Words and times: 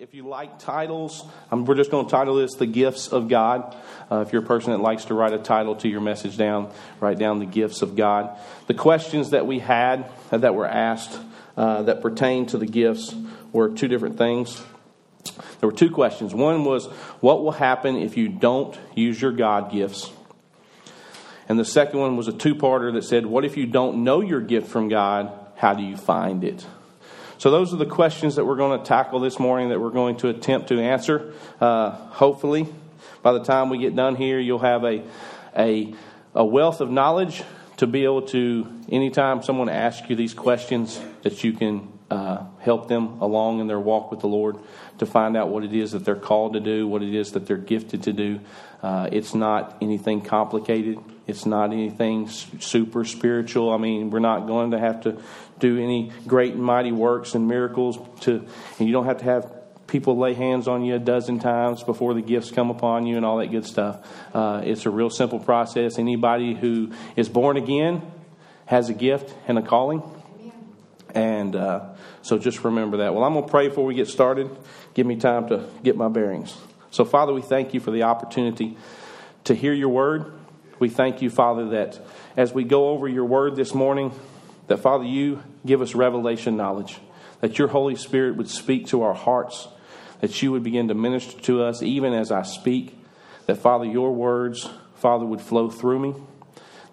if 0.00 0.14
you 0.14 0.26
like 0.26 0.58
titles, 0.58 1.22
we're 1.52 1.74
just 1.74 1.90
going 1.90 2.06
to 2.06 2.10
title 2.10 2.36
this 2.36 2.54
The 2.54 2.64
Gifts 2.64 3.08
of 3.08 3.28
God. 3.28 3.76
Uh, 4.10 4.24
if 4.26 4.32
you're 4.32 4.42
a 4.42 4.46
person 4.46 4.72
that 4.72 4.78
likes 4.78 5.04
to 5.06 5.14
write 5.14 5.34
a 5.34 5.38
title 5.38 5.76
to 5.76 5.88
your 5.90 6.00
message 6.00 6.38
down, 6.38 6.72
write 7.00 7.18
down 7.18 7.38
The 7.38 7.44
Gifts 7.44 7.82
of 7.82 7.96
God. 7.96 8.34
The 8.66 8.72
questions 8.72 9.30
that 9.30 9.46
we 9.46 9.58
had, 9.58 10.10
uh, 10.32 10.38
that 10.38 10.54
were 10.54 10.66
asked, 10.66 11.20
uh, 11.54 11.82
that 11.82 12.00
pertain 12.00 12.46
to 12.46 12.56
the 12.56 12.64
gifts 12.64 13.14
were 13.52 13.68
two 13.68 13.88
different 13.88 14.16
things. 14.16 14.62
There 15.60 15.68
were 15.68 15.76
two 15.76 15.90
questions. 15.90 16.32
One 16.32 16.64
was, 16.64 16.86
What 17.20 17.42
will 17.42 17.52
happen 17.52 17.96
if 17.96 18.16
you 18.16 18.30
don't 18.30 18.78
use 18.94 19.20
your 19.20 19.32
God 19.32 19.70
gifts? 19.70 20.10
And 21.46 21.58
the 21.58 21.64
second 21.66 22.00
one 22.00 22.16
was 22.16 22.26
a 22.26 22.32
two 22.32 22.54
parter 22.54 22.90
that 22.94 23.04
said, 23.04 23.26
What 23.26 23.44
if 23.44 23.58
you 23.58 23.66
don't 23.66 24.02
know 24.02 24.22
your 24.22 24.40
gift 24.40 24.68
from 24.68 24.88
God? 24.88 25.30
How 25.56 25.74
do 25.74 25.82
you 25.82 25.98
find 25.98 26.42
it? 26.42 26.64
So, 27.40 27.50
those 27.50 27.72
are 27.72 27.78
the 27.78 27.86
questions 27.86 28.36
that 28.36 28.44
we're 28.44 28.56
going 28.56 28.78
to 28.78 28.84
tackle 28.84 29.18
this 29.18 29.38
morning 29.38 29.70
that 29.70 29.80
we're 29.80 29.88
going 29.88 30.18
to 30.18 30.28
attempt 30.28 30.68
to 30.68 30.78
answer. 30.78 31.32
Uh, 31.58 31.92
hopefully, 31.92 32.68
by 33.22 33.32
the 33.32 33.42
time 33.42 33.70
we 33.70 33.78
get 33.78 33.96
done 33.96 34.14
here, 34.14 34.38
you'll 34.38 34.58
have 34.58 34.84
a, 34.84 35.02
a, 35.56 35.94
a 36.34 36.44
wealth 36.44 36.82
of 36.82 36.90
knowledge 36.90 37.42
to 37.78 37.86
be 37.86 38.04
able 38.04 38.20
to, 38.28 38.66
anytime 38.90 39.42
someone 39.42 39.70
asks 39.70 40.10
you 40.10 40.16
these 40.16 40.34
questions, 40.34 41.00
that 41.22 41.42
you 41.42 41.54
can 41.54 41.90
uh, 42.10 42.44
help 42.58 42.88
them 42.88 43.22
along 43.22 43.60
in 43.60 43.68
their 43.68 43.80
walk 43.80 44.10
with 44.10 44.20
the 44.20 44.28
Lord 44.28 44.58
to 44.98 45.06
find 45.06 45.34
out 45.34 45.48
what 45.48 45.64
it 45.64 45.72
is 45.72 45.92
that 45.92 46.04
they're 46.04 46.16
called 46.16 46.52
to 46.52 46.60
do, 46.60 46.86
what 46.86 47.02
it 47.02 47.14
is 47.14 47.32
that 47.32 47.46
they're 47.46 47.56
gifted 47.56 48.02
to 48.02 48.12
do. 48.12 48.40
Uh, 48.82 49.08
it's 49.12 49.34
not 49.34 49.76
anything 49.80 50.22
complicated. 50.22 50.98
It's 51.26 51.46
not 51.46 51.72
anything 51.72 52.28
super 52.28 53.04
spiritual. 53.04 53.72
I 53.72 53.76
mean, 53.76 54.10
we're 54.10 54.20
not 54.20 54.46
going 54.46 54.72
to 54.72 54.78
have 54.78 55.02
to 55.02 55.22
do 55.58 55.78
any 55.78 56.12
great 56.26 56.54
and 56.54 56.62
mighty 56.62 56.92
works 56.92 57.34
and 57.34 57.46
miracles 57.46 57.98
to, 58.22 58.46
and 58.78 58.88
you 58.88 58.92
don't 58.92 59.04
have 59.04 59.18
to 59.18 59.24
have 59.24 59.52
people 59.86 60.16
lay 60.16 60.34
hands 60.34 60.68
on 60.68 60.84
you 60.84 60.94
a 60.94 60.98
dozen 60.98 61.38
times 61.38 61.82
before 61.82 62.14
the 62.14 62.22
gifts 62.22 62.50
come 62.50 62.70
upon 62.70 63.06
you 63.06 63.16
and 63.16 63.26
all 63.26 63.38
that 63.38 63.50
good 63.50 63.66
stuff. 63.66 64.06
Uh, 64.34 64.62
it's 64.64 64.86
a 64.86 64.90
real 64.90 65.10
simple 65.10 65.38
process. 65.38 65.98
Anybody 65.98 66.54
who 66.54 66.92
is 67.16 67.28
born 67.28 67.56
again 67.56 68.02
has 68.66 68.88
a 68.88 68.94
gift 68.94 69.34
and 69.48 69.58
a 69.58 69.62
calling. 69.62 70.02
And 71.12 71.56
uh, 71.56 71.88
so 72.22 72.38
just 72.38 72.62
remember 72.62 72.98
that. 72.98 73.14
Well, 73.14 73.24
I'm 73.24 73.32
going 73.32 73.44
to 73.44 73.50
pray 73.50 73.68
before 73.68 73.84
we 73.84 73.94
get 73.94 74.06
started. 74.06 74.48
Give 74.94 75.06
me 75.06 75.16
time 75.16 75.48
to 75.48 75.68
get 75.82 75.96
my 75.96 76.08
bearings. 76.08 76.56
So, 76.90 77.04
Father, 77.04 77.32
we 77.32 77.42
thank 77.42 77.72
you 77.72 77.80
for 77.80 77.92
the 77.92 78.02
opportunity 78.02 78.76
to 79.44 79.54
hear 79.54 79.72
your 79.72 79.90
word. 79.90 80.32
We 80.80 80.88
thank 80.88 81.22
you, 81.22 81.30
Father, 81.30 81.68
that 81.70 82.00
as 82.36 82.52
we 82.52 82.64
go 82.64 82.88
over 82.88 83.06
your 83.06 83.24
word 83.24 83.54
this 83.54 83.74
morning, 83.74 84.12
that, 84.66 84.78
Father, 84.78 85.04
you 85.04 85.42
give 85.64 85.82
us 85.82 85.94
revelation 85.94 86.56
knowledge, 86.56 86.98
that 87.40 87.58
your 87.58 87.68
Holy 87.68 87.94
Spirit 87.94 88.36
would 88.36 88.48
speak 88.48 88.88
to 88.88 89.02
our 89.02 89.14
hearts, 89.14 89.68
that 90.20 90.42
you 90.42 90.50
would 90.50 90.64
begin 90.64 90.88
to 90.88 90.94
minister 90.94 91.40
to 91.42 91.62
us 91.62 91.80
even 91.80 92.12
as 92.12 92.32
I 92.32 92.42
speak, 92.42 92.98
that, 93.46 93.56
Father, 93.56 93.84
your 93.84 94.12
words, 94.12 94.68
Father, 94.96 95.24
would 95.24 95.40
flow 95.40 95.70
through 95.70 96.00
me, 96.00 96.14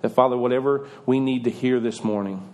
that, 0.01 0.09
Father, 0.09 0.37
whatever 0.37 0.87
we 1.07 1.19
need 1.19 1.43
to 1.45 1.49
hear 1.49 1.79
this 1.79 2.03
morning, 2.03 2.47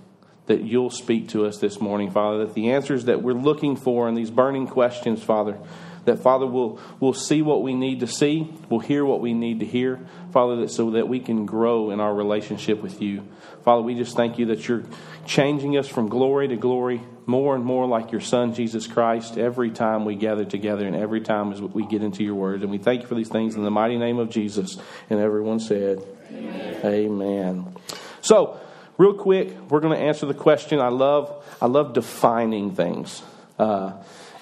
that 0.45 0.61
you'll 0.63 0.89
speak 0.89 1.29
to 1.29 1.45
us 1.45 1.57
this 1.57 1.81
morning, 1.81 2.09
Father, 2.09 2.45
that 2.45 2.53
the 2.53 2.71
answers 2.71 3.05
that 3.05 3.21
we're 3.21 3.33
looking 3.33 3.75
for 3.75 4.07
in 4.07 4.15
these 4.15 4.31
burning 4.31 4.67
questions, 4.67 5.21
Father, 5.21 5.57
that 6.05 6.19
Father 6.19 6.45
will 6.45 6.79
will 6.99 7.13
see 7.13 7.41
what 7.41 7.63
we 7.63 7.73
need 7.73 8.01
to 8.01 8.07
see, 8.07 8.51
we'll 8.69 8.79
hear 8.79 9.05
what 9.05 9.21
we 9.21 9.33
need 9.33 9.59
to 9.59 9.65
hear, 9.65 9.99
Father, 10.31 10.57
that 10.57 10.71
so 10.71 10.91
that 10.91 11.07
we 11.07 11.19
can 11.19 11.45
grow 11.45 11.91
in 11.91 11.99
our 11.99 12.13
relationship 12.13 12.81
with 12.81 13.01
you. 13.01 13.23
Father, 13.63 13.81
we 13.81 13.95
just 13.95 14.15
thank 14.15 14.37
you 14.37 14.47
that 14.47 14.67
you're 14.67 14.83
changing 15.25 15.77
us 15.77 15.87
from 15.87 16.09
glory 16.09 16.49
to 16.49 16.57
glory, 16.57 17.01
more 17.25 17.55
and 17.55 17.63
more 17.63 17.87
like 17.87 18.11
your 18.11 18.19
Son, 18.19 18.53
Jesus 18.53 18.87
Christ, 18.87 19.37
every 19.37 19.71
time 19.71 20.03
we 20.03 20.15
gather 20.15 20.43
together 20.43 20.85
and 20.85 20.95
every 20.95 21.21
time 21.21 21.53
as 21.53 21.61
we 21.61 21.85
get 21.85 22.03
into 22.03 22.23
your 22.23 22.35
word. 22.35 22.61
And 22.61 22.71
we 22.71 22.77
thank 22.77 23.01
you 23.01 23.07
for 23.07 23.15
these 23.15 23.29
things 23.29 23.55
in 23.55 23.63
the 23.63 23.71
mighty 23.71 23.97
name 23.97 24.19
of 24.19 24.29
Jesus. 24.29 24.77
And 25.09 25.19
everyone 25.19 25.59
said, 25.59 26.01
Amen. 26.29 26.79
Amen. 26.83 27.75
So, 28.21 28.59
real 28.97 29.13
quick, 29.13 29.49
we're 29.69 29.79
going 29.79 29.97
to 29.97 30.03
answer 30.03 30.25
the 30.25 30.33
question. 30.33 30.79
I 30.79 30.89
love, 30.89 31.45
I 31.61 31.67
love 31.67 31.93
defining 31.93 32.75
things. 32.75 33.21
Uh, 33.57 33.93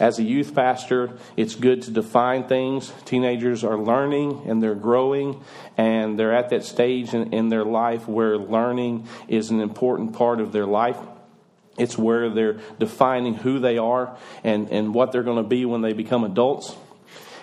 as 0.02 0.18
a 0.18 0.24
youth 0.24 0.56
pastor, 0.56 1.12
it's 1.38 1.54
good 1.54 1.84
to 1.84 1.92
define 1.92 2.48
things. 2.48 2.92
Teenagers 3.06 3.64
are 3.64 3.78
learning 3.78 4.42
and 4.48 4.62
they're 4.62 4.74
growing, 4.74 5.44
and 5.78 6.18
they're 6.18 6.34
at 6.34 6.50
that 6.50 6.64
stage 6.64 7.14
in, 7.14 7.32
in 7.34 7.50
their 7.50 7.64
life 7.64 8.08
where 8.08 8.36
learning 8.36 9.08
is 9.28 9.52
an 9.52 9.62
important 9.62 10.14
part 10.14 10.42
of 10.42 10.52
their 10.52 10.66
life. 10.66 10.98
It's 11.78 12.00
where 12.00 12.32
they're 12.32 12.60
defining 12.80 13.36
who 13.36 13.60
they 13.60 13.78
are 13.78 14.18
and, 14.44 14.72
and 14.72 14.96
what 14.96 15.12
they're 15.12 15.22
going 15.22 15.38
to 15.42 15.48
be 15.48 15.66
when 15.66 15.82
they 15.82 15.94
become 15.94 16.24
adults. 16.24 16.76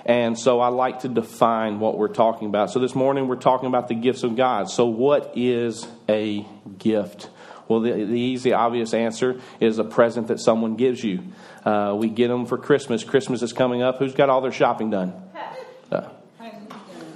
And 0.04 0.36
so 0.36 0.58
I 0.58 0.68
like 0.68 1.00
to 1.00 1.08
define 1.08 1.78
what 1.78 1.96
we're 1.96 2.08
talking 2.08 2.48
about. 2.48 2.72
So 2.72 2.80
this 2.80 2.96
morning 2.96 3.28
we're 3.28 3.36
talking 3.36 3.68
about 3.68 3.86
the 3.86 3.94
gifts 3.94 4.24
of 4.24 4.34
God. 4.34 4.68
So, 4.68 4.86
what 4.86 5.32
is 5.36 5.86
a 6.08 6.44
gift? 6.76 7.28
Well, 7.68 7.80
the, 7.80 7.92
the 7.92 8.18
easy, 8.18 8.52
obvious 8.52 8.94
answer 8.94 9.40
is 9.60 9.78
a 9.78 9.84
present 9.84 10.28
that 10.28 10.40
someone 10.40 10.76
gives 10.76 11.04
you. 11.04 11.22
Uh, 11.68 11.94
we 11.94 12.08
get 12.08 12.28
them 12.28 12.46
for 12.46 12.56
Christmas. 12.56 13.04
Christmas 13.04 13.42
is 13.42 13.52
coming 13.52 13.82
up. 13.82 13.98
Who's 13.98 14.14
got 14.14 14.30
all 14.30 14.40
their 14.40 14.52
shopping 14.52 14.90
done? 14.90 15.12
Uh, 15.90 16.06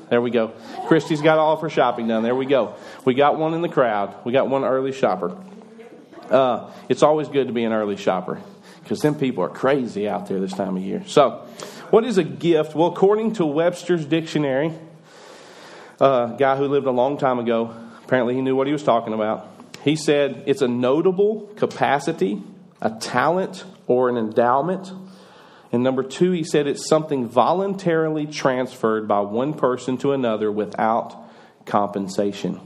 there 0.08 0.22
we 0.22 0.30
go. 0.30 0.52
Christy's 0.88 1.20
got 1.20 1.38
all 1.38 1.52
of 1.52 1.60
her 1.60 1.68
shopping 1.68 2.08
done. 2.08 2.22
There 2.22 2.34
we 2.34 2.46
go. 2.46 2.74
We 3.04 3.12
got 3.12 3.38
one 3.38 3.52
in 3.52 3.60
the 3.60 3.68
crowd. 3.68 4.14
We 4.24 4.32
got 4.32 4.48
one 4.48 4.64
early 4.64 4.92
shopper. 4.92 5.36
Uh, 6.30 6.70
it's 6.88 7.02
always 7.02 7.28
good 7.28 7.48
to 7.48 7.52
be 7.52 7.64
an 7.64 7.74
early 7.74 7.98
shopper 7.98 8.41
because 8.82 9.00
them 9.00 9.14
people 9.14 9.44
are 9.44 9.50
crazy 9.50 10.08
out 10.08 10.26
there 10.26 10.41
this 10.41 10.54
time 10.54 10.78
of 10.78 10.82
year. 10.82 11.02
So, 11.06 11.46
what 11.91 12.04
is 12.04 12.16
a 12.16 12.24
gift? 12.24 12.74
Well, 12.74 12.88
according 12.88 13.34
to 13.34 13.44
Webster's 13.44 14.06
dictionary, 14.06 14.72
a 16.00 16.04
uh, 16.04 16.26
guy 16.36 16.56
who 16.56 16.66
lived 16.66 16.86
a 16.86 16.92
long 16.92 17.18
time 17.18 17.38
ago, 17.38 17.74
apparently 18.04 18.34
he 18.34 18.41
knew 18.41 18.56
what 18.56 18.66
he 18.66 18.72
was 18.72 18.82
talking 18.82 19.12
about. 19.12 19.48
He 19.84 19.96
said 19.96 20.44
it's 20.46 20.62
a 20.62 20.68
notable 20.68 21.52
capacity, 21.56 22.42
a 22.82 22.91
talent, 22.91 23.65
or 23.87 24.09
an 24.09 24.19
endowment. 24.19 24.93
And 25.70 25.82
number 25.82 26.03
two, 26.03 26.32
he 26.32 26.44
said 26.44 26.66
it's 26.66 26.87
something 26.87 27.28
voluntarily 27.28 28.26
transferred 28.26 29.09
by 29.09 29.20
one 29.20 29.54
person 29.54 29.97
to 29.98 30.12
another 30.12 30.53
without 30.53 31.16
compensation. 31.65 32.60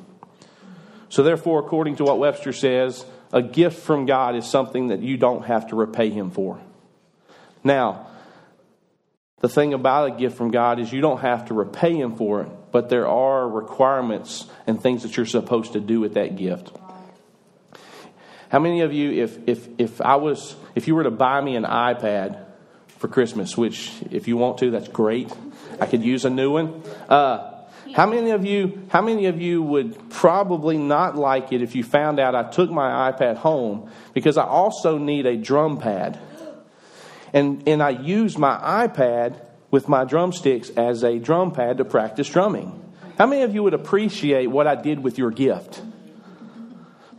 So, 1.09 1.23
therefore, 1.23 1.61
according 1.61 1.97
to 1.97 2.05
what 2.05 2.19
Webster 2.19 2.53
says, 2.53 3.05
a 3.33 3.43
gift 3.43 3.81
from 3.81 4.07
God 4.07 4.35
is 4.35 4.47
something 4.47 4.89
that 4.89 5.01
you 5.01 5.17
don't 5.17 5.45
have 5.45 5.69
to 5.69 5.77
repay 5.77 6.11
Him 6.11 6.31
for. 6.31 6.59
Now, 7.63 8.07
the 9.41 9.49
thing 9.49 9.75
about 9.75 10.15
a 10.15 10.17
gift 10.17 10.37
from 10.37 10.51
God 10.51 10.81
is 10.81 10.93
you 10.93 11.01
don't 11.01 11.21
have 11.21 11.47
to 11.47 11.55
repay 11.55 11.95
Him 11.95 12.17
for 12.17 12.43
it, 12.43 12.49
but 12.73 12.89
there 12.89 13.07
are 13.07 13.49
requirements 13.49 14.47
and 14.67 14.81
things 14.81 15.03
that 15.03 15.17
you're 15.17 15.27
supposed 15.27 15.75
to 15.75 15.81
do 15.81 16.01
with 16.01 16.15
that 16.15 16.37
gift. 16.37 16.73
How 18.57 18.61
many 18.61 18.81
of 18.81 18.91
you, 18.91 19.23
if, 19.23 19.47
if, 19.47 19.69
if 19.77 20.01
I 20.01 20.17
was, 20.17 20.57
if 20.75 20.89
you 20.89 20.95
were 20.95 21.03
to 21.03 21.11
buy 21.11 21.43
me 21.43 21.57
an 21.57 21.65
iPad 21.65 22.43
for 22.97 23.07
Christmas, 23.07 23.55
which 23.55 23.93
if 24.11 24.29
you 24.29 24.39
want 24.39 24.57
to, 24.61 24.71
that's 24.71 24.89
great. 24.89 25.31
I 25.79 25.85
could 25.85 26.03
use 26.03 26.25
a 26.25 26.31
new 26.31 26.53
one. 26.53 26.83
Uh, 27.07 27.67
how 27.95 28.07
many 28.07 28.31
of 28.31 28.47
you, 28.47 28.89
how 28.89 29.03
many 29.03 29.27
of 29.27 29.43
you 29.43 29.63
would 29.63 30.09
probably 30.09 30.79
not 30.79 31.17
like 31.17 31.53
it 31.53 31.61
if 31.61 31.75
you 31.75 31.85
found 31.85 32.19
out 32.19 32.35
I 32.35 32.45
took 32.45 32.71
my 32.71 33.13
iPad 33.13 33.37
home 33.37 33.91
because 34.15 34.39
I 34.39 34.45
also 34.45 34.97
need 34.97 35.27
a 35.27 35.37
drum 35.37 35.77
pad. 35.77 36.19
And, 37.35 37.69
and 37.69 37.83
I 37.83 37.91
use 37.91 38.39
my 38.39 38.57
iPad 38.87 39.39
with 39.71 39.87
my 39.87 40.05
drumsticks 40.05 40.71
as 40.71 41.05
a 41.05 41.19
drum 41.19 41.53
pad 41.53 41.77
to 41.77 41.85
practice 41.85 42.31
drumming. 42.31 42.83
How 43.19 43.27
many 43.27 43.43
of 43.43 43.55
you 43.55 43.63
would 43.65 43.75
appreciate 43.75 44.47
what 44.47 44.67
I 44.67 44.77
did 44.77 45.01
with 45.01 45.19
your 45.19 45.31
gift? 45.31 45.83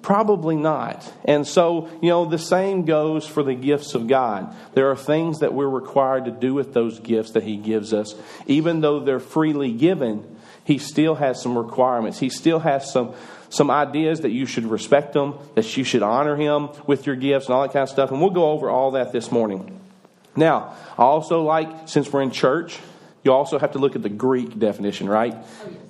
Probably 0.08 0.56
not. 0.56 1.12
And 1.26 1.46
so, 1.46 1.90
you 2.02 2.08
know, 2.08 2.24
the 2.24 2.38
same 2.38 2.86
goes 2.86 3.28
for 3.28 3.44
the 3.44 3.54
gifts 3.54 3.94
of 3.94 4.08
God. 4.08 4.56
There 4.74 4.90
are 4.90 4.96
things 4.96 5.40
that 5.40 5.54
we're 5.54 5.68
required 5.68 6.24
to 6.24 6.32
do 6.32 6.54
with 6.54 6.74
those 6.74 7.02
gifts 7.02 7.32
that 7.32 7.44
He 7.44 7.58
gives 7.58 7.94
us. 7.94 8.16
Even 8.46 8.80
though 8.80 9.02
they're 9.02 9.20
freely 9.20 9.74
given, 9.74 10.38
He 10.64 10.78
still 10.78 11.16
has 11.16 11.42
some 11.42 11.58
requirements. 11.58 12.20
He 12.20 12.30
still 12.30 12.60
has 12.60 12.90
some, 12.90 13.16
some 13.50 13.70
ideas 13.70 14.22
that 14.22 14.32
you 14.32 14.46
should 14.46 14.64
respect 14.64 15.14
Him, 15.14 15.34
that 15.56 15.76
you 15.76 15.84
should 15.84 16.04
honor 16.04 16.38
Him 16.38 16.70
with 16.86 17.06
your 17.06 17.18
gifts 17.18 17.48
and 17.48 17.56
all 17.56 17.64
that 17.64 17.74
kind 17.74 17.84
of 17.84 17.90
stuff. 17.90 18.10
And 18.10 18.22
we'll 18.22 18.30
go 18.30 18.52
over 18.52 18.70
all 18.70 18.92
that 18.92 19.12
this 19.12 19.30
morning. 19.30 19.78
Now, 20.38 20.74
I 20.98 21.04
also 21.04 21.42
like, 21.42 21.90
since 21.90 22.14
we're 22.14 22.22
in 22.22 22.32
church, 22.32 22.80
you 23.28 23.34
also 23.34 23.60
have 23.60 23.74
to 23.74 23.80
look 23.80 23.98
at 23.98 24.02
the 24.02 24.10
Greek 24.10 24.58
definition, 24.58 25.10
right? 25.10 25.36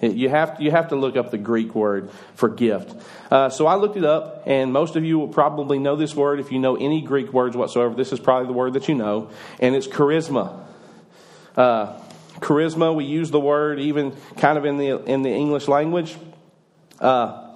You 0.01 0.27
have, 0.27 0.59
you 0.59 0.71
have 0.71 0.89
to 0.89 0.95
look 0.95 1.15
up 1.15 1.29
the 1.29 1.37
Greek 1.37 1.75
word 1.75 2.09
for 2.33 2.49
gift. 2.49 2.95
Uh, 3.29 3.49
so 3.49 3.67
I 3.67 3.75
looked 3.75 3.95
it 3.95 4.03
up, 4.03 4.43
and 4.47 4.73
most 4.73 4.95
of 4.95 5.05
you 5.05 5.19
will 5.19 5.27
probably 5.27 5.77
know 5.77 5.95
this 5.95 6.15
word 6.15 6.39
if 6.39 6.51
you 6.51 6.57
know 6.57 6.75
any 6.75 7.01
Greek 7.01 7.31
words 7.31 7.55
whatsoever. 7.55 7.93
This 7.93 8.11
is 8.11 8.19
probably 8.19 8.47
the 8.47 8.53
word 8.53 8.73
that 8.73 8.87
you 8.87 8.95
know, 8.95 9.29
and 9.59 9.75
it's 9.75 9.85
charisma. 9.85 10.65
Uh, 11.55 11.99
charisma, 12.39 12.95
we 12.95 13.05
use 13.05 13.29
the 13.29 13.39
word 13.39 13.79
even 13.79 14.15
kind 14.37 14.57
of 14.57 14.65
in 14.65 14.77
the, 14.77 14.97
in 15.05 15.21
the 15.21 15.31
English 15.31 15.67
language. 15.67 16.17
Uh, 16.99 17.55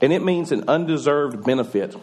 and 0.00 0.12
it 0.12 0.24
means 0.24 0.50
an 0.50 0.64
undeserved 0.66 1.44
benefit. 1.44 1.94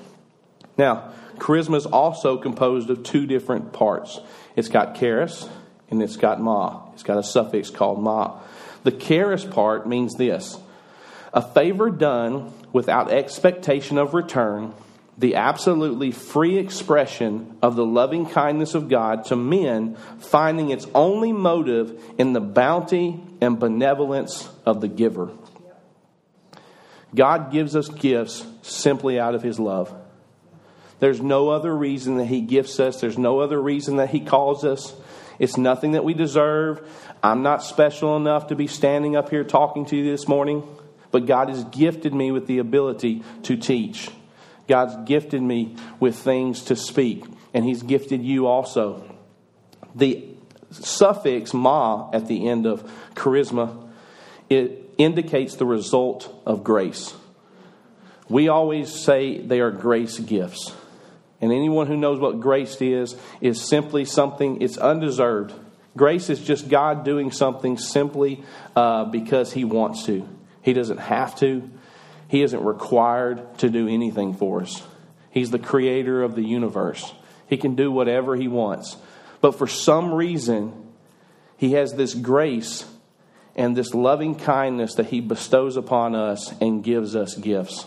Now, 0.77 1.12
charisma 1.39 1.75
is 1.75 1.86
also 1.86 2.38
composed 2.38 2.89
of 2.89 3.03
two 3.03 3.27
different 3.27 3.74
parts. 3.74 4.21
It's 4.56 4.69
got 4.69 4.95
charis 4.95 5.50
and 5.89 6.01
it's 6.01 6.18
got 6.18 6.41
ma. 6.41 6.81
It's 6.94 7.03
got 7.03 7.18
a 7.18 7.24
suffix 7.24 7.69
called 7.69 8.01
ma. 8.01 8.39
The 8.83 8.91
charis 8.91 9.45
part 9.45 9.88
means 9.88 10.15
this 10.15 10.57
a 11.33 11.41
favor 11.41 11.89
done 11.89 12.53
without 12.71 13.12
expectation 13.12 13.97
of 13.97 14.13
return, 14.13 14.74
the 15.18 15.35
absolutely 15.35 16.12
free 16.12 16.57
expression 16.57 17.57
of 17.62 17.75
the 17.75 17.85
loving 17.85 18.25
kindness 18.25 18.75
of 18.75 18.89
God 18.89 19.25
to 19.25 19.35
men, 19.35 19.95
finding 20.19 20.69
its 20.69 20.88
only 20.94 21.31
motive 21.31 22.00
in 22.18 22.33
the 22.33 22.41
bounty 22.41 23.19
and 23.41 23.59
benevolence 23.59 24.50
of 24.65 24.81
the 24.81 24.88
giver. 24.88 25.31
God 27.15 27.51
gives 27.51 27.75
us 27.75 27.89
gifts 27.89 28.45
simply 28.63 29.19
out 29.19 29.36
of 29.36 29.44
His 29.44 29.59
love. 29.59 29.94
There's 31.00 31.21
no 31.21 31.50
other 31.50 31.75
reason 31.75 32.18
that 32.18 32.25
He 32.25 32.41
gifts 32.41 32.79
us, 32.79 33.01
there's 33.01 33.18
no 33.18 33.39
other 33.39 33.62
reason 33.62 33.97
that 33.97 34.09
He 34.09 34.19
calls 34.19 34.63
us. 34.63 34.94
It's 35.39 35.57
nothing 35.57 35.91
that 35.94 36.03
we 36.03 36.13
deserve. 36.13 36.88
I'm 37.21 37.41
not 37.44 37.63
special 37.63 38.15
enough 38.15 38.47
to 38.47 38.56
be 38.56 38.68
standing 38.68 39.15
up 39.15 39.30
here 39.30 39.44
talking 39.44 39.85
to 39.88 39.95
you 39.95 40.03
this 40.03 40.27
morning, 40.27 40.63
but 41.12 41.25
God 41.25 41.50
has 41.50 41.63
gifted 41.65 42.13
me 42.13 42.31
with 42.31 42.47
the 42.47 42.59
ability 42.59 43.24
to 43.44 43.56
teach. 43.57 44.09
God's 44.68 44.95
gifted 45.07 45.41
me 45.41 45.75
with 46.00 46.15
things 46.15 46.63
to 46.65 46.75
speak, 46.75 47.25
and 47.53 47.65
He's 47.65 47.83
gifted 47.83 48.24
you 48.24 48.47
also. 48.47 49.03
The 49.95 50.25
suffix 50.71 51.53
ma 51.53 52.09
at 52.12 52.27
the 52.27 52.47
end 52.47 52.65
of 52.65 52.89
charisma, 53.15 53.89
it 54.50 54.94
indicates 54.97 55.56
the 55.56 55.65
result 55.65 56.33
of 56.45 56.63
grace. 56.63 57.13
We 58.29 58.47
always 58.47 59.03
say 59.03 59.39
they 59.39 59.59
are 59.59 59.71
grace 59.71 60.19
gifts. 60.19 60.74
And 61.44 61.51
anyone 61.51 61.88
who 61.88 61.98
knows 61.98 62.22
what 62.22 62.40
grace 62.40 62.81
is, 62.81 63.18
is 63.42 63.60
simply 63.60 64.06
something, 64.06 64.62
it's 64.62 64.78
undeserved. 64.78 65.54
Grace 65.98 66.30
is 66.30 66.40
just 66.40 66.69
God 66.69 67.04
doing 67.04 67.31
something 67.31 67.78
simply 67.78 68.45
uh, 68.78 69.04
because 69.04 69.51
He 69.51 69.66
wants 69.66 70.06
to. 70.06 70.25
He 70.62 70.72
doesn't 70.72 71.00
have 71.00 71.36
to, 71.40 71.69
He 72.30 72.44
isn't 72.44 72.63
required 72.63 73.57
to 73.57 73.69
do 73.69 73.90
anything 73.90 74.34
for 74.36 74.62
us. 74.62 74.84
He's 75.31 75.51
the 75.51 75.60
creator 75.60 76.24
of 76.24 76.36
the 76.36 76.45
universe. 76.45 77.13
He 77.46 77.57
can 77.57 77.75
do 77.75 77.92
whatever 77.92 78.38
He 78.38 78.48
wants. 78.48 78.96
But 79.42 79.57
for 79.57 79.68
some 79.68 80.13
reason, 80.13 80.72
He 81.57 81.74
has 81.74 81.94
this 81.94 82.13
grace 82.13 82.86
and 83.54 83.75
this 83.75 83.94
loving 83.94 84.36
kindness 84.36 84.96
that 84.96 85.07
He 85.07 85.19
bestows 85.19 85.75
upon 85.75 86.16
us 86.16 86.54
and 86.62 86.86
gives 86.86 87.18
us 87.18 87.36
gifts. 87.36 87.86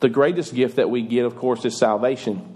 The 0.00 0.08
greatest 0.08 0.54
gift 0.54 0.76
that 0.76 0.88
we 0.88 1.02
get, 1.02 1.26
of 1.26 1.36
course, 1.36 1.62
is 1.66 1.76
salvation. 1.76 2.55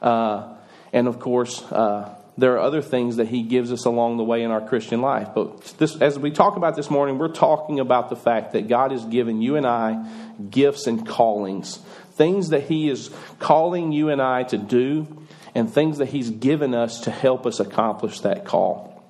Uh, 0.00 0.54
and 0.92 1.08
of 1.08 1.18
course, 1.18 1.62
uh, 1.72 2.14
there 2.38 2.54
are 2.54 2.60
other 2.60 2.80
things 2.80 3.16
that 3.16 3.26
he 3.26 3.42
gives 3.42 3.72
us 3.72 3.84
along 3.84 4.16
the 4.16 4.24
way 4.24 4.44
in 4.44 4.52
our 4.52 4.60
Christian 4.60 5.00
life. 5.00 5.30
But 5.34 5.60
this, 5.78 6.00
as 6.00 6.18
we 6.18 6.30
talk 6.30 6.56
about 6.56 6.76
this 6.76 6.88
morning, 6.88 7.18
we're 7.18 7.28
talking 7.28 7.80
about 7.80 8.10
the 8.10 8.16
fact 8.16 8.52
that 8.52 8.68
God 8.68 8.92
has 8.92 9.04
given 9.04 9.42
you 9.42 9.56
and 9.56 9.66
I 9.66 10.08
gifts 10.48 10.86
and 10.86 11.04
callings, 11.04 11.78
things 12.12 12.50
that 12.50 12.64
he 12.64 12.88
is 12.88 13.10
calling 13.40 13.90
you 13.90 14.08
and 14.10 14.22
I 14.22 14.44
to 14.44 14.56
do, 14.56 15.26
and 15.54 15.68
things 15.72 15.98
that 15.98 16.10
he's 16.10 16.30
given 16.30 16.74
us 16.74 17.00
to 17.02 17.10
help 17.10 17.44
us 17.44 17.58
accomplish 17.58 18.20
that 18.20 18.44
call. 18.44 19.02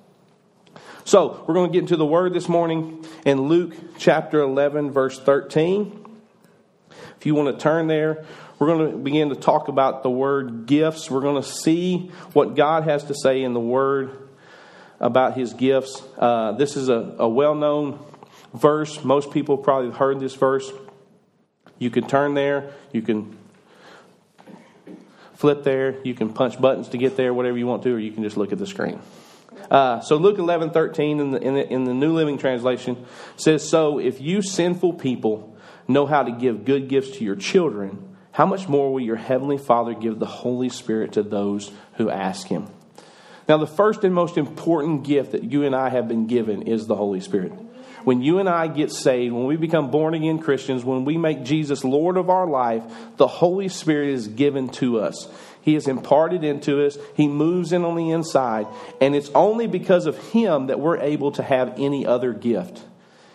So, 1.05 1.43
we're 1.47 1.53
going 1.53 1.71
to 1.71 1.73
get 1.73 1.81
into 1.81 1.97
the 1.97 2.05
word 2.05 2.33
this 2.33 2.49
morning 2.49 3.05
in 3.25 3.41
Luke 3.41 3.73
chapter 3.99 4.41
11, 4.41 4.91
verse 4.91 5.19
13. 5.19 6.05
If 7.17 7.25
you 7.25 7.35
want 7.35 7.55
to 7.55 7.61
turn 7.61 7.87
there, 7.87 8.25
we're 8.59 8.67
going 8.67 8.91
to 8.91 8.97
begin 8.97 9.29
to 9.29 9.35
talk 9.35 9.69
about 9.69 10.03
the 10.03 10.09
word 10.09 10.65
gifts. 10.65 11.09
We're 11.09 11.21
going 11.21 11.41
to 11.41 11.47
see 11.47 12.11
what 12.33 12.55
God 12.55 12.83
has 12.83 13.05
to 13.05 13.15
say 13.15 13.41
in 13.41 13.53
the 13.53 13.59
word 13.59 14.29
about 14.99 15.37
his 15.37 15.53
gifts. 15.53 16.03
Uh, 16.17 16.51
this 16.51 16.75
is 16.75 16.89
a, 16.89 17.15
a 17.19 17.27
well 17.27 17.55
known 17.55 17.99
verse. 18.53 19.03
Most 19.03 19.31
people 19.31 19.57
probably 19.57 19.87
have 19.87 19.97
heard 19.97 20.19
this 20.19 20.35
verse. 20.35 20.69
You 21.77 21.89
can 21.89 22.05
turn 22.05 22.33
there, 22.33 22.73
you 22.91 23.01
can 23.01 23.37
flip 25.35 25.63
there, 25.63 25.95
you 26.03 26.13
can 26.13 26.33
punch 26.33 26.59
buttons 26.59 26.89
to 26.89 26.97
get 26.97 27.15
there, 27.15 27.33
whatever 27.33 27.57
you 27.57 27.65
want 27.65 27.83
to, 27.83 27.93
or 27.93 27.99
you 27.99 28.11
can 28.11 28.23
just 28.23 28.35
look 28.35 28.51
at 28.51 28.57
the 28.57 28.67
screen. 28.67 28.99
Uh, 29.71 30.01
so 30.01 30.17
Luke 30.17 30.37
eleven 30.37 30.71
thirteen 30.71 31.21
in 31.21 31.31
the, 31.31 31.41
in 31.41 31.53
the, 31.53 31.73
in 31.73 31.83
the 31.85 31.93
New 31.93 32.11
Living 32.11 32.37
Translation 32.37 33.05
says, 33.37 33.67
So 33.67 33.99
if 33.99 34.19
you 34.19 34.41
sinful 34.41 34.93
people 34.93 35.55
know 35.87 36.05
how 36.05 36.23
to 36.23 36.31
give 36.31 36.65
good 36.65 36.89
gifts 36.89 37.11
to 37.17 37.23
your 37.23 37.37
children, 37.37 38.08
how 38.31 38.45
much 38.45 38.67
more 38.67 38.91
will 38.93 39.01
your 39.01 39.15
heavenly 39.15 39.57
Father 39.57 39.93
give 39.93 40.19
the 40.19 40.25
Holy 40.25 40.69
Spirit 40.69 41.13
to 41.13 41.23
those 41.23 41.71
who 41.93 42.09
ask 42.09 42.47
him? 42.47 42.67
Now, 43.47 43.57
the 43.57 43.67
first 43.67 44.03
and 44.03 44.13
most 44.13 44.37
important 44.37 45.03
gift 45.03 45.31
that 45.31 45.43
you 45.43 45.63
and 45.63 45.75
I 45.75 45.89
have 45.89 46.07
been 46.07 46.27
given 46.27 46.63
is 46.63 46.85
the 46.85 46.95
Holy 46.95 47.19
Spirit. 47.19 47.51
When 48.03 48.21
you 48.21 48.39
and 48.39 48.47
I 48.47 48.67
get 48.67 48.91
saved, 48.91 49.33
when 49.33 49.45
we 49.45 49.57
become 49.57 49.91
born 49.91 50.13
again 50.13 50.39
Christians, 50.39 50.85
when 50.85 51.03
we 51.03 51.17
make 51.17 51.43
Jesus 51.43 51.83
Lord 51.83 52.15
of 52.15 52.29
our 52.29 52.47
life, 52.47 52.83
the 53.17 53.27
Holy 53.27 53.67
Spirit 53.67 54.09
is 54.09 54.27
given 54.27 54.69
to 54.69 54.99
us. 54.99 55.27
He 55.61 55.75
is 55.75 55.87
imparted 55.87 56.43
into 56.43 56.85
us. 56.85 56.97
He 57.15 57.27
moves 57.27 57.73
in 57.73 57.83
on 57.83 57.95
the 57.95 58.11
inside. 58.11 58.67
And 59.01 59.15
it's 59.15 59.29
only 59.35 59.67
because 59.67 60.05
of 60.05 60.17
Him 60.29 60.67
that 60.67 60.79
we're 60.79 60.99
able 60.99 61.31
to 61.33 61.43
have 61.43 61.73
any 61.77 62.05
other 62.05 62.31
gift. 62.33 62.83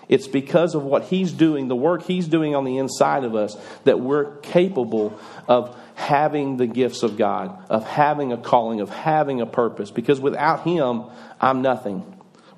It's 0.08 0.28
because 0.28 0.74
of 0.74 0.82
what 0.82 1.04
He's 1.04 1.32
doing, 1.32 1.68
the 1.68 1.76
work 1.76 2.02
He's 2.02 2.28
doing 2.28 2.54
on 2.54 2.64
the 2.64 2.78
inside 2.78 3.24
of 3.24 3.34
us, 3.34 3.56
that 3.84 4.00
we're 4.00 4.36
capable 4.38 5.18
of 5.48 5.76
having 5.94 6.56
the 6.56 6.66
gifts 6.66 7.02
of 7.02 7.16
God, 7.16 7.64
of 7.70 7.86
having 7.86 8.32
a 8.32 8.36
calling, 8.36 8.80
of 8.80 8.90
having 8.90 9.40
a 9.40 9.46
purpose. 9.46 9.90
Because 9.90 10.20
without 10.20 10.64
Him, 10.64 11.04
I'm 11.40 11.62
nothing. 11.62 12.04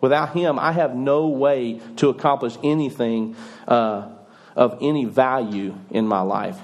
Without 0.01 0.35
Him, 0.35 0.59
I 0.59 0.73
have 0.73 0.95
no 0.95 1.29
way 1.29 1.81
to 1.97 2.09
accomplish 2.09 2.57
anything 2.63 3.37
uh, 3.69 4.09
of 4.55 4.79
any 4.81 5.05
value 5.05 5.77
in 5.91 6.07
my 6.07 6.21
life. 6.23 6.59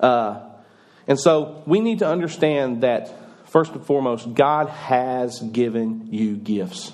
Uh, 0.00 0.40
and 1.06 1.18
so 1.18 1.62
we 1.66 1.80
need 1.80 1.98
to 2.00 2.06
understand 2.06 2.82
that, 2.82 3.12
first 3.50 3.72
and 3.72 3.84
foremost, 3.84 4.32
God 4.34 4.68
has 4.68 5.40
given 5.40 6.08
you 6.10 6.36
gifts. 6.36 6.92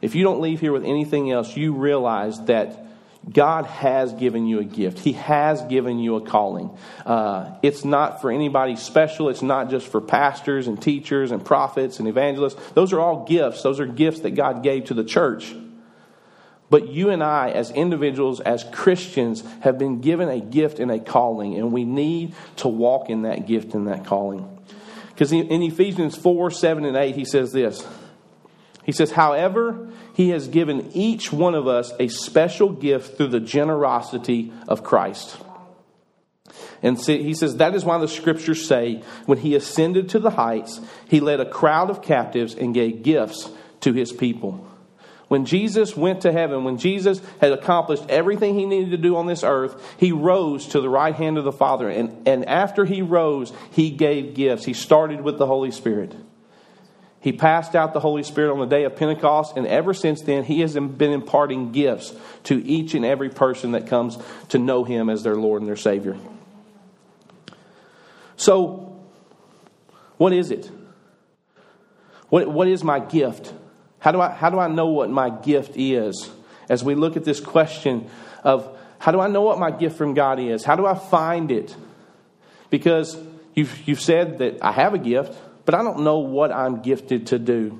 If 0.00 0.14
you 0.14 0.22
don't 0.22 0.40
leave 0.40 0.60
here 0.60 0.72
with 0.72 0.84
anything 0.84 1.30
else, 1.30 1.56
you 1.56 1.72
realize 1.72 2.40
that 2.44 2.86
God 3.30 3.66
has 3.66 4.12
given 4.12 4.46
you 4.46 4.60
a 4.60 4.64
gift. 4.64 5.00
He 5.00 5.12
has 5.14 5.60
given 5.62 5.98
you 5.98 6.16
a 6.16 6.20
calling. 6.20 6.70
Uh, 7.04 7.56
it's 7.62 7.84
not 7.84 8.20
for 8.20 8.30
anybody 8.30 8.76
special. 8.76 9.28
It's 9.28 9.42
not 9.42 9.70
just 9.70 9.88
for 9.88 10.00
pastors 10.00 10.66
and 10.66 10.80
teachers 10.80 11.30
and 11.30 11.44
prophets 11.44 11.98
and 11.98 12.08
evangelists. 12.08 12.60
Those 12.74 12.92
are 12.92 13.00
all 13.00 13.26
gifts. 13.26 13.62
Those 13.62 13.80
are 13.80 13.86
gifts 13.86 14.20
that 14.20 14.30
God 14.30 14.62
gave 14.62 14.86
to 14.86 14.94
the 14.94 15.04
church. 15.04 15.54
But 16.70 16.88
you 16.88 17.10
and 17.10 17.22
I, 17.22 17.50
as 17.50 17.70
individuals, 17.70 18.40
as 18.40 18.64
Christians, 18.72 19.42
have 19.60 19.78
been 19.78 20.00
given 20.00 20.28
a 20.28 20.40
gift 20.40 20.80
and 20.80 20.90
a 20.90 20.98
calling, 20.98 21.56
and 21.56 21.72
we 21.72 21.84
need 21.84 22.34
to 22.56 22.68
walk 22.68 23.08
in 23.08 23.22
that 23.22 23.46
gift 23.46 23.74
and 23.74 23.88
that 23.88 24.04
calling. 24.04 24.58
Because 25.08 25.32
in 25.32 25.62
Ephesians 25.62 26.14
4 26.16 26.50
7 26.50 26.84
and 26.84 26.96
8, 26.96 27.16
he 27.16 27.24
says 27.24 27.52
this. 27.52 27.86
He 28.88 28.92
says, 28.92 29.10
however, 29.10 29.90
he 30.14 30.30
has 30.30 30.48
given 30.48 30.92
each 30.94 31.30
one 31.30 31.54
of 31.54 31.68
us 31.68 31.92
a 32.00 32.08
special 32.08 32.70
gift 32.70 33.18
through 33.18 33.28
the 33.28 33.38
generosity 33.38 34.50
of 34.66 34.82
Christ. 34.82 35.36
And 36.82 36.98
he 36.98 37.34
says, 37.34 37.58
that 37.58 37.74
is 37.74 37.84
why 37.84 37.98
the 37.98 38.08
scriptures 38.08 38.66
say, 38.66 39.02
when 39.26 39.36
he 39.36 39.54
ascended 39.54 40.08
to 40.08 40.18
the 40.18 40.30
heights, 40.30 40.80
he 41.06 41.20
led 41.20 41.38
a 41.38 41.50
crowd 41.50 41.90
of 41.90 42.00
captives 42.00 42.54
and 42.54 42.72
gave 42.72 43.02
gifts 43.02 43.50
to 43.80 43.92
his 43.92 44.10
people. 44.10 44.66
When 45.28 45.44
Jesus 45.44 45.94
went 45.94 46.22
to 46.22 46.32
heaven, 46.32 46.64
when 46.64 46.78
Jesus 46.78 47.20
had 47.42 47.52
accomplished 47.52 48.06
everything 48.08 48.54
he 48.54 48.64
needed 48.64 48.92
to 48.92 48.96
do 48.96 49.16
on 49.16 49.26
this 49.26 49.44
earth, 49.44 49.96
he 49.98 50.12
rose 50.12 50.66
to 50.68 50.80
the 50.80 50.88
right 50.88 51.14
hand 51.14 51.36
of 51.36 51.44
the 51.44 51.52
Father. 51.52 51.90
And, 51.90 52.26
and 52.26 52.48
after 52.48 52.86
he 52.86 53.02
rose, 53.02 53.52
he 53.70 53.90
gave 53.90 54.32
gifts. 54.32 54.64
He 54.64 54.72
started 54.72 55.20
with 55.20 55.36
the 55.36 55.44
Holy 55.44 55.72
Spirit. 55.72 56.14
He 57.20 57.32
passed 57.32 57.74
out 57.74 57.92
the 57.92 58.00
Holy 58.00 58.22
Spirit 58.22 58.52
on 58.52 58.60
the 58.60 58.66
day 58.66 58.84
of 58.84 58.94
Pentecost, 58.94 59.56
and 59.56 59.66
ever 59.66 59.92
since 59.92 60.22
then, 60.22 60.44
He 60.44 60.60
has 60.60 60.74
been 60.74 61.12
imparting 61.12 61.72
gifts 61.72 62.14
to 62.44 62.64
each 62.64 62.94
and 62.94 63.04
every 63.04 63.28
person 63.28 63.72
that 63.72 63.88
comes 63.88 64.18
to 64.50 64.58
know 64.58 64.84
Him 64.84 65.10
as 65.10 65.24
their 65.24 65.34
Lord 65.34 65.60
and 65.62 65.68
their 65.68 65.76
Savior. 65.76 66.16
So, 68.36 69.00
what 70.16 70.32
is 70.32 70.52
it? 70.52 70.70
What, 72.28 72.48
what 72.48 72.68
is 72.68 72.84
my 72.84 73.00
gift? 73.00 73.52
How 73.98 74.12
do, 74.12 74.20
I, 74.20 74.30
how 74.30 74.50
do 74.50 74.58
I 74.60 74.68
know 74.68 74.86
what 74.86 75.10
my 75.10 75.28
gift 75.28 75.72
is? 75.76 76.30
As 76.68 76.84
we 76.84 76.94
look 76.94 77.16
at 77.16 77.24
this 77.24 77.40
question 77.40 78.08
of 78.44 78.78
how 78.98 79.10
do 79.10 79.20
I 79.20 79.28
know 79.28 79.42
what 79.42 79.58
my 79.58 79.70
gift 79.70 79.96
from 79.96 80.14
God 80.14 80.38
is? 80.38 80.64
How 80.64 80.76
do 80.76 80.86
I 80.86 80.94
find 80.94 81.50
it? 81.50 81.74
Because 82.70 83.16
you've, 83.54 83.88
you've 83.88 84.00
said 84.00 84.38
that 84.38 84.62
I 84.62 84.72
have 84.72 84.94
a 84.94 84.98
gift 84.98 85.36
but 85.68 85.74
I 85.74 85.82
don't 85.82 86.00
know 86.00 86.20
what 86.20 86.50
I'm 86.50 86.80
gifted 86.80 87.26
to 87.26 87.38
do. 87.38 87.78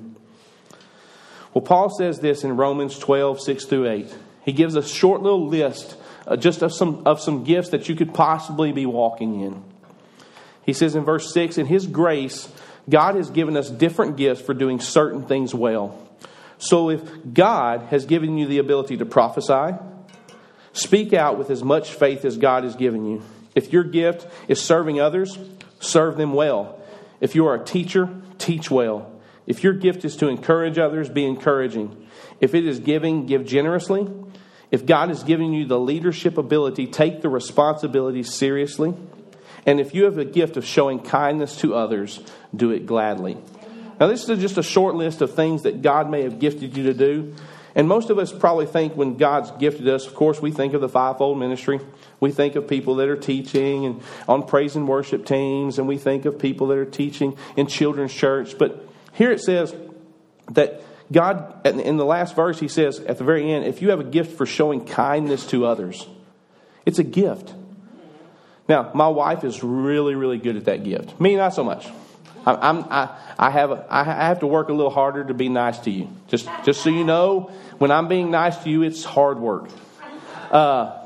Well, 1.55 1.63
Paul 1.63 1.89
says 1.89 2.19
this 2.19 2.43
in 2.43 2.55
Romans 2.55 2.99
12, 2.99 3.41
6 3.41 3.65
through 3.65 3.89
8. 3.89 4.15
He 4.45 4.51
gives 4.53 4.75
a 4.75 4.83
short 4.83 5.23
little 5.23 5.47
list 5.47 5.97
uh, 6.27 6.37
just 6.37 6.61
of 6.61 6.71
some, 6.71 7.01
of 7.07 7.19
some 7.19 7.43
gifts 7.43 7.69
that 7.69 7.89
you 7.89 7.95
could 7.95 8.13
possibly 8.13 8.71
be 8.71 8.85
walking 8.85 9.39
in. 9.39 9.63
He 10.63 10.71
says 10.71 10.93
in 10.93 11.03
verse 11.03 11.33
6 11.33 11.57
In 11.57 11.65
His 11.65 11.87
grace, 11.87 12.47
God 12.87 13.15
has 13.15 13.31
given 13.31 13.57
us 13.57 13.71
different 13.71 14.17
gifts 14.17 14.41
for 14.41 14.53
doing 14.53 14.79
certain 14.79 15.23
things 15.23 15.55
well. 15.55 15.97
So 16.59 16.91
if 16.91 17.01
God 17.33 17.87
has 17.89 18.05
given 18.05 18.37
you 18.37 18.45
the 18.45 18.59
ability 18.59 18.97
to 18.97 19.05
prophesy, 19.07 19.75
speak 20.73 21.13
out 21.13 21.39
with 21.39 21.49
as 21.49 21.63
much 21.63 21.91
faith 21.91 22.23
as 22.23 22.37
God 22.37 22.65
has 22.65 22.75
given 22.75 23.05
you. 23.07 23.23
If 23.55 23.73
your 23.73 23.83
gift 23.83 24.27
is 24.47 24.61
serving 24.61 25.01
others, 25.01 25.39
serve 25.79 26.17
them 26.17 26.33
well. 26.33 26.78
If 27.21 27.35
you 27.35 27.47
are 27.47 27.55
a 27.55 27.63
teacher, 27.63 28.09
teach 28.37 28.71
well. 28.71 29.11
If 29.45 29.63
your 29.63 29.73
gift 29.73 30.05
is 30.05 30.15
to 30.17 30.27
encourage 30.27 30.77
others, 30.77 31.09
be 31.09 31.25
encouraging. 31.25 32.07
If 32.39 32.53
it 32.53 32.65
is 32.65 32.79
giving, 32.79 33.25
give 33.25 33.45
generously. 33.45 34.07
If 34.71 34.85
God 34.85 35.09
has 35.09 35.23
given 35.23 35.51
you 35.53 35.65
the 35.65 35.79
leadership 35.79 36.37
ability, 36.37 36.87
take 36.87 37.21
the 37.21 37.29
responsibility 37.29 38.23
seriously. 38.23 38.93
And 39.65 39.79
if 39.79 39.93
you 39.93 40.05
have 40.05 40.17
a 40.17 40.25
gift 40.25 40.57
of 40.57 40.65
showing 40.65 40.99
kindness 40.99 41.57
to 41.57 41.75
others, 41.75 42.19
do 42.55 42.71
it 42.71 42.85
gladly. 42.85 43.37
Now, 43.99 44.07
this 44.07 44.29
is 44.29 44.39
just 44.39 44.57
a 44.57 44.63
short 44.63 44.95
list 44.95 45.21
of 45.21 45.33
things 45.33 45.63
that 45.63 45.81
God 45.81 46.09
may 46.09 46.21
have 46.23 46.39
gifted 46.39 46.77
you 46.77 46.83
to 46.83 46.93
do. 46.93 47.35
And 47.75 47.87
most 47.87 48.09
of 48.09 48.17
us 48.17 48.31
probably 48.31 48.65
think 48.65 48.95
when 48.95 49.17
God's 49.17 49.51
gifted 49.51 49.87
us, 49.87 50.07
of 50.07 50.15
course, 50.15 50.41
we 50.41 50.51
think 50.51 50.73
of 50.73 50.81
the 50.81 50.89
fivefold 50.89 51.37
ministry. 51.37 51.79
We 52.19 52.31
think 52.31 52.55
of 52.55 52.67
people 52.67 52.95
that 52.95 53.07
are 53.07 53.17
teaching 53.17 53.85
and 53.85 54.01
on 54.27 54.45
praise 54.45 54.75
and 54.75 54.87
worship 54.87 55.25
teams, 55.25 55.79
and 55.79 55.87
we 55.87 55.97
think 55.97 56.25
of 56.25 56.37
people 56.37 56.67
that 56.67 56.77
are 56.77 56.85
teaching 56.85 57.37
in 57.55 57.67
children's 57.67 58.13
church. 58.13 58.57
But 58.57 58.87
here 59.13 59.31
it 59.31 59.41
says 59.41 59.73
that 60.51 60.81
God, 61.11 61.65
in 61.65 61.97
the 61.97 62.05
last 62.05 62.35
verse, 62.35 62.59
he 62.59 62.67
says 62.67 62.99
at 62.99 63.17
the 63.17 63.23
very 63.23 63.51
end, 63.51 63.65
if 63.65 63.81
you 63.81 63.89
have 63.89 63.99
a 63.99 64.03
gift 64.03 64.37
for 64.37 64.45
showing 64.45 64.85
kindness 64.85 65.47
to 65.47 65.65
others, 65.65 66.05
it's 66.85 66.99
a 66.99 67.03
gift. 67.03 67.53
Now, 68.67 68.91
my 68.93 69.07
wife 69.07 69.43
is 69.43 69.63
really, 69.63 70.13
really 70.13 70.37
good 70.37 70.55
at 70.55 70.65
that 70.65 70.83
gift. 70.83 71.19
Me, 71.19 71.35
not 71.35 71.55
so 71.55 71.63
much. 71.63 71.87
I'm, 72.45 72.85
I, 72.89 73.09
I, 73.37 73.49
have 73.49 73.71
a, 73.71 73.85
I 73.89 74.03
have 74.03 74.39
to 74.39 74.47
work 74.47 74.69
a 74.69 74.73
little 74.73 74.91
harder 74.91 75.25
to 75.25 75.33
be 75.33 75.49
nice 75.49 75.79
to 75.79 75.91
you. 75.91 76.09
Just, 76.27 76.47
just 76.63 76.81
so 76.81 76.89
you 76.89 77.03
know, 77.03 77.51
when 77.79 77.91
I'm 77.91 78.07
being 78.07 78.31
nice 78.31 78.57
to 78.63 78.69
you, 78.69 78.83
it's 78.83 79.03
hard 79.03 79.39
work. 79.39 79.69
Uh, 80.51 80.98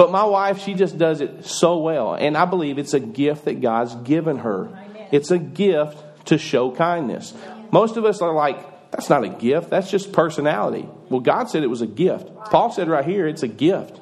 but 0.00 0.10
my 0.10 0.24
wife, 0.24 0.62
she 0.62 0.72
just 0.72 0.96
does 0.96 1.20
it 1.20 1.44
so 1.44 1.76
well. 1.76 2.14
And 2.14 2.34
I 2.34 2.46
believe 2.46 2.78
it's 2.78 2.94
a 2.94 3.00
gift 3.00 3.44
that 3.44 3.60
God's 3.60 3.94
given 3.96 4.38
her. 4.38 4.70
It's 5.12 5.30
a 5.30 5.38
gift 5.38 6.02
to 6.28 6.38
show 6.38 6.70
kindness. 6.70 7.34
Most 7.70 7.98
of 7.98 8.06
us 8.06 8.22
are 8.22 8.32
like, 8.32 8.90
that's 8.92 9.10
not 9.10 9.24
a 9.24 9.28
gift, 9.28 9.68
that's 9.68 9.90
just 9.90 10.10
personality. 10.14 10.88
Well, 11.10 11.20
God 11.20 11.50
said 11.50 11.64
it 11.64 11.66
was 11.66 11.82
a 11.82 11.86
gift. 11.86 12.34
Paul 12.46 12.72
said 12.72 12.88
right 12.88 13.04
here, 13.04 13.28
it's 13.28 13.42
a 13.42 13.48
gift. 13.48 14.00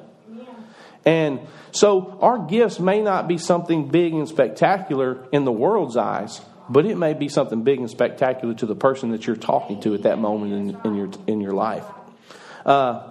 And 1.03 1.41
so 1.73 2.17
our 2.21 2.47
gifts 2.47 2.79
may 2.79 3.01
not 3.01 3.27
be 3.27 3.37
something 3.37 3.89
big 3.89 4.13
and 4.13 4.25
spectacular 4.25 5.27
in 5.33 5.43
the 5.43 5.51
world's 5.51 5.97
eyes, 5.97 6.39
but 6.69 6.85
it 6.85 6.95
may 6.97 7.13
be 7.13 7.27
something 7.27 7.63
big 7.63 7.77
and 7.77 7.89
spectacular 7.89 8.53
to 8.53 8.65
the 8.65 8.75
person 8.75 9.11
that 9.11 9.27
you're 9.27 9.35
talking 9.35 9.81
to 9.81 9.95
at 9.95 10.03
that 10.03 10.17
moment 10.17 10.53
in, 10.53 10.81
in 10.85 10.95
your 10.95 11.09
in 11.27 11.41
your 11.41 11.51
life. 11.51 11.83
Uh, 12.65 13.05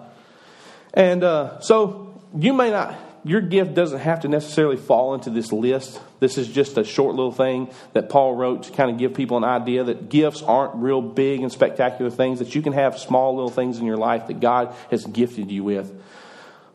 and 0.94 1.22
uh, 1.22 1.60
so 1.60 2.07
you 2.36 2.52
may 2.52 2.70
not 2.70 2.98
your 3.24 3.40
gift 3.40 3.74
doesn't 3.74 3.98
have 3.98 4.20
to 4.20 4.28
necessarily 4.28 4.76
fall 4.76 5.14
into 5.14 5.30
this 5.30 5.52
list. 5.52 6.00
This 6.20 6.38
is 6.38 6.48
just 6.48 6.78
a 6.78 6.84
short 6.84 7.14
little 7.14 7.32
thing 7.32 7.70
that 7.92 8.08
Paul 8.08 8.34
wrote 8.34 8.64
to 8.64 8.72
kind 8.72 8.90
of 8.90 8.98
give 8.98 9.14
people 9.14 9.36
an 9.36 9.44
idea 9.44 9.84
that 9.84 10.08
gifts 10.08 10.42
aren't 10.42 10.76
real 10.76 11.02
big 11.02 11.40
and 11.40 11.50
spectacular 11.50 12.10
things, 12.10 12.38
that 12.38 12.54
you 12.54 12.62
can 12.62 12.72
have 12.72 12.98
small 12.98 13.34
little 13.34 13.50
things 13.50 13.78
in 13.78 13.86
your 13.86 13.96
life 13.96 14.28
that 14.28 14.40
God 14.40 14.74
has 14.90 15.04
gifted 15.04 15.50
you 15.50 15.64
with. 15.64 15.92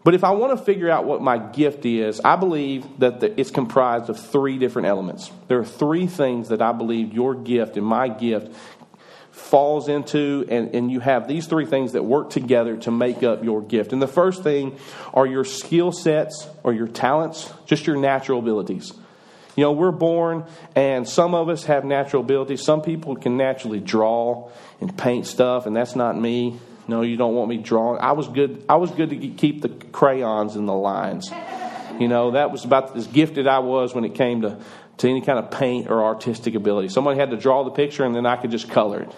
But 0.03 0.13
if 0.15 0.25
I 0.25 0.31
want 0.31 0.57
to 0.57 0.63
figure 0.63 0.89
out 0.89 1.05
what 1.05 1.21
my 1.21 1.37
gift 1.37 1.85
is, 1.85 2.19
I 2.19 2.35
believe 2.35 2.85
that 2.99 3.23
it's 3.23 3.51
comprised 3.51 4.09
of 4.09 4.19
three 4.19 4.59
different 4.59 4.89
elements. 4.89 5.31
There 5.47 5.59
are 5.59 5.65
three 5.65 6.07
things 6.07 6.49
that 6.49 6.61
I 6.61 6.73
believe 6.73 7.13
your 7.13 7.35
gift 7.35 7.77
and 7.77 7.85
my 7.85 8.09
gift 8.09 8.53
falls 9.53 9.87
into, 9.87 10.43
and, 10.49 10.73
and 10.73 10.91
you 10.91 10.99
have 10.99 11.27
these 11.27 11.45
three 11.45 11.67
things 11.67 11.91
that 11.91 12.03
work 12.03 12.31
together 12.31 12.75
to 12.75 12.89
make 12.89 13.21
up 13.21 13.43
your 13.43 13.61
gift. 13.61 13.93
And 13.93 14.01
the 14.01 14.07
first 14.07 14.41
thing 14.41 14.79
are 15.13 15.27
your 15.27 15.45
skill 15.45 15.91
sets 15.91 16.47
or 16.63 16.73
your 16.73 16.87
talents, 16.87 17.53
just 17.67 17.85
your 17.85 17.95
natural 17.95 18.39
abilities. 18.39 18.91
You 19.55 19.65
know, 19.65 19.71
we're 19.73 19.91
born, 19.91 20.45
and 20.75 21.07
some 21.07 21.35
of 21.35 21.49
us 21.49 21.65
have 21.65 21.85
natural 21.85 22.23
abilities. 22.23 22.63
Some 22.63 22.81
people 22.81 23.15
can 23.15 23.37
naturally 23.37 23.79
draw 23.79 24.49
and 24.81 24.97
paint 24.97 25.27
stuff, 25.27 25.67
and 25.67 25.75
that's 25.75 25.95
not 25.95 26.19
me. 26.19 26.59
No, 26.87 27.03
you 27.03 27.15
don't 27.15 27.35
want 27.35 27.47
me 27.47 27.57
drawing. 27.57 28.01
I 28.01 28.13
was 28.13 28.27
good. 28.27 28.65
I 28.67 28.77
was 28.77 28.89
good 28.89 29.11
to 29.11 29.17
keep 29.17 29.61
the 29.61 29.69
crayons 29.69 30.55
and 30.55 30.67
the 30.67 30.73
lines. 30.73 31.29
You 31.99 32.07
know, 32.07 32.31
that 32.31 32.49
was 32.49 32.65
about 32.65 32.97
as 32.97 33.05
gifted 33.05 33.45
I 33.45 33.59
was 33.59 33.93
when 33.93 34.03
it 34.03 34.15
came 34.15 34.41
to, 34.41 34.59
to 34.97 35.07
any 35.07 35.21
kind 35.21 35.37
of 35.37 35.51
paint 35.51 35.91
or 35.91 36.03
artistic 36.03 36.55
ability. 36.55 36.89
Somebody 36.89 37.19
had 37.19 37.29
to 37.29 37.37
draw 37.37 37.63
the 37.63 37.69
picture, 37.69 38.03
and 38.03 38.15
then 38.15 38.25
I 38.25 38.35
could 38.35 38.49
just 38.49 38.67
color 38.67 39.01
it. 39.01 39.15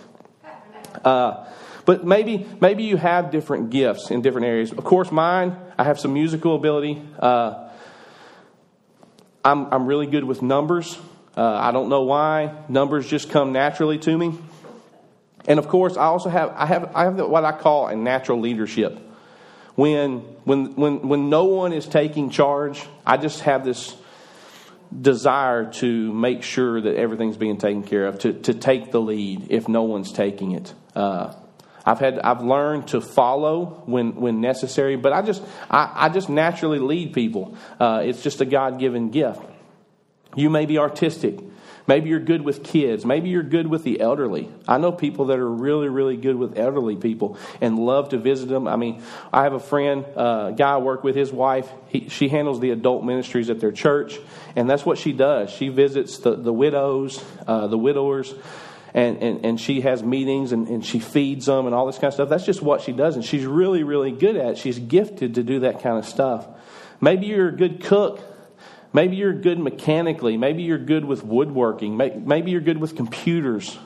Uh, 1.03 1.45
but 1.85 2.05
maybe 2.05 2.47
maybe 2.59 2.83
you 2.83 2.97
have 2.97 3.31
different 3.31 3.69
gifts 3.69 4.09
in 4.09 4.21
different 4.21 4.47
areas. 4.47 4.71
Of 4.71 4.83
course, 4.83 5.11
mine. 5.11 5.55
I 5.77 5.83
have 5.83 5.99
some 5.99 6.13
musical 6.13 6.55
ability. 6.55 7.01
Uh, 7.19 7.69
I'm 9.43 9.71
I'm 9.71 9.85
really 9.85 10.07
good 10.07 10.23
with 10.23 10.41
numbers. 10.41 10.97
Uh, 11.37 11.43
I 11.43 11.71
don't 11.71 11.89
know 11.89 12.03
why 12.03 12.53
numbers 12.69 13.07
just 13.07 13.29
come 13.29 13.51
naturally 13.51 13.99
to 13.99 14.17
me. 14.17 14.37
And 15.47 15.59
of 15.59 15.67
course, 15.67 15.95
I 15.95 16.05
also 16.05 16.29
have 16.29 16.49
I 16.55 16.65
have 16.65 16.95
I 16.95 17.03
have 17.03 17.17
what 17.19 17.45
I 17.45 17.51
call 17.51 17.87
a 17.87 17.95
natural 17.95 18.39
leadership. 18.39 18.97
When 19.75 20.19
when 20.45 20.75
when 20.75 21.07
when 21.07 21.29
no 21.29 21.43
one 21.45 21.71
is 21.71 21.85
taking 21.85 22.31
charge, 22.31 22.83
I 23.05 23.17
just 23.17 23.41
have 23.41 23.63
this 23.63 23.95
desire 24.99 25.71
to 25.73 26.13
make 26.13 26.41
sure 26.41 26.81
that 26.81 26.95
everything's 26.95 27.37
being 27.37 27.57
taken 27.57 27.83
care 27.83 28.07
of, 28.07 28.19
to 28.19 28.33
to 28.33 28.53
take 28.53 28.91
the 28.91 29.01
lead 29.01 29.47
if 29.49 29.67
no 29.67 29.83
one's 29.83 30.11
taking 30.11 30.53
it. 30.53 30.73
Uh, 30.95 31.33
I've 31.85 31.99
had 31.99 32.19
I've 32.19 32.41
learned 32.41 32.87
to 32.89 33.01
follow 33.01 33.83
when 33.85 34.15
when 34.15 34.41
necessary, 34.41 34.95
but 34.95 35.13
I 35.13 35.21
just 35.21 35.43
I, 35.69 35.91
I 35.93 36.09
just 36.09 36.29
naturally 36.29 36.79
lead 36.79 37.13
people. 37.13 37.57
Uh, 37.79 38.01
it's 38.03 38.23
just 38.23 38.41
a 38.41 38.45
God 38.45 38.79
given 38.79 39.11
gift. 39.11 39.41
You 40.35 40.49
may 40.49 40.65
be 40.65 40.77
artistic. 40.77 41.39
Maybe 41.87 42.09
you're 42.09 42.19
good 42.19 42.41
with 42.41 42.63
kids. 42.63 43.05
Maybe 43.05 43.29
you're 43.29 43.43
good 43.43 43.67
with 43.67 43.83
the 43.83 44.01
elderly. 44.01 44.49
I 44.67 44.79
know 44.79 44.91
people 44.91 45.25
that 45.25 45.37
are 45.37 45.49
really, 45.49 45.87
really 45.87 46.17
good 46.17 46.35
with 46.35 46.57
elderly 46.57 46.95
people 46.95 47.37
and 47.61 47.77
love 47.77 48.09
to 48.09 48.17
visit 48.17 48.49
them. 48.49 48.67
I 48.67 48.75
mean, 48.75 49.03
I 49.31 49.43
have 49.43 49.53
a 49.53 49.59
friend, 49.59 50.03
uh, 50.15 50.51
guy 50.51 50.73
I 50.73 50.77
work 50.77 51.03
with, 51.03 51.15
his 51.15 51.31
wife, 51.31 51.69
he, 51.89 52.09
she 52.09 52.27
handles 52.27 52.59
the 52.59 52.71
adult 52.71 53.03
ministries 53.03 53.51
at 53.51 53.59
their 53.59 53.71
church, 53.71 54.17
and 54.55 54.67
that's 54.67 54.83
what 54.83 54.97
she 54.97 55.13
does. 55.13 55.51
She 55.51 55.69
visits 55.69 56.17
the, 56.17 56.35
the 56.35 56.53
widows, 56.53 57.23
uh, 57.45 57.67
the 57.67 57.77
widowers, 57.77 58.33
and, 58.95 59.21
and, 59.21 59.45
and 59.45 59.61
she 59.61 59.81
has 59.81 60.01
meetings 60.01 60.51
and, 60.51 60.67
and 60.67 60.83
she 60.83 60.97
feeds 60.97 61.45
them 61.45 61.67
and 61.67 61.75
all 61.75 61.85
this 61.85 61.97
kind 61.97 62.05
of 62.05 62.15
stuff. 62.15 62.29
That's 62.29 62.45
just 62.45 62.63
what 62.63 62.81
she 62.81 62.93
does, 62.93 63.15
and 63.15 63.23
she's 63.23 63.45
really, 63.45 63.83
really 63.83 64.11
good 64.11 64.35
at 64.35 64.53
it. 64.53 64.57
She's 64.57 64.79
gifted 64.79 65.35
to 65.35 65.43
do 65.43 65.59
that 65.59 65.83
kind 65.83 65.99
of 65.99 66.05
stuff. 66.05 66.47
Maybe 66.99 67.27
you're 67.27 67.49
a 67.49 67.55
good 67.55 67.83
cook 67.83 68.21
Maybe 68.95 69.17
you're 69.17 69.33
good 69.33 69.59
mechanically. 69.59 70.37
Maybe 70.37 70.63
you're 70.63 70.77
good 70.77 71.03
with 71.03 71.21
woodworking. 71.21 71.97
Maybe 71.97 72.51
you're 72.51 72.61
good 72.61 72.77
with 72.77 72.95
computers. 72.95 73.77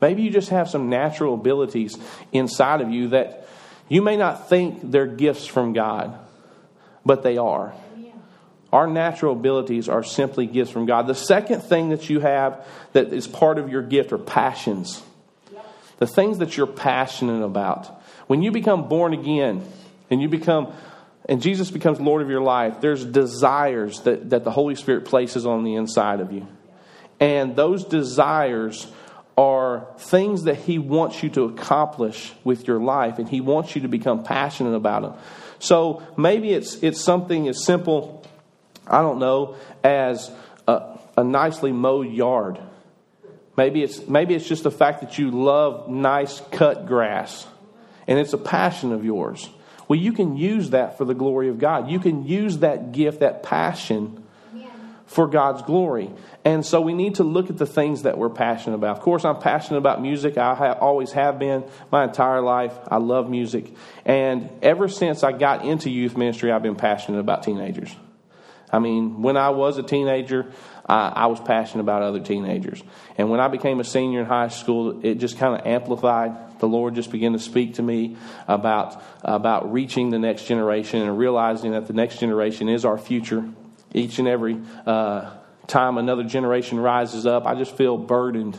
Maybe 0.00 0.22
you 0.22 0.30
just 0.30 0.48
have 0.48 0.70
some 0.70 0.88
natural 0.88 1.34
abilities 1.34 1.98
inside 2.32 2.80
of 2.80 2.88
you 2.90 3.08
that 3.08 3.46
you 3.90 4.00
may 4.00 4.16
not 4.16 4.48
think 4.48 4.90
they're 4.90 5.06
gifts 5.06 5.44
from 5.44 5.74
God, 5.74 6.18
but 7.04 7.22
they 7.22 7.36
are. 7.36 7.74
Our 8.72 8.86
natural 8.86 9.32
abilities 9.32 9.88
are 9.88 10.04
simply 10.04 10.46
gifts 10.46 10.70
from 10.70 10.86
God. 10.86 11.06
The 11.06 11.14
second 11.14 11.62
thing 11.62 11.88
that 11.88 12.08
you 12.08 12.20
have 12.20 12.66
that 12.92 13.12
is 13.12 13.26
part 13.26 13.58
of 13.58 13.68
your 13.68 13.82
gift 13.82 14.12
are 14.12 14.18
passions. 14.18 15.02
The 15.98 16.06
things 16.06 16.38
that 16.38 16.56
you're 16.56 16.66
passionate 16.66 17.42
about. 17.42 17.86
When 18.26 18.42
you 18.42 18.52
become 18.52 18.88
born 18.88 19.12
again 19.12 19.66
and 20.08 20.22
you 20.22 20.28
become 20.28 20.72
and 21.30 21.40
Jesus 21.40 21.70
becomes 21.70 22.00
Lord 22.00 22.22
of 22.22 22.30
your 22.30 22.40
life, 22.40 22.80
there's 22.80 23.04
desires 23.04 24.00
that, 24.00 24.30
that 24.30 24.42
the 24.42 24.50
Holy 24.50 24.74
Spirit 24.74 25.04
places 25.04 25.46
on 25.46 25.62
the 25.62 25.76
inside 25.76 26.20
of 26.20 26.32
you. 26.32 26.46
And 27.20 27.54
those 27.54 27.84
desires 27.84 28.86
are 29.36 29.86
things 29.98 30.44
that 30.44 30.56
He 30.56 30.78
wants 30.78 31.22
you 31.22 31.30
to 31.30 31.44
accomplish 31.44 32.32
with 32.42 32.66
your 32.66 32.80
life, 32.80 33.18
and 33.18 33.28
He 33.28 33.40
wants 33.40 33.76
you 33.76 33.82
to 33.82 33.88
become 33.88 34.24
passionate 34.24 34.74
about 34.74 35.02
them. 35.02 35.14
So 35.60 36.02
maybe 36.16 36.52
it's, 36.52 36.82
it's 36.82 37.00
something 37.00 37.46
as 37.46 37.64
simple, 37.64 38.19
I 38.90 39.02
don't 39.02 39.18
know, 39.18 39.56
as 39.84 40.30
a, 40.66 40.98
a 41.16 41.24
nicely 41.24 41.72
mowed 41.72 42.08
yard. 42.08 42.58
Maybe 43.56 43.82
it's, 43.82 44.06
maybe 44.08 44.34
it's 44.34 44.48
just 44.48 44.62
the 44.62 44.70
fact 44.70 45.00
that 45.00 45.18
you 45.18 45.30
love 45.30 45.88
nice 45.88 46.40
cut 46.52 46.86
grass, 46.86 47.46
and 48.06 48.18
it's 48.18 48.32
a 48.32 48.38
passion 48.38 48.92
of 48.92 49.04
yours. 49.04 49.48
Well, 49.86 49.98
you 49.98 50.12
can 50.12 50.36
use 50.36 50.70
that 50.70 50.98
for 50.98 51.04
the 51.04 51.14
glory 51.14 51.48
of 51.48 51.58
God. 51.58 51.90
You 51.90 51.98
can 51.98 52.24
use 52.24 52.58
that 52.58 52.92
gift, 52.92 53.20
that 53.20 53.42
passion 53.42 54.22
for 55.06 55.26
God's 55.26 55.62
glory. 55.62 56.08
And 56.44 56.64
so 56.64 56.80
we 56.80 56.94
need 56.94 57.16
to 57.16 57.24
look 57.24 57.50
at 57.50 57.58
the 57.58 57.66
things 57.66 58.02
that 58.02 58.16
we're 58.16 58.30
passionate 58.30 58.76
about. 58.76 58.96
Of 58.96 59.02
course, 59.02 59.24
I'm 59.24 59.40
passionate 59.40 59.78
about 59.78 60.00
music. 60.00 60.38
I 60.38 60.54
ha- 60.54 60.78
always 60.80 61.10
have 61.12 61.40
been 61.40 61.64
my 61.90 62.04
entire 62.04 62.40
life. 62.40 62.72
I 62.86 62.98
love 62.98 63.28
music. 63.28 63.74
And 64.04 64.48
ever 64.62 64.86
since 64.86 65.24
I 65.24 65.32
got 65.32 65.64
into 65.64 65.90
youth 65.90 66.16
ministry, 66.16 66.52
I've 66.52 66.62
been 66.62 66.76
passionate 66.76 67.18
about 67.18 67.42
teenagers. 67.42 67.92
I 68.72 68.78
mean, 68.78 69.22
when 69.22 69.36
I 69.36 69.50
was 69.50 69.78
a 69.78 69.82
teenager, 69.82 70.52
I, 70.86 71.08
I 71.08 71.26
was 71.26 71.40
passionate 71.40 71.82
about 71.82 72.02
other 72.02 72.20
teenagers. 72.20 72.82
And 73.16 73.30
when 73.30 73.40
I 73.40 73.48
became 73.48 73.80
a 73.80 73.84
senior 73.84 74.20
in 74.20 74.26
high 74.26 74.48
school, 74.48 75.04
it 75.04 75.16
just 75.16 75.38
kind 75.38 75.58
of 75.58 75.66
amplified. 75.66 76.58
The 76.60 76.66
Lord 76.68 76.94
just 76.94 77.10
began 77.10 77.32
to 77.32 77.38
speak 77.38 77.74
to 77.74 77.82
me 77.82 78.16
about, 78.46 79.02
about 79.22 79.72
reaching 79.72 80.10
the 80.10 80.18
next 80.18 80.44
generation 80.44 81.02
and 81.02 81.18
realizing 81.18 81.72
that 81.72 81.86
the 81.86 81.92
next 81.92 82.18
generation 82.18 82.68
is 82.68 82.84
our 82.84 82.98
future. 82.98 83.48
Each 83.92 84.18
and 84.18 84.28
every 84.28 84.60
uh, 84.86 85.30
time 85.66 85.98
another 85.98 86.24
generation 86.24 86.78
rises 86.78 87.26
up, 87.26 87.46
I 87.46 87.54
just 87.54 87.76
feel 87.76 87.96
burdened 87.96 88.58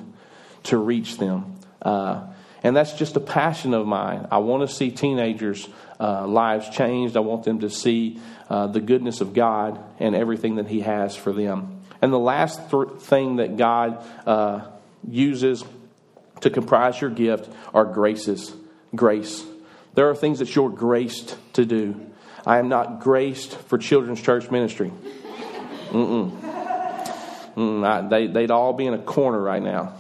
to 0.64 0.78
reach 0.78 1.18
them. 1.18 1.58
Uh, 1.82 2.31
and 2.64 2.76
that's 2.76 2.94
just 2.94 3.16
a 3.16 3.20
passion 3.20 3.74
of 3.74 3.88
mine. 3.88 4.28
I 4.32 4.38
want 4.38 4.68
to 4.68 4.74
see 4.74 4.92
teenagers' 4.92 5.68
uh, 6.00 6.28
lives 6.28 6.70
changed. 6.70 7.18
I 7.18 7.22
want 7.22 7.44
them 7.44 7.60
to 7.62 7.70
see 7.70 8.20
uh, 8.50 8.68
the 8.68 8.82
goodness 8.82 9.22
of 9.22 9.34
God 9.34 9.84
and 10.00 10.16
everything 10.16 10.56
that 10.56 10.68
He 10.68 10.82
has 10.82 11.16
for 11.16 11.34
them. 11.34 11.82
And 12.02 12.14
the 12.14 12.20
last 12.20 12.70
th- 12.70 13.00
thing 13.00 13.38
that 13.38 13.58
God 13.58 14.04
uh, 14.28 14.68
uses 15.08 15.64
to 16.42 16.50
comprise 16.50 17.02
your 17.02 17.10
gift 17.10 17.50
are 17.74 17.86
graces. 17.86 18.54
Grace. 18.96 19.44
There 19.94 20.10
are 20.10 20.16
things 20.16 20.40
that 20.40 20.56
you're 20.56 20.70
graced 20.70 21.38
to 21.54 21.66
do. 21.66 22.00
I 22.46 22.60
am 22.60 22.70
not 22.70 23.02
graced 23.02 23.56
for 23.56 23.78
children's 23.78 24.22
church 24.22 24.50
ministry. 24.50 24.92
Mm-mm. 25.90 26.40
Mm, 27.56 27.86
I, 27.86 28.08
they, 28.08 28.28
they'd 28.28 28.52
all 28.52 28.74
be 28.74 28.86
in 28.86 28.94
a 28.94 29.00
corner 29.00 29.40
right 29.40 29.62
now. 29.62 29.94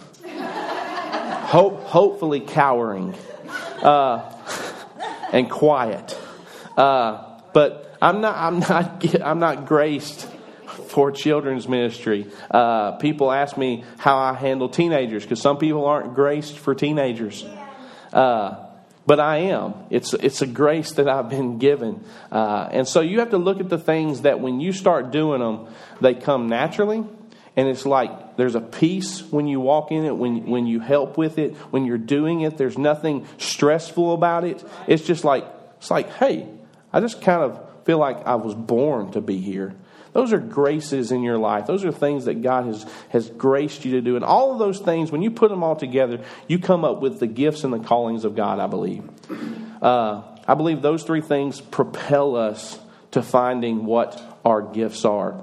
Hope, 1.51 1.81
hopefully 1.84 2.39
cowering 2.39 3.13
uh, 3.84 4.31
and 5.34 5.51
quiet. 5.51 6.17
Uh, 6.77 7.41
but 7.51 7.93
I'm 8.01 8.22
not, 8.22 8.38
I'm, 8.38 8.60
not, 8.60 9.22
I'm 9.22 9.39
not 9.39 9.65
graced 9.65 10.29
for 10.88 11.12
children's 11.12 11.67
ministry. 11.67 12.31
Uh, 12.50 12.93
people 12.93 13.34
ask 13.34 13.58
me 13.58 13.84
how 13.98 14.17
I 14.17 14.34
handle 14.34 14.70
teenagers 14.70 15.24
because 15.24 15.41
some 15.41 15.58
people 15.58 15.84
aren't 15.84 16.15
graced 16.15 16.58
for 16.58 16.74
teenagers. 16.74 17.43
Uh, 18.13 18.55
but 19.05 19.20
I 19.20 19.39
am. 19.39 19.74
It's, 19.89 20.13
it's 20.13 20.41
a 20.41 20.48
grace 20.48 20.93
that 20.93 21.10
I've 21.10 21.27
been 21.27 21.58
given. 21.58 22.01
Uh, 22.31 22.70
and 22.72 22.88
so 22.88 23.01
you 23.01 23.20
have 23.20 23.31
to 23.31 23.38
look 23.38 23.60
at 23.60 23.67
the 23.67 23.77
things 23.77 24.22
that 24.22 24.39
when 24.39 24.62
you 24.62 24.72
start 24.72 25.12
doing 25.12 25.41
them, 25.41 25.67
they 26.00 26.13
come 26.13 26.48
naturally. 26.48 27.03
And 27.55 27.67
it's 27.67 27.86
like 27.86 28.38
there's 28.38 28.55
a 28.55 28.62
peace 28.62 29.22
when 29.22 29.48
you 29.48 29.60
walk 29.60 29.91
in 29.91 30.05
it, 30.05 30.15
when, 30.15 30.46
when 30.46 30.67
you 30.67 30.79
help 30.79 31.17
with 31.17 31.38
it, 31.38 31.55
when 31.72 31.86
you're 31.86 31.98
doing 31.98 32.41
it. 32.41 32.58
There's 32.58 32.77
nothing 32.77 33.27
stressful 33.38 34.13
about 34.13 34.46
it. 34.46 34.63
It's 34.88 35.03
just 35.03 35.24
like, 35.24 35.46
it's 35.77 35.91
like, 35.91 36.12
hey, 36.13 36.48
I 36.93 37.00
just 37.01 37.22
kind 37.22 37.41
of 37.41 37.60
feel 37.86 37.98
like 37.98 38.25
I 38.25 38.36
was 38.36 38.53
born 38.53 39.12
to 39.12 39.22
be 39.22 39.38
here. 39.38 39.75
Those 40.13 40.34
are 40.34 40.39
graces 40.39 41.12
in 41.12 41.24
your 41.24 41.38
life. 41.38 41.67
Those 41.67 41.86
are 41.86 41.91
things 41.91 42.25
that 42.25 42.41
God 42.41 42.65
has, 42.65 42.86
has 43.10 43.29
graced 43.29 43.86
you 43.86 43.93
to 43.93 44.01
do. 44.01 44.15
And 44.17 44.25
all 44.25 44.51
of 44.51 44.60
those 44.60 44.79
things, 44.79 45.12
when 45.12 45.22
you 45.22 45.31
put 45.31 45.50
them 45.50 45.63
all 45.63 45.75
together, 45.75 46.22
you 46.48 46.60
come 46.60 46.84
up 46.84 47.01
with 47.01 47.20
the 47.20 47.27
gifts 47.27 47.63
and 47.63 47.74
the 47.74 47.79
callings 47.79 48.25
of 48.25 48.36
God, 48.36 48.60
I 48.60 48.67
believe. 48.67 49.10
Uh, 49.81 50.24
I 50.48 50.53
believe 50.55 50.81
those 50.81 51.03
three 51.03 51.22
things 51.22 51.62
propel 51.62 52.36
us 52.36 52.77
to 53.12 53.22
finding 53.22 53.86
what 53.86 54.22
our 54.43 54.62
gifts 54.62 55.05
are. 55.05 55.41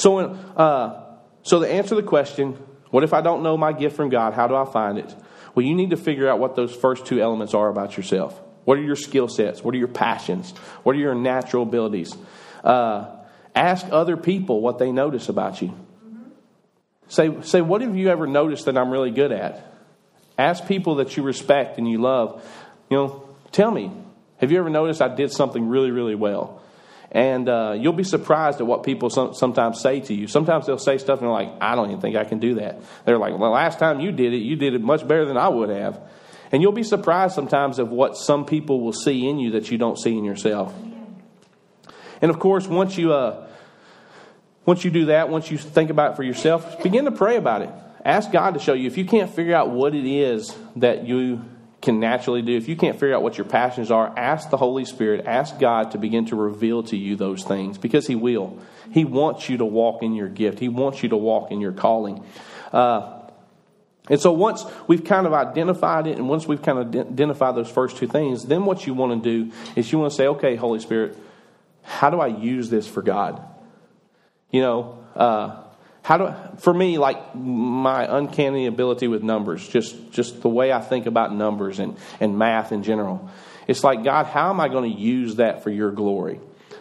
So, 0.00 0.16
when, 0.16 0.26
uh, 0.56 1.04
so 1.42 1.60
to 1.60 1.68
answer 1.68 1.94
the 1.94 2.02
question, 2.02 2.58
what 2.90 3.04
if 3.04 3.12
I 3.12 3.20
don't 3.20 3.42
know 3.42 3.56
my 3.56 3.72
gift 3.72 3.96
from 3.96 4.08
God? 4.08 4.34
How 4.34 4.48
do 4.48 4.56
I 4.56 4.64
find 4.64 4.98
it? 4.98 5.14
Well, 5.54 5.64
you 5.64 5.74
need 5.74 5.90
to 5.90 5.96
figure 5.96 6.28
out 6.28 6.38
what 6.38 6.56
those 6.56 6.74
first 6.74 7.06
two 7.06 7.20
elements 7.20 7.54
are 7.54 7.68
about 7.68 7.96
yourself. 7.96 8.40
What 8.64 8.78
are 8.78 8.82
your 8.82 8.96
skill 8.96 9.28
sets? 9.28 9.62
What 9.62 9.74
are 9.74 9.78
your 9.78 9.88
passions? 9.88 10.52
What 10.82 10.96
are 10.96 10.98
your 10.98 11.14
natural 11.14 11.62
abilities? 11.62 12.16
Uh, 12.62 13.16
Ask 13.54 13.86
other 13.90 14.16
people 14.16 14.60
what 14.60 14.78
they 14.78 14.92
notice 14.92 15.28
about 15.28 15.60
you. 15.60 15.74
Say, 17.08 17.42
say, 17.42 17.60
what 17.60 17.80
have 17.80 17.96
you 17.96 18.08
ever 18.08 18.26
noticed 18.26 18.66
that 18.66 18.78
I'm 18.78 18.90
really 18.90 19.10
good 19.10 19.32
at? 19.32 19.66
Ask 20.38 20.66
people 20.66 20.96
that 20.96 21.16
you 21.16 21.22
respect 21.24 21.76
and 21.76 21.88
you 21.88 21.98
love. 21.98 22.44
You 22.88 22.96
know, 22.96 23.28
tell 23.50 23.70
me, 23.70 23.90
have 24.36 24.52
you 24.52 24.58
ever 24.58 24.70
noticed 24.70 25.02
I 25.02 25.14
did 25.14 25.32
something 25.32 25.68
really, 25.68 25.90
really 25.90 26.14
well? 26.14 26.62
And 27.12 27.48
uh, 27.48 27.74
you'll 27.76 27.92
be 27.92 28.04
surprised 28.04 28.60
at 28.60 28.66
what 28.66 28.84
people 28.84 29.10
some, 29.10 29.34
sometimes 29.34 29.80
say 29.80 30.00
to 30.00 30.14
you. 30.14 30.28
Sometimes 30.28 30.66
they'll 30.66 30.78
say 30.78 30.98
stuff 30.98 31.18
and 31.18 31.26
they're 31.26 31.32
like, 31.32 31.52
I 31.60 31.74
don't 31.74 31.88
even 31.90 32.00
think 32.00 32.16
I 32.16 32.24
can 32.24 32.38
do 32.38 32.54
that. 32.56 32.80
They're 33.04 33.18
like, 33.18 33.36
well, 33.36 33.50
last 33.50 33.80
time 33.80 34.00
you 34.00 34.12
did 34.12 34.32
it, 34.32 34.38
you 34.38 34.54
did 34.54 34.74
it 34.74 34.80
much 34.80 35.06
better 35.06 35.24
than 35.24 35.36
I 35.36 35.48
would 35.48 35.70
have. 35.70 36.00
And 36.52 36.62
you'll 36.62 36.72
be 36.72 36.84
surprised 36.84 37.34
sometimes 37.34 37.78
of 37.78 37.90
what 37.90 38.16
some 38.16 38.44
people 38.44 38.80
will 38.80 38.92
see 38.92 39.28
in 39.28 39.38
you 39.38 39.52
that 39.52 39.70
you 39.70 39.78
don't 39.78 39.98
see 39.98 40.16
in 40.16 40.24
yourself. 40.24 40.72
And 42.22 42.30
of 42.30 42.38
course, 42.38 42.66
once 42.66 42.96
you 42.96 43.12
uh, 43.12 43.46
once 44.66 44.84
you 44.84 44.90
do 44.90 45.06
that, 45.06 45.28
once 45.28 45.50
you 45.50 45.58
think 45.58 45.90
about 45.90 46.12
it 46.12 46.16
for 46.16 46.22
yourself, 46.22 46.82
begin 46.82 47.06
to 47.06 47.12
pray 47.12 47.36
about 47.36 47.62
it. 47.62 47.70
Ask 48.04 48.30
God 48.30 48.54
to 48.54 48.60
show 48.60 48.72
you. 48.72 48.86
If 48.86 48.98
you 48.98 49.04
can't 49.04 49.32
figure 49.34 49.54
out 49.54 49.70
what 49.70 49.94
it 49.94 50.06
is 50.06 50.54
that 50.76 51.06
you 51.06 51.44
can 51.80 51.98
naturally 51.98 52.42
do, 52.42 52.56
if 52.56 52.68
you 52.68 52.76
can't 52.76 52.96
figure 52.98 53.14
out 53.14 53.22
what 53.22 53.38
your 53.38 53.46
passions 53.46 53.90
are, 53.90 54.12
ask 54.18 54.50
the 54.50 54.56
Holy 54.56 54.84
Spirit, 54.84 55.24
ask 55.26 55.58
God 55.58 55.92
to 55.92 55.98
begin 55.98 56.26
to 56.26 56.36
reveal 56.36 56.82
to 56.84 56.96
you 56.96 57.16
those 57.16 57.42
things 57.42 57.78
because 57.78 58.06
He 58.06 58.14
will. 58.14 58.58
He 58.92 59.04
wants 59.04 59.48
you 59.48 59.56
to 59.58 59.64
walk 59.64 60.02
in 60.02 60.14
your 60.14 60.28
gift, 60.28 60.58
He 60.58 60.68
wants 60.68 61.02
you 61.02 61.08
to 61.10 61.16
walk 61.16 61.50
in 61.50 61.60
your 61.60 61.72
calling. 61.72 62.24
Uh, 62.72 63.20
and 64.08 64.20
so 64.20 64.32
once 64.32 64.64
we've 64.88 65.04
kind 65.04 65.26
of 65.26 65.32
identified 65.32 66.06
it 66.06 66.18
and 66.18 66.28
once 66.28 66.46
we've 66.46 66.62
kind 66.62 66.78
of 66.78 67.12
identified 67.12 67.54
those 67.54 67.70
first 67.70 67.96
two 67.96 68.08
things, 68.08 68.44
then 68.44 68.64
what 68.64 68.86
you 68.86 68.92
want 68.92 69.22
to 69.22 69.30
do 69.46 69.52
is 69.76 69.90
you 69.90 69.98
want 69.98 70.10
to 70.10 70.16
say, 70.16 70.26
okay, 70.26 70.56
Holy 70.56 70.80
Spirit, 70.80 71.16
how 71.82 72.10
do 72.10 72.20
I 72.20 72.26
use 72.26 72.70
this 72.70 72.88
for 72.88 73.02
God? 73.02 73.40
You 74.50 74.62
know, 74.62 75.04
uh, 75.14 75.62
how 76.02 76.16
do 76.18 76.58
for 76.58 76.72
me 76.72 76.98
like 76.98 77.34
my 77.34 78.06
uncanny 78.16 78.66
ability 78.66 79.08
with 79.08 79.22
numbers, 79.22 79.66
just 79.66 80.12
just 80.12 80.42
the 80.42 80.48
way 80.48 80.72
I 80.72 80.80
think 80.80 81.06
about 81.06 81.34
numbers 81.34 81.78
and 81.78 81.96
and 82.20 82.38
math 82.38 82.72
in 82.72 82.82
general. 82.82 83.28
It's 83.66 83.84
like 83.84 84.02
God, 84.02 84.26
how 84.26 84.50
am 84.50 84.60
I 84.60 84.68
going 84.68 84.90
to 84.90 84.98
use 84.98 85.36
that 85.36 85.62
for 85.62 85.70
Your 85.70 85.90
glory? 85.90 86.40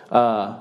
Uh, 0.09 0.59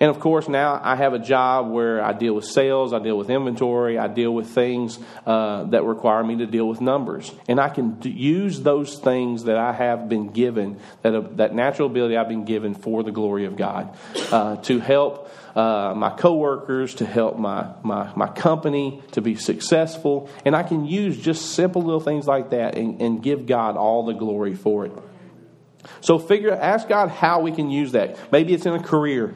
and 0.00 0.08
of 0.08 0.18
course, 0.18 0.48
now 0.48 0.80
I 0.82 0.96
have 0.96 1.12
a 1.12 1.18
job 1.18 1.70
where 1.70 2.02
I 2.02 2.14
deal 2.14 2.32
with 2.32 2.46
sales, 2.46 2.94
I 2.94 3.00
deal 3.00 3.18
with 3.18 3.28
inventory, 3.28 3.98
I 3.98 4.08
deal 4.08 4.32
with 4.32 4.48
things 4.48 4.98
uh, 5.26 5.64
that 5.64 5.84
require 5.84 6.24
me 6.24 6.36
to 6.36 6.46
deal 6.46 6.66
with 6.66 6.80
numbers. 6.80 7.30
And 7.48 7.60
I 7.60 7.68
can 7.68 8.00
d- 8.00 8.08
use 8.08 8.62
those 8.62 8.98
things 8.98 9.44
that 9.44 9.58
I 9.58 9.74
have 9.74 10.08
been 10.08 10.28
given, 10.28 10.80
that, 11.02 11.14
uh, 11.14 11.20
that 11.32 11.54
natural 11.54 11.86
ability 11.86 12.16
I've 12.16 12.30
been 12.30 12.46
given 12.46 12.74
for 12.74 13.02
the 13.02 13.12
glory 13.12 13.44
of 13.44 13.56
God, 13.56 13.94
uh, 14.32 14.56
to 14.56 14.80
help 14.80 15.30
uh, 15.54 15.94
my 15.96 16.10
coworkers, 16.10 16.94
to 16.96 17.06
help 17.06 17.38
my, 17.38 17.72
my, 17.82 18.12
my 18.14 18.28
company 18.28 19.02
to 19.12 19.20
be 19.20 19.34
successful. 19.34 20.30
And 20.44 20.54
I 20.54 20.62
can 20.62 20.86
use 20.86 21.18
just 21.18 21.52
simple 21.52 21.82
little 21.82 22.00
things 22.00 22.26
like 22.26 22.50
that 22.50 22.76
and, 22.76 23.00
and 23.00 23.22
give 23.22 23.46
God 23.46 23.76
all 23.76 24.04
the 24.04 24.14
glory 24.14 24.54
for 24.54 24.86
it. 24.86 24.92
So 26.00 26.18
figure, 26.18 26.52
ask 26.52 26.88
God 26.88 27.08
how 27.08 27.40
we 27.40 27.52
can 27.52 27.70
use 27.70 27.92
that. 27.92 28.32
Maybe 28.32 28.54
it's 28.54 28.66
in 28.66 28.74
a 28.74 28.82
career. 28.82 29.34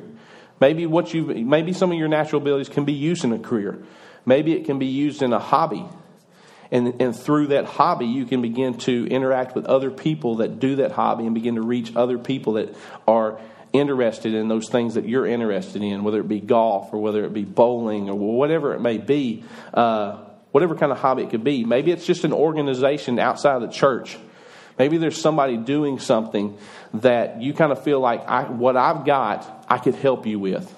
Maybe 0.60 0.86
what 0.86 1.12
you 1.12 1.24
maybe 1.24 1.72
some 1.72 1.90
of 1.90 1.98
your 1.98 2.08
natural 2.08 2.40
abilities 2.40 2.68
can 2.68 2.84
be 2.84 2.92
used 2.92 3.24
in 3.24 3.32
a 3.32 3.38
career. 3.38 3.84
Maybe 4.24 4.52
it 4.52 4.64
can 4.64 4.78
be 4.78 4.86
used 4.86 5.22
in 5.22 5.32
a 5.32 5.38
hobby. 5.38 5.84
And, 6.70 7.00
and 7.00 7.14
through 7.14 7.48
that 7.48 7.66
hobby, 7.66 8.06
you 8.06 8.24
can 8.24 8.40
begin 8.40 8.78
to 8.78 9.06
interact 9.06 9.54
with 9.54 9.66
other 9.66 9.90
people 9.90 10.36
that 10.36 10.58
do 10.58 10.76
that 10.76 10.92
hobby 10.92 11.24
and 11.24 11.34
begin 11.34 11.56
to 11.56 11.62
reach 11.62 11.94
other 11.94 12.18
people 12.18 12.54
that 12.54 12.74
are 13.06 13.38
interested 13.74 14.34
in 14.34 14.46
those 14.48 14.68
things 14.68 14.94
that 14.94 15.06
you're 15.06 15.26
interested 15.26 15.82
in, 15.82 16.04
whether 16.04 16.20
it 16.20 16.28
be 16.28 16.40
golf 16.40 16.94
or 16.94 17.02
whether 17.02 17.24
it 17.24 17.34
be 17.34 17.44
bowling 17.44 18.08
or 18.08 18.14
whatever 18.14 18.72
it 18.72 18.80
may 18.80 18.98
be, 18.98 19.44
uh, 19.74 20.24
whatever 20.52 20.76
kind 20.76 20.92
of 20.92 20.98
hobby 20.98 21.24
it 21.24 21.30
could 21.30 21.44
be. 21.44 21.64
Maybe 21.64 21.90
it's 21.90 22.06
just 22.06 22.24
an 22.24 22.32
organization 22.32 23.18
outside 23.18 23.56
of 23.56 23.62
the 23.62 23.72
church. 23.72 24.16
Maybe 24.78 24.96
there's 24.96 25.20
somebody 25.20 25.56
doing 25.56 25.98
something 25.98 26.56
that 26.94 27.42
you 27.42 27.52
kind 27.52 27.72
of 27.72 27.82
feel 27.82 27.98
like 27.98 28.26
I, 28.28 28.44
what 28.44 28.76
I've 28.76 29.04
got, 29.04 29.66
I 29.68 29.78
could 29.78 29.96
help 29.96 30.24
you 30.24 30.38
with. 30.38 30.72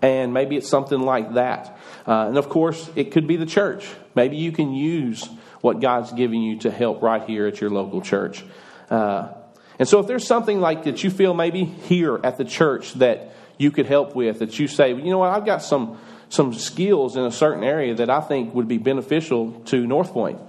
And 0.00 0.32
maybe 0.32 0.56
it's 0.56 0.68
something 0.68 1.00
like 1.00 1.34
that. 1.34 1.76
Uh, 2.06 2.28
and 2.28 2.38
of 2.38 2.48
course, 2.48 2.88
it 2.94 3.10
could 3.10 3.26
be 3.26 3.36
the 3.36 3.46
church. 3.46 3.88
Maybe 4.14 4.36
you 4.36 4.52
can 4.52 4.72
use 4.72 5.28
what 5.60 5.80
God's 5.80 6.12
giving 6.12 6.42
you 6.42 6.60
to 6.60 6.70
help 6.70 7.02
right 7.02 7.22
here 7.24 7.46
at 7.46 7.60
your 7.60 7.70
local 7.70 8.00
church. 8.00 8.44
Uh, 8.90 9.32
and 9.78 9.88
so, 9.88 10.00
if 10.00 10.06
there's 10.06 10.26
something 10.26 10.60
like 10.60 10.84
that 10.84 11.02
you 11.02 11.10
feel 11.10 11.34
maybe 11.34 11.64
here 11.64 12.20
at 12.22 12.38
the 12.38 12.44
church 12.44 12.94
that 12.94 13.34
you 13.58 13.70
could 13.70 13.86
help 13.86 14.14
with, 14.14 14.38
that 14.40 14.58
you 14.58 14.68
say, 14.68 14.90
you 14.90 15.10
know 15.10 15.18
what, 15.18 15.30
I've 15.30 15.46
got 15.46 15.62
some 15.62 15.98
some 16.28 16.54
skills 16.54 17.16
in 17.16 17.24
a 17.24 17.32
certain 17.32 17.62
area 17.62 17.94
that 17.94 18.10
I 18.10 18.20
think 18.20 18.54
would 18.54 18.68
be 18.68 18.78
beneficial 18.78 19.52
to 19.66 19.86
North 19.86 20.12
Point. 20.12 20.40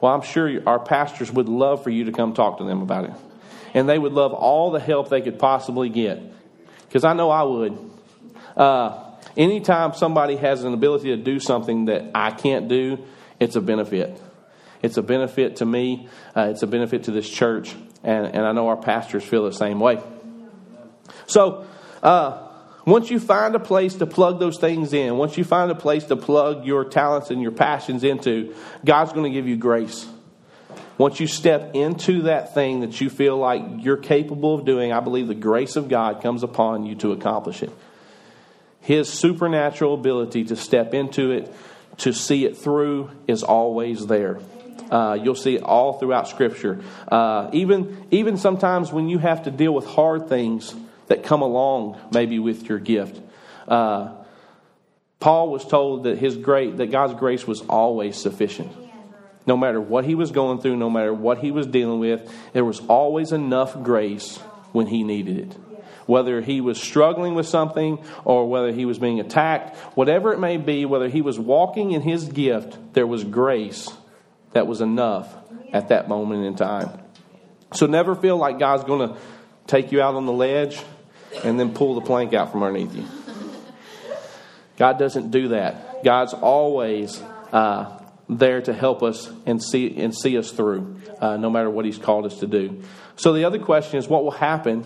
Well, 0.00 0.12
I'm 0.12 0.22
sure 0.22 0.62
our 0.68 0.78
pastors 0.78 1.32
would 1.32 1.48
love 1.48 1.82
for 1.82 1.90
you 1.90 2.04
to 2.04 2.12
come 2.12 2.34
talk 2.34 2.58
to 2.58 2.64
them 2.64 2.82
about 2.82 3.04
it 3.04 3.12
and 3.74 3.88
they 3.88 3.98
would 3.98 4.12
love 4.12 4.32
all 4.32 4.70
the 4.70 4.80
help 4.80 5.08
they 5.08 5.20
could 5.20 5.38
possibly 5.38 5.88
get. 5.88 6.20
Because 6.86 7.04
I 7.04 7.14
know 7.14 7.30
I 7.30 7.42
would. 7.42 7.90
Uh, 8.56 9.04
anytime 9.36 9.94
somebody 9.94 10.36
has 10.36 10.64
an 10.64 10.74
ability 10.74 11.08
to 11.08 11.16
do 11.16 11.40
something 11.40 11.86
that 11.86 12.10
I 12.14 12.30
can't 12.30 12.68
do, 12.68 12.98
it's 13.40 13.56
a 13.56 13.60
benefit. 13.60 14.20
It's 14.82 14.96
a 14.96 15.02
benefit 15.02 15.56
to 15.56 15.66
me, 15.66 16.08
uh, 16.36 16.48
it's 16.50 16.62
a 16.62 16.66
benefit 16.66 17.04
to 17.04 17.12
this 17.12 17.28
church, 17.28 17.74
and, 18.02 18.26
and 18.26 18.44
I 18.44 18.52
know 18.52 18.68
our 18.68 18.76
pastors 18.76 19.24
feel 19.24 19.44
the 19.44 19.52
same 19.52 19.80
way. 19.80 20.00
So, 21.26 21.66
uh, 22.02 22.48
Once 22.84 23.10
you 23.10 23.20
find 23.20 23.54
a 23.54 23.60
place 23.60 23.94
to 23.94 24.06
plug 24.06 24.40
those 24.40 24.58
things 24.58 24.92
in, 24.92 25.16
once 25.16 25.38
you 25.38 25.44
find 25.44 25.70
a 25.70 25.74
place 25.74 26.04
to 26.04 26.16
plug 26.16 26.66
your 26.66 26.84
talents 26.84 27.30
and 27.30 27.40
your 27.40 27.52
passions 27.52 28.02
into, 28.02 28.54
God's 28.84 29.12
going 29.12 29.24
to 29.24 29.30
give 29.30 29.46
you 29.46 29.56
grace. 29.56 30.08
Once 30.98 31.20
you 31.20 31.28
step 31.28 31.74
into 31.74 32.22
that 32.22 32.54
thing 32.54 32.80
that 32.80 33.00
you 33.00 33.08
feel 33.08 33.36
like 33.36 33.62
you're 33.78 33.96
capable 33.96 34.56
of 34.56 34.64
doing, 34.64 34.92
I 34.92 35.00
believe 35.00 35.28
the 35.28 35.34
grace 35.34 35.76
of 35.76 35.88
God 35.88 36.22
comes 36.22 36.42
upon 36.42 36.84
you 36.84 36.96
to 36.96 37.12
accomplish 37.12 37.62
it. 37.62 37.70
His 38.80 39.08
supernatural 39.08 39.94
ability 39.94 40.44
to 40.46 40.56
step 40.56 40.92
into 40.92 41.30
it, 41.30 41.54
to 41.98 42.12
see 42.12 42.44
it 42.44 42.56
through, 42.58 43.10
is 43.28 43.44
always 43.44 44.06
there. 44.08 44.40
Uh, 44.90 45.18
you'll 45.22 45.34
see 45.34 45.56
it 45.56 45.62
all 45.62 45.94
throughout 45.94 46.28
Scripture. 46.28 46.82
Uh, 47.08 47.48
even, 47.52 48.06
even 48.10 48.36
sometimes 48.36 48.92
when 48.92 49.08
you 49.08 49.18
have 49.18 49.44
to 49.44 49.50
deal 49.50 49.72
with 49.72 49.86
hard 49.86 50.28
things 50.28 50.74
that 51.06 51.24
come 51.24 51.42
along, 51.42 51.98
maybe 52.12 52.38
with 52.38 52.68
your 52.68 52.78
gift. 52.78 53.20
Uh, 53.66 54.12
Paul 55.20 55.50
was 55.50 55.64
told 55.64 56.04
that 56.04 56.18
his 56.18 56.36
great 56.36 56.78
that 56.78 56.90
God's 56.90 57.14
grace 57.14 57.46
was 57.46 57.60
always 57.62 58.16
sufficient. 58.16 58.72
No 59.46 59.56
matter 59.56 59.80
what 59.80 60.04
he 60.04 60.14
was 60.14 60.30
going 60.30 60.60
through, 60.60 60.76
no 60.76 60.90
matter 60.90 61.14
what 61.14 61.38
he 61.38 61.50
was 61.50 61.66
dealing 61.66 62.00
with, 62.00 62.30
there 62.52 62.64
was 62.64 62.80
always 62.80 63.32
enough 63.32 63.82
grace 63.82 64.38
when 64.72 64.86
he 64.86 65.04
needed 65.04 65.38
it. 65.38 65.56
Whether 66.06 66.40
he 66.40 66.60
was 66.60 66.80
struggling 66.80 67.34
with 67.34 67.46
something 67.46 67.98
or 68.24 68.48
whether 68.48 68.72
he 68.72 68.84
was 68.84 68.98
being 68.98 69.20
attacked, 69.20 69.76
whatever 69.96 70.32
it 70.32 70.40
may 70.40 70.56
be, 70.56 70.84
whether 70.84 71.08
he 71.08 71.22
was 71.22 71.38
walking 71.38 71.92
in 71.92 72.02
his 72.02 72.24
gift, 72.24 72.76
there 72.92 73.06
was 73.06 73.22
grace 73.22 73.88
that 74.52 74.66
was 74.66 74.80
enough 74.80 75.34
at 75.72 75.88
that 75.88 76.08
moment 76.08 76.44
in 76.44 76.54
time. 76.54 76.90
So 77.74 77.86
never 77.86 78.14
feel 78.14 78.36
like 78.36 78.58
God's 78.58 78.84
going 78.84 79.08
to 79.08 79.16
take 79.66 79.92
you 79.92 80.02
out 80.02 80.14
on 80.14 80.26
the 80.26 80.32
ledge 80.32 80.80
and 81.44 81.58
then 81.58 81.72
pull 81.72 81.94
the 81.94 82.02
plank 82.02 82.34
out 82.34 82.52
from 82.52 82.62
underneath 82.62 82.94
you. 82.94 83.06
God 84.76 84.98
doesn't 84.98 85.30
do 85.30 85.48
that. 85.48 86.04
God's 86.04 86.34
always 86.34 87.22
uh, 87.52 87.98
there 88.28 88.60
to 88.62 88.72
help 88.72 89.02
us 89.02 89.30
and 89.46 89.62
see 89.62 89.96
and 89.98 90.14
see 90.14 90.36
us 90.36 90.50
through, 90.50 91.00
uh, 91.20 91.36
no 91.36 91.50
matter 91.50 91.70
what 91.70 91.84
He's 91.84 91.98
called 91.98 92.26
us 92.26 92.40
to 92.40 92.46
do. 92.46 92.82
So 93.16 93.32
the 93.32 93.44
other 93.44 93.58
question 93.58 93.98
is, 93.98 94.08
what 94.08 94.24
will 94.24 94.32
happen 94.32 94.84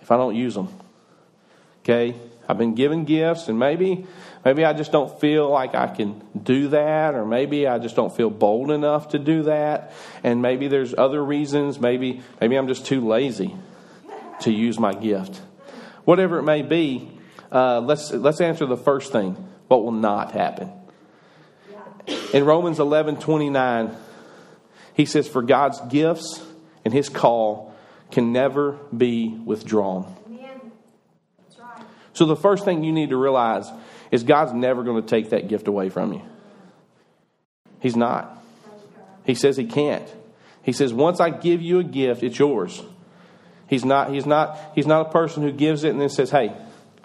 if 0.00 0.10
I 0.10 0.16
don't 0.16 0.34
use 0.34 0.54
them? 0.54 0.68
Okay, 1.82 2.14
I've 2.48 2.58
been 2.58 2.74
given 2.74 3.04
gifts, 3.04 3.48
and 3.48 3.58
maybe 3.58 4.06
maybe 4.44 4.64
I 4.64 4.72
just 4.72 4.92
don't 4.92 5.20
feel 5.20 5.48
like 5.48 5.74
I 5.74 5.88
can 5.88 6.22
do 6.40 6.68
that, 6.68 7.14
or 7.14 7.24
maybe 7.24 7.66
I 7.66 7.78
just 7.78 7.96
don't 7.96 8.14
feel 8.14 8.30
bold 8.30 8.70
enough 8.70 9.08
to 9.10 9.18
do 9.18 9.44
that, 9.44 9.92
and 10.22 10.42
maybe 10.42 10.68
there's 10.68 10.94
other 10.96 11.22
reasons. 11.22 11.80
Maybe 11.80 12.22
maybe 12.40 12.56
I'm 12.56 12.68
just 12.68 12.86
too 12.86 13.06
lazy 13.06 13.54
to 14.40 14.52
use 14.52 14.78
my 14.78 14.92
gift. 14.92 15.40
Whatever 16.04 16.38
it 16.38 16.42
may 16.42 16.62
be, 16.62 17.08
uh, 17.50 17.80
let's 17.80 18.12
let's 18.12 18.40
answer 18.40 18.66
the 18.66 18.76
first 18.76 19.12
thing: 19.12 19.32
what 19.68 19.84
will 19.84 19.92
not 19.92 20.32
happen? 20.32 20.70
In 22.32 22.44
Romans 22.44 22.80
11 22.80 23.18
29, 23.18 23.96
he 24.94 25.06
says, 25.06 25.28
For 25.28 25.42
God's 25.42 25.80
gifts 25.88 26.42
and 26.84 26.92
his 26.92 27.08
call 27.08 27.74
can 28.10 28.32
never 28.32 28.72
be 28.96 29.28
withdrawn. 29.28 30.16
So 32.14 32.26
the 32.26 32.36
first 32.36 32.64
thing 32.64 32.84
you 32.84 32.92
need 32.92 33.10
to 33.10 33.16
realize 33.16 33.70
is 34.12 34.22
God's 34.22 34.52
never 34.52 34.84
going 34.84 35.02
to 35.02 35.08
take 35.08 35.30
that 35.30 35.48
gift 35.48 35.66
away 35.66 35.88
from 35.88 36.12
you. 36.12 36.22
He's 37.80 37.96
not. 37.96 38.40
He 39.24 39.34
says 39.34 39.56
he 39.56 39.64
can't. 39.64 40.08
He 40.62 40.72
says, 40.72 40.92
once 40.92 41.18
I 41.18 41.30
give 41.30 41.60
you 41.60 41.80
a 41.80 41.84
gift, 41.84 42.22
it's 42.22 42.38
yours. 42.38 42.80
He's 43.66 43.84
not, 43.84 44.12
he's 44.12 44.26
not, 44.26 44.58
he's 44.74 44.86
not 44.86 45.08
a 45.08 45.10
person 45.10 45.42
who 45.42 45.50
gives 45.50 45.82
it 45.82 45.90
and 45.90 46.00
then 46.00 46.10
says, 46.10 46.30
hey, 46.30 46.54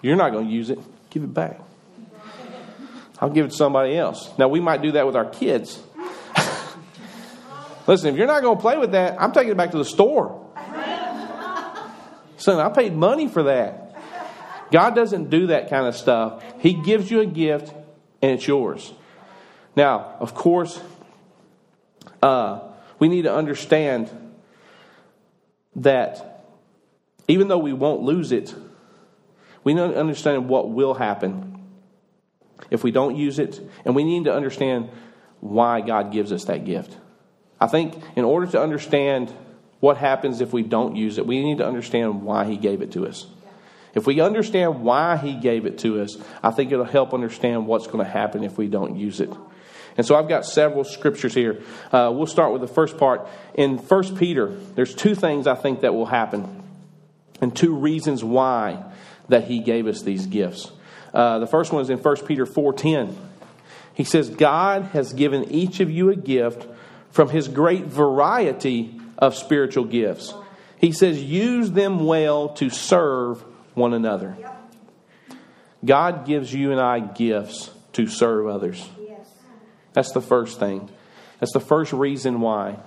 you're 0.02 0.16
not 0.16 0.30
going 0.32 0.46
to 0.46 0.52
use 0.52 0.70
it. 0.70 0.78
Give 1.10 1.24
it 1.24 1.32
back. 1.32 1.58
I'll 3.20 3.30
give 3.30 3.46
it 3.46 3.50
to 3.50 3.56
somebody 3.56 3.96
else. 3.96 4.30
Now, 4.38 4.48
we 4.48 4.60
might 4.60 4.82
do 4.82 4.92
that 4.92 5.06
with 5.06 5.16
our 5.16 5.28
kids. 5.28 5.82
Listen, 7.86 8.10
if 8.10 8.16
you're 8.16 8.28
not 8.28 8.42
going 8.42 8.58
to 8.58 8.60
play 8.60 8.76
with 8.76 8.92
that, 8.92 9.20
I'm 9.20 9.32
taking 9.32 9.50
it 9.50 9.56
back 9.56 9.72
to 9.72 9.78
the 9.78 9.84
store. 9.84 10.44
Son, 12.36 12.60
I 12.60 12.68
paid 12.68 12.94
money 12.94 13.26
for 13.26 13.44
that. 13.44 13.87
God 14.70 14.94
doesn't 14.94 15.30
do 15.30 15.48
that 15.48 15.70
kind 15.70 15.86
of 15.86 15.96
stuff. 15.96 16.42
He 16.60 16.74
gives 16.74 17.10
you 17.10 17.20
a 17.20 17.26
gift 17.26 17.72
and 18.20 18.32
it's 18.32 18.46
yours. 18.46 18.92
Now, 19.76 20.16
of 20.20 20.34
course, 20.34 20.80
uh, 22.22 22.60
we 22.98 23.08
need 23.08 23.22
to 23.22 23.34
understand 23.34 24.10
that 25.76 26.44
even 27.28 27.48
though 27.48 27.58
we 27.58 27.72
won't 27.72 28.02
lose 28.02 28.32
it, 28.32 28.54
we 29.64 29.74
need 29.74 29.92
to 29.92 29.98
understand 29.98 30.48
what 30.48 30.70
will 30.70 30.94
happen 30.94 31.62
if 32.70 32.82
we 32.82 32.90
don't 32.90 33.16
use 33.16 33.38
it, 33.38 33.60
and 33.84 33.94
we 33.94 34.02
need 34.02 34.24
to 34.24 34.34
understand 34.34 34.90
why 35.40 35.80
God 35.80 36.12
gives 36.12 36.32
us 36.32 36.46
that 36.46 36.64
gift. 36.64 36.96
I 37.60 37.66
think 37.68 37.94
in 38.16 38.24
order 38.24 38.46
to 38.48 38.60
understand 38.60 39.32
what 39.80 39.96
happens 39.96 40.40
if 40.40 40.52
we 40.52 40.62
don't 40.62 40.96
use 40.96 41.18
it, 41.18 41.26
we 41.26 41.42
need 41.44 41.58
to 41.58 41.66
understand 41.66 42.22
why 42.22 42.44
He 42.46 42.56
gave 42.56 42.82
it 42.82 42.92
to 42.92 43.06
us. 43.06 43.26
If 43.98 44.06
we 44.06 44.20
understand 44.20 44.82
why 44.82 45.16
He 45.16 45.34
gave 45.34 45.66
it 45.66 45.78
to 45.78 46.00
us, 46.00 46.16
I 46.42 46.50
think 46.50 46.72
it'll 46.72 46.84
help 46.84 47.12
understand 47.12 47.66
what's 47.66 47.86
going 47.86 48.04
to 48.04 48.10
happen 48.10 48.44
if 48.44 48.56
we 48.56 48.68
don't 48.68 48.96
use 48.96 49.20
it. 49.20 49.30
And 49.96 50.06
so 50.06 50.14
I've 50.14 50.28
got 50.28 50.46
several 50.46 50.84
scriptures 50.84 51.34
here. 51.34 51.60
Uh, 51.92 52.10
we'll 52.14 52.26
start 52.26 52.52
with 52.52 52.62
the 52.62 52.68
first 52.68 52.96
part. 52.96 53.28
In 53.54 53.78
1 53.78 54.16
Peter, 54.16 54.54
there's 54.76 54.94
two 54.94 55.14
things 55.14 55.46
I 55.46 55.56
think 55.56 55.80
that 55.80 55.92
will 55.92 56.06
happen, 56.06 56.62
and 57.40 57.54
two 57.54 57.74
reasons 57.74 58.22
why 58.22 58.82
that 59.28 59.44
He 59.44 59.58
gave 59.58 59.86
us 59.86 60.02
these 60.02 60.26
gifts. 60.26 60.70
Uh, 61.12 61.40
the 61.40 61.46
first 61.46 61.72
one 61.72 61.82
is 61.82 61.90
in 61.90 61.98
1 61.98 62.16
Peter 62.26 62.46
4.10. 62.46 63.14
He 63.94 64.04
says, 64.04 64.30
God 64.30 64.82
has 64.92 65.12
given 65.12 65.50
each 65.50 65.80
of 65.80 65.90
you 65.90 66.10
a 66.10 66.16
gift 66.16 66.66
from 67.10 67.30
his 67.30 67.48
great 67.48 67.86
variety 67.86 69.00
of 69.18 69.34
spiritual 69.34 69.84
gifts. 69.84 70.32
He 70.76 70.92
says, 70.92 71.20
use 71.20 71.72
them 71.72 72.04
well 72.04 72.50
to 72.50 72.70
serve 72.70 73.44
one 73.78 73.94
another. 73.94 74.36
God 75.84 76.26
gives 76.26 76.52
you 76.52 76.72
and 76.72 76.80
I 76.80 77.00
gifts 77.00 77.70
to 77.94 78.06
serve 78.06 78.48
others. 78.48 78.88
That's 79.92 80.12
the 80.12 80.20
first 80.20 80.58
thing. 80.58 80.88
That's 81.40 81.52
the 81.52 81.60
first 81.60 81.92
reason 81.92 82.40
why. 82.40 82.78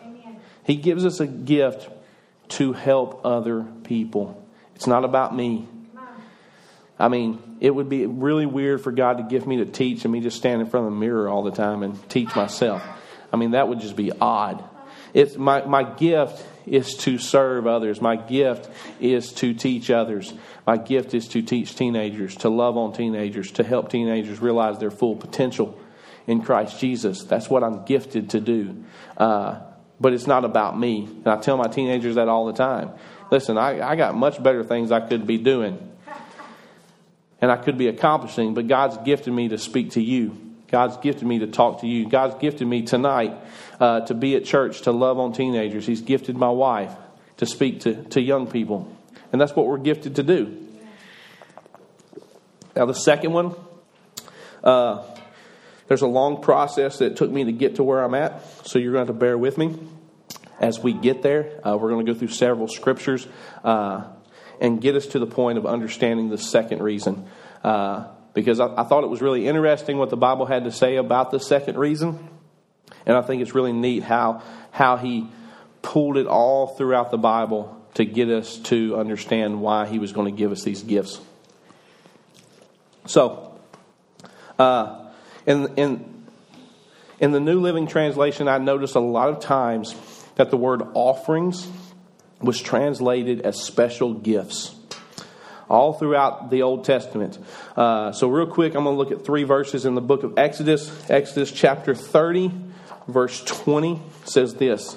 He 0.65 0.75
gives 0.75 1.06
us 1.06 1.19
a 1.19 1.27
gift 1.27 1.89
to 2.49 2.73
help 2.73 3.21
other 3.25 3.65
people. 3.84 4.45
It's 4.75 4.88
not 4.88 5.06
about 5.06 5.36
me. 5.36 5.67
I 6.99 7.08
mean, 7.08 7.58
it 7.62 7.71
would 7.71 7.89
be 7.89 8.06
really 8.06 8.45
weird 8.45 8.82
for 8.82 8.91
God 8.91 9.17
to 9.17 9.23
give 9.23 9.47
me 9.47 9.58
to 9.58 9.65
teach 9.65 10.06
and 10.06 10.12
me 10.12 10.19
just 10.19 10.38
stand 10.38 10.62
in 10.62 10.67
front 10.67 10.86
of 10.86 10.93
the 10.93 10.99
mirror 10.99 11.27
all 11.27 11.43
the 11.43 11.51
time 11.51 11.82
and 11.82 12.10
teach 12.10 12.36
myself. 12.36 12.84
I 13.34 13.38
mean, 13.38 13.51
that 13.51 13.67
would 13.67 13.80
just 13.80 13.95
be 13.95 14.12
odd. 14.12 14.63
It's 15.13 15.36
my, 15.36 15.65
my 15.65 15.84
gift 15.84 16.45
is 16.65 16.95
to 16.95 17.17
serve 17.17 17.67
others. 17.67 18.02
My 18.02 18.15
gift 18.15 18.69
is 19.00 19.32
to 19.34 19.54
teach 19.54 19.89
others. 19.89 20.34
My 20.65 20.78
gift 20.78 21.13
is 21.13 21.28
to 21.30 21.41
teach 21.41 21.76
teenagers, 21.76 22.36
to 22.38 22.50
love 22.50 22.78
on 22.78 22.93
teenagers, 22.93 23.52
to 23.54 23.63
help 23.63 23.89
teenagers 23.89 24.39
realize 24.39 24.80
their 24.80 24.91
full 24.91 25.15
potential 25.15 25.78
in 26.28 26.41
Christ 26.41 26.80
Jesus. 26.80 27.24
That's 27.24 27.50
what 27.50 27.63
I'm 27.63 27.86
gifted 27.86 28.32
to 28.32 28.39
do. 28.39 28.84
Uh, 29.17 29.60
but 30.00 30.13
it's 30.13 30.28
not 30.28 30.45
about 30.45 30.80
me. 30.80 31.06
And 31.06 31.28
I 31.28 31.38
tell 31.38 31.58
my 31.58 31.67
teenagers 31.67 32.15
that 32.15 32.28
all 32.28 32.45
the 32.45 32.54
time. 32.54 32.91
Listen, 33.32 33.58
I, 33.58 33.88
I 33.88 33.95
got 33.95 34.15
much 34.15 34.41
better 34.41 34.63
things 34.63 34.91
I 34.91 35.00
could 35.00 35.26
be 35.26 35.38
doing 35.38 35.88
and 37.41 37.52
I 37.52 37.58
could 37.58 37.78
be 37.78 37.88
accomplishing, 37.88 38.54
but 38.54 38.67
God's 38.67 38.97
gifted 39.04 39.34
me 39.34 39.50
to 39.50 39.58
speak 39.58 39.91
to 39.91 40.02
you. 40.02 40.38
God's 40.67 40.97
gifted 40.97 41.28
me 41.28 41.39
to 41.39 41.47
talk 41.47 41.82
to 41.82 41.88
you. 41.88 42.08
God's 42.08 42.36
gifted 42.36 42.67
me 42.67 42.84
tonight 42.84 43.34
uh, 43.82 44.02
to 44.02 44.13
be 44.13 44.36
at 44.36 44.46
church, 44.46 44.84
to 44.84 44.91
love 44.91 45.20
on 45.20 45.34
teenagers. 45.34 45.86
He's 45.86 46.02
gifted 46.02 46.38
my 46.38 46.50
wife 46.50 46.94
to 47.38 47.46
speak 47.46 47.82
to, 47.82 48.04
to 48.10 48.22
young 48.22 48.46
people. 48.46 48.96
And 49.32 49.41
that's 49.41 49.56
what 49.56 49.65
we're 49.65 49.80
gifted 49.80 50.15
to 50.17 50.24
do. 50.24 50.67
Now, 52.76 52.86
the 52.86 52.94
second 52.94 53.34
one, 53.34 53.56
uh, 54.63 55.04
there's 55.88 56.04
a 56.04 56.08
long 56.08 56.41
process 56.41 57.00
that 57.00 57.17
took 57.17 57.32
me 57.32 57.44
to 57.46 57.52
get 57.52 57.76
to 57.76 57.84
where 57.84 58.04
I'm 58.04 58.13
at, 58.13 58.67
so 58.67 58.78
you're 58.78 58.94
going 58.94 59.08
to 59.08 59.12
have 59.12 59.20
to 59.20 59.20
bear 59.20 59.38
with 59.38 59.58
me 59.58 59.78
as 60.60 60.80
we 60.80 60.94
get 60.94 61.24
there. 61.24 61.60
Uh, 61.65 61.76
we're 61.76 61.89
going 61.89 62.06
to 62.06 62.13
go 62.13 62.17
through 62.17 62.30
several 62.30 62.67
scriptures. 62.67 63.28
Uh, 63.63 64.04
and 64.62 64.80
get 64.80 64.96
us 64.96 65.08
to 65.08 65.20
the 65.20 65.26
point 65.26 65.58
of 65.58 65.65
understanding 65.65 66.30
the 66.30 66.38
second 66.38 66.84
reason. 66.84 67.26
Uh, 67.63 68.08
because 68.36 68.60
I, 68.60 68.67
I, 68.67 68.84
thought 68.84 69.04
it 69.04 69.10
was 69.10 69.20
really 69.20 69.48
interesting 69.48 69.98
what 69.98 70.12
the 70.12 70.17
Bible 70.17 70.46
had 70.46 70.65
to 70.65 70.72
say 70.72 70.98
about 70.98 71.32
the 71.32 71.39
second 71.39 71.78
reason. 71.78 72.30
And 73.05 73.17
I 73.17 73.21
think 73.21 73.41
it's 73.41 73.55
really 73.55 73.73
neat 73.73 74.03
how, 74.03 74.43
how 74.71 74.97
he 74.97 75.27
pulled 75.81 76.17
it 76.17 76.27
all 76.27 76.67
throughout 76.67 77.11
the 77.11 77.17
Bible 77.17 77.77
to 77.95 78.05
get 78.05 78.29
us 78.29 78.57
to 78.57 78.95
understand 78.97 79.61
why 79.61 79.85
he 79.85 79.99
was 79.99 80.11
going 80.11 80.33
to 80.33 80.37
give 80.37 80.51
us 80.51 80.63
these 80.63 80.81
gifts. 80.83 81.19
So, 83.05 83.59
uh, 84.57 85.07
in, 85.45 85.73
in, 85.75 86.25
in 87.19 87.31
the 87.31 87.39
New 87.39 87.59
Living 87.59 87.87
Translation, 87.87 88.47
I 88.47 88.59
noticed 88.59 88.95
a 88.95 88.99
lot 88.99 89.29
of 89.29 89.39
times 89.39 89.95
that 90.35 90.51
the 90.51 90.57
word 90.57 90.83
offerings 90.93 91.67
was 92.39 92.61
translated 92.61 93.41
as 93.41 93.61
special 93.61 94.13
gifts. 94.13 94.75
all 95.67 95.93
throughout 95.93 96.49
the 96.49 96.63
Old 96.63 96.83
Testament. 96.83 97.37
Uh, 97.75 98.11
so, 98.11 98.27
real 98.27 98.47
quick, 98.47 98.75
I'm 98.75 98.83
going 98.83 98.95
to 98.95 98.99
look 98.99 99.11
at 99.11 99.25
three 99.25 99.43
verses 99.43 99.85
in 99.85 99.95
the 99.95 100.01
book 100.01 100.23
of 100.23 100.37
Exodus. 100.37 100.91
Exodus 101.09 101.51
chapter 101.51 101.95
30, 101.95 102.51
verse 103.07 103.43
20 103.43 104.01
says 104.25 104.55
this 104.55 104.95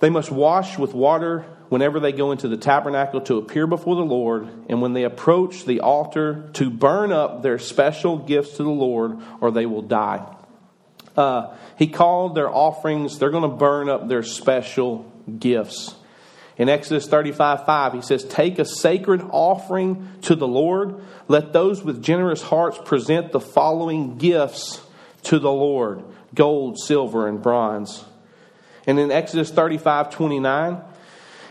They 0.00 0.10
must 0.10 0.30
wash 0.30 0.78
with 0.78 0.94
water 0.94 1.44
whenever 1.68 2.00
they 2.00 2.12
go 2.12 2.32
into 2.32 2.48
the 2.48 2.56
tabernacle 2.56 3.20
to 3.22 3.36
appear 3.36 3.66
before 3.66 3.96
the 3.96 4.02
Lord, 4.02 4.48
and 4.68 4.80
when 4.80 4.94
they 4.94 5.04
approach 5.04 5.64
the 5.64 5.80
altar 5.80 6.48
to 6.54 6.70
burn 6.70 7.12
up 7.12 7.42
their 7.42 7.58
special 7.58 8.16
gifts 8.16 8.56
to 8.56 8.62
the 8.62 8.70
Lord, 8.70 9.18
or 9.40 9.50
they 9.50 9.66
will 9.66 9.82
die. 9.82 10.24
Uh, 11.16 11.54
he 11.76 11.88
called 11.88 12.34
their 12.34 12.48
offerings, 12.48 13.18
they're 13.18 13.30
going 13.30 13.48
to 13.48 13.56
burn 13.56 13.88
up 13.88 14.08
their 14.08 14.22
special 14.22 15.10
gifts. 15.38 15.94
In 16.56 16.68
Exodus 16.68 17.06
35 17.06 17.66
5, 17.66 17.92
he 17.92 18.02
says, 18.02 18.24
Take 18.24 18.58
a 18.58 18.64
sacred 18.64 19.22
offering 19.30 20.08
to 20.22 20.34
the 20.34 20.48
Lord. 20.48 21.00
Let 21.28 21.52
those 21.52 21.84
with 21.84 22.02
generous 22.02 22.42
hearts 22.42 22.78
present 22.84 23.30
the 23.30 23.40
following 23.40 24.18
gifts 24.18 24.80
to 25.24 25.38
the 25.38 25.52
Lord 25.52 26.02
gold, 26.34 26.78
silver, 26.78 27.26
and 27.28 27.42
bronze. 27.42 28.04
And 28.86 28.98
in 28.98 29.10
Exodus 29.10 29.50
35 29.50 30.10
29, 30.10 30.80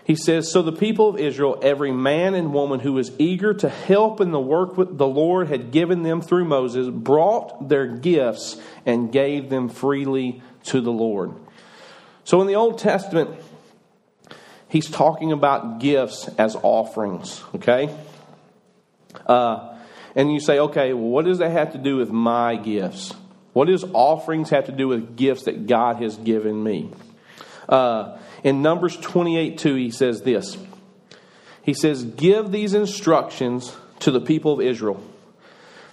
he 0.03 0.15
says, 0.15 0.49
So 0.49 0.61
the 0.61 0.71
people 0.71 1.09
of 1.09 1.19
Israel, 1.19 1.59
every 1.61 1.91
man 1.91 2.33
and 2.33 2.53
woman 2.53 2.79
who 2.79 2.93
was 2.93 3.11
eager 3.19 3.53
to 3.55 3.69
help 3.69 4.21
in 4.21 4.31
the 4.31 4.39
work 4.39 4.75
the 4.75 5.07
Lord 5.07 5.49
had 5.49 5.71
given 5.71 6.03
them 6.03 6.21
through 6.21 6.45
Moses, 6.45 6.87
brought 6.89 7.67
their 7.69 7.85
gifts 7.85 8.59
and 8.85 9.11
gave 9.11 9.49
them 9.49 9.67
freely 9.67 10.41
to 10.63 10.81
the 10.81 10.91
Lord. 10.91 11.33
So 12.23 12.41
in 12.41 12.47
the 12.47 12.55
Old 12.55 12.79
Testament, 12.79 13.31
he's 14.69 14.89
talking 14.89 15.31
about 15.31 15.79
gifts 15.79 16.27
as 16.37 16.55
offerings, 16.55 17.43
okay? 17.55 17.95
Uh, 19.25 19.75
and 20.15 20.31
you 20.31 20.39
say, 20.39 20.59
okay, 20.59 20.93
well, 20.93 21.09
what 21.09 21.25
does 21.25 21.39
that 21.39 21.51
have 21.51 21.73
to 21.73 21.77
do 21.77 21.97
with 21.97 22.11
my 22.11 22.55
gifts? 22.55 23.13
What 23.57 23.69
does 23.69 23.83
offerings 23.91 24.51
have 24.51 24.67
to 24.67 24.71
do 24.71 24.87
with 24.87 25.17
gifts 25.17 25.45
that 25.45 25.65
God 25.65 25.95
has 25.95 26.15
given 26.15 26.63
me? 26.63 26.91
Uh, 27.67 28.19
in 28.43 28.61
Numbers 28.61 28.95
28 28.97 29.57
2, 29.57 29.73
he 29.73 29.89
says 29.89 30.21
this 30.21 30.59
He 31.63 31.73
says, 31.73 32.03
Give 32.03 32.51
these 32.51 32.75
instructions 32.75 33.75
to 34.01 34.11
the 34.11 34.21
people 34.21 34.53
of 34.53 34.61
Israel. 34.61 35.03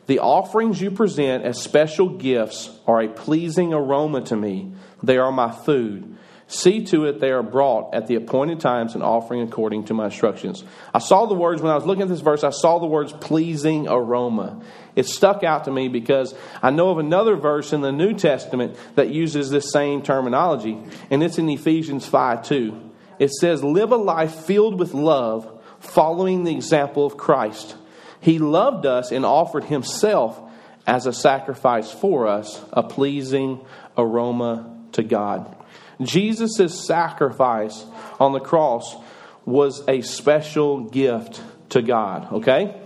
The 0.04 0.18
offerings 0.18 0.82
you 0.82 0.90
present 0.90 1.42
as 1.42 1.58
special 1.58 2.10
gifts 2.10 2.68
are 2.86 3.00
a 3.00 3.08
pleasing 3.08 3.72
aroma 3.72 4.20
to 4.26 4.36
me. 4.36 4.70
They 5.02 5.16
are 5.16 5.32
my 5.32 5.50
food. 5.50 6.13
See 6.46 6.84
to 6.86 7.06
it 7.06 7.20
they 7.20 7.30
are 7.30 7.42
brought 7.42 7.94
at 7.94 8.06
the 8.06 8.16
appointed 8.16 8.60
times 8.60 8.94
and 8.94 9.02
offering 9.02 9.40
according 9.40 9.84
to 9.86 9.94
my 9.94 10.06
instructions. 10.06 10.62
I 10.92 10.98
saw 10.98 11.24
the 11.24 11.34
words, 11.34 11.62
when 11.62 11.72
I 11.72 11.74
was 11.74 11.86
looking 11.86 12.02
at 12.02 12.08
this 12.08 12.20
verse, 12.20 12.44
I 12.44 12.50
saw 12.50 12.78
the 12.78 12.86
words 12.86 13.12
pleasing 13.12 13.88
aroma. 13.88 14.62
It 14.94 15.06
stuck 15.06 15.42
out 15.42 15.64
to 15.64 15.70
me 15.70 15.88
because 15.88 16.34
I 16.62 16.70
know 16.70 16.90
of 16.90 16.98
another 16.98 17.36
verse 17.36 17.72
in 17.72 17.80
the 17.80 17.92
New 17.92 18.12
Testament 18.12 18.76
that 18.94 19.08
uses 19.08 19.50
this 19.50 19.72
same 19.72 20.02
terminology, 20.02 20.78
and 21.10 21.22
it's 21.22 21.38
in 21.38 21.48
Ephesians 21.48 22.06
5 22.06 22.46
2. 22.46 22.90
It 23.18 23.30
says, 23.30 23.64
Live 23.64 23.92
a 23.92 23.96
life 23.96 24.34
filled 24.34 24.78
with 24.78 24.92
love, 24.92 25.50
following 25.80 26.44
the 26.44 26.54
example 26.54 27.06
of 27.06 27.16
Christ. 27.16 27.76
He 28.20 28.38
loved 28.38 28.86
us 28.86 29.12
and 29.12 29.24
offered 29.24 29.64
himself 29.64 30.40
as 30.86 31.06
a 31.06 31.12
sacrifice 31.12 31.90
for 31.90 32.26
us, 32.26 32.62
a 32.72 32.82
pleasing 32.82 33.64
aroma 33.96 34.70
to 34.92 35.02
God. 35.02 35.56
Jesus' 36.00 36.86
sacrifice 36.86 37.84
on 38.18 38.32
the 38.32 38.40
cross 38.40 38.96
was 39.44 39.86
a 39.88 40.00
special 40.00 40.80
gift 40.80 41.42
to 41.70 41.82
God, 41.82 42.32
okay? 42.32 42.80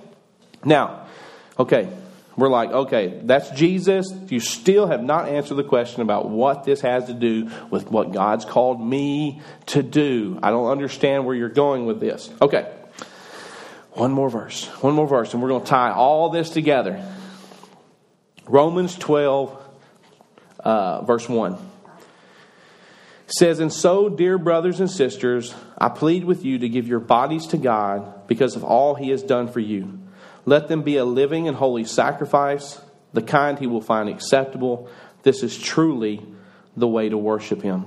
Now, 0.64 1.06
okay, 1.58 1.88
we're 2.36 2.48
like, 2.48 2.70
okay, 2.70 3.20
that's 3.24 3.50
Jesus. 3.50 4.12
You 4.28 4.40
still 4.40 4.86
have 4.86 5.02
not 5.02 5.28
answered 5.28 5.56
the 5.56 5.64
question 5.64 6.02
about 6.02 6.28
what 6.28 6.64
this 6.64 6.80
has 6.82 7.06
to 7.06 7.14
do 7.14 7.50
with 7.70 7.90
what 7.90 8.12
God's 8.12 8.44
called 8.44 8.80
me 8.80 9.42
to 9.66 9.82
do. 9.82 10.38
I 10.42 10.50
don't 10.50 10.70
understand 10.70 11.26
where 11.26 11.34
you're 11.34 11.48
going 11.48 11.86
with 11.86 12.00
this. 12.00 12.30
Okay, 12.40 12.72
one 13.92 14.12
more 14.12 14.30
verse, 14.30 14.66
one 14.82 14.94
more 14.94 15.06
verse, 15.06 15.32
and 15.32 15.42
we're 15.42 15.48
going 15.48 15.64
to 15.64 15.68
tie 15.68 15.92
all 15.92 16.30
this 16.30 16.50
together. 16.50 17.04
Romans 18.46 18.96
12, 18.96 19.62
uh, 20.60 21.02
verse 21.02 21.28
1 21.28 21.67
says, 23.30 23.60
And 23.60 23.72
so, 23.72 24.08
dear 24.08 24.38
brothers 24.38 24.80
and 24.80 24.90
sisters, 24.90 25.54
I 25.76 25.88
plead 25.88 26.24
with 26.24 26.44
you 26.44 26.58
to 26.58 26.68
give 26.68 26.88
your 26.88 27.00
bodies 27.00 27.46
to 27.48 27.58
God 27.58 28.26
because 28.26 28.56
of 28.56 28.64
all 28.64 28.94
he 28.94 29.10
has 29.10 29.22
done 29.22 29.48
for 29.48 29.60
you. 29.60 29.98
Let 30.44 30.68
them 30.68 30.82
be 30.82 30.96
a 30.96 31.04
living 31.04 31.46
and 31.46 31.56
holy 31.56 31.84
sacrifice, 31.84 32.80
the 33.12 33.22
kind 33.22 33.58
he 33.58 33.66
will 33.66 33.82
find 33.82 34.08
acceptable. 34.08 34.88
This 35.22 35.42
is 35.42 35.58
truly 35.58 36.24
the 36.76 36.88
way 36.88 37.08
to 37.08 37.18
worship 37.18 37.62
him. 37.62 37.84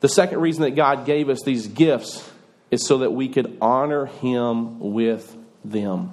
The 0.00 0.08
second 0.08 0.40
reason 0.40 0.62
that 0.62 0.76
God 0.76 1.06
gave 1.06 1.28
us 1.28 1.42
these 1.42 1.66
gifts 1.66 2.30
is 2.70 2.86
so 2.86 2.98
that 2.98 3.12
we 3.12 3.28
could 3.28 3.58
honor 3.60 4.06
him 4.06 4.80
with 4.80 5.36
them. 5.64 6.12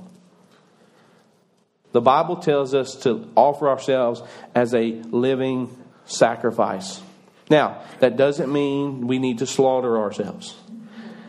The 1.92 2.02
Bible 2.02 2.38
tells 2.38 2.74
us 2.74 2.96
to 3.04 3.30
offer 3.36 3.68
ourselves 3.68 4.22
as 4.56 4.74
a 4.74 4.92
living 4.92 5.76
sacrifice. 6.06 7.02
Now, 7.52 7.82
that 8.00 8.16
doesn't 8.16 8.50
mean 8.50 9.08
we 9.08 9.20
need 9.20 9.40
to 9.40 9.46
slaughter 9.46 9.98
ourselves. 9.98 10.56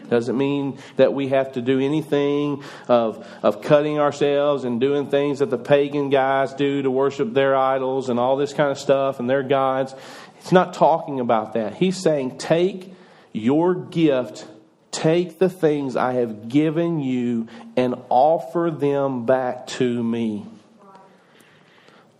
Doesn't 0.08 0.38
mean 0.38 0.78
that 0.94 1.12
we 1.12 1.28
have 1.28 1.54
to 1.54 1.61
do 1.61 1.80
anything 1.80 2.62
of, 2.87 3.26
of 3.42 3.61
cutting 3.61 3.98
ourselves 3.98 4.62
and 4.62 4.80
doing 4.80 5.08
things 5.11 5.40
that 5.40 5.50
the 5.50 5.58
pagan 5.58 6.11
guys 6.11 6.54
do 6.54 6.80
to 6.82 6.90
worship 6.92 7.35
their 7.35 7.56
idols 7.56 8.08
and 8.08 8.20
all 8.20 8.37
this 8.37 8.52
kind 8.52 8.70
of 8.70 8.78
stuff 8.78 9.18
and 9.18 9.28
their 9.28 9.42
gods. 9.42 9.96
It's 10.38 10.52
not 10.52 10.74
talking 10.74 11.18
about 11.18 11.54
that. 11.54 11.74
He's 11.74 11.96
saying, 11.96 12.38
take 12.38 12.94
your 13.32 13.74
gift, 13.74 14.46
take 14.92 15.40
the 15.40 15.50
things 15.50 15.96
I 15.96 16.12
have 16.12 16.48
given 16.48 17.00
you, 17.00 17.48
and 17.76 17.96
offer 18.11 18.70
them 18.70 19.26
back 19.26 19.66
to 19.78 20.04
me 20.04 20.46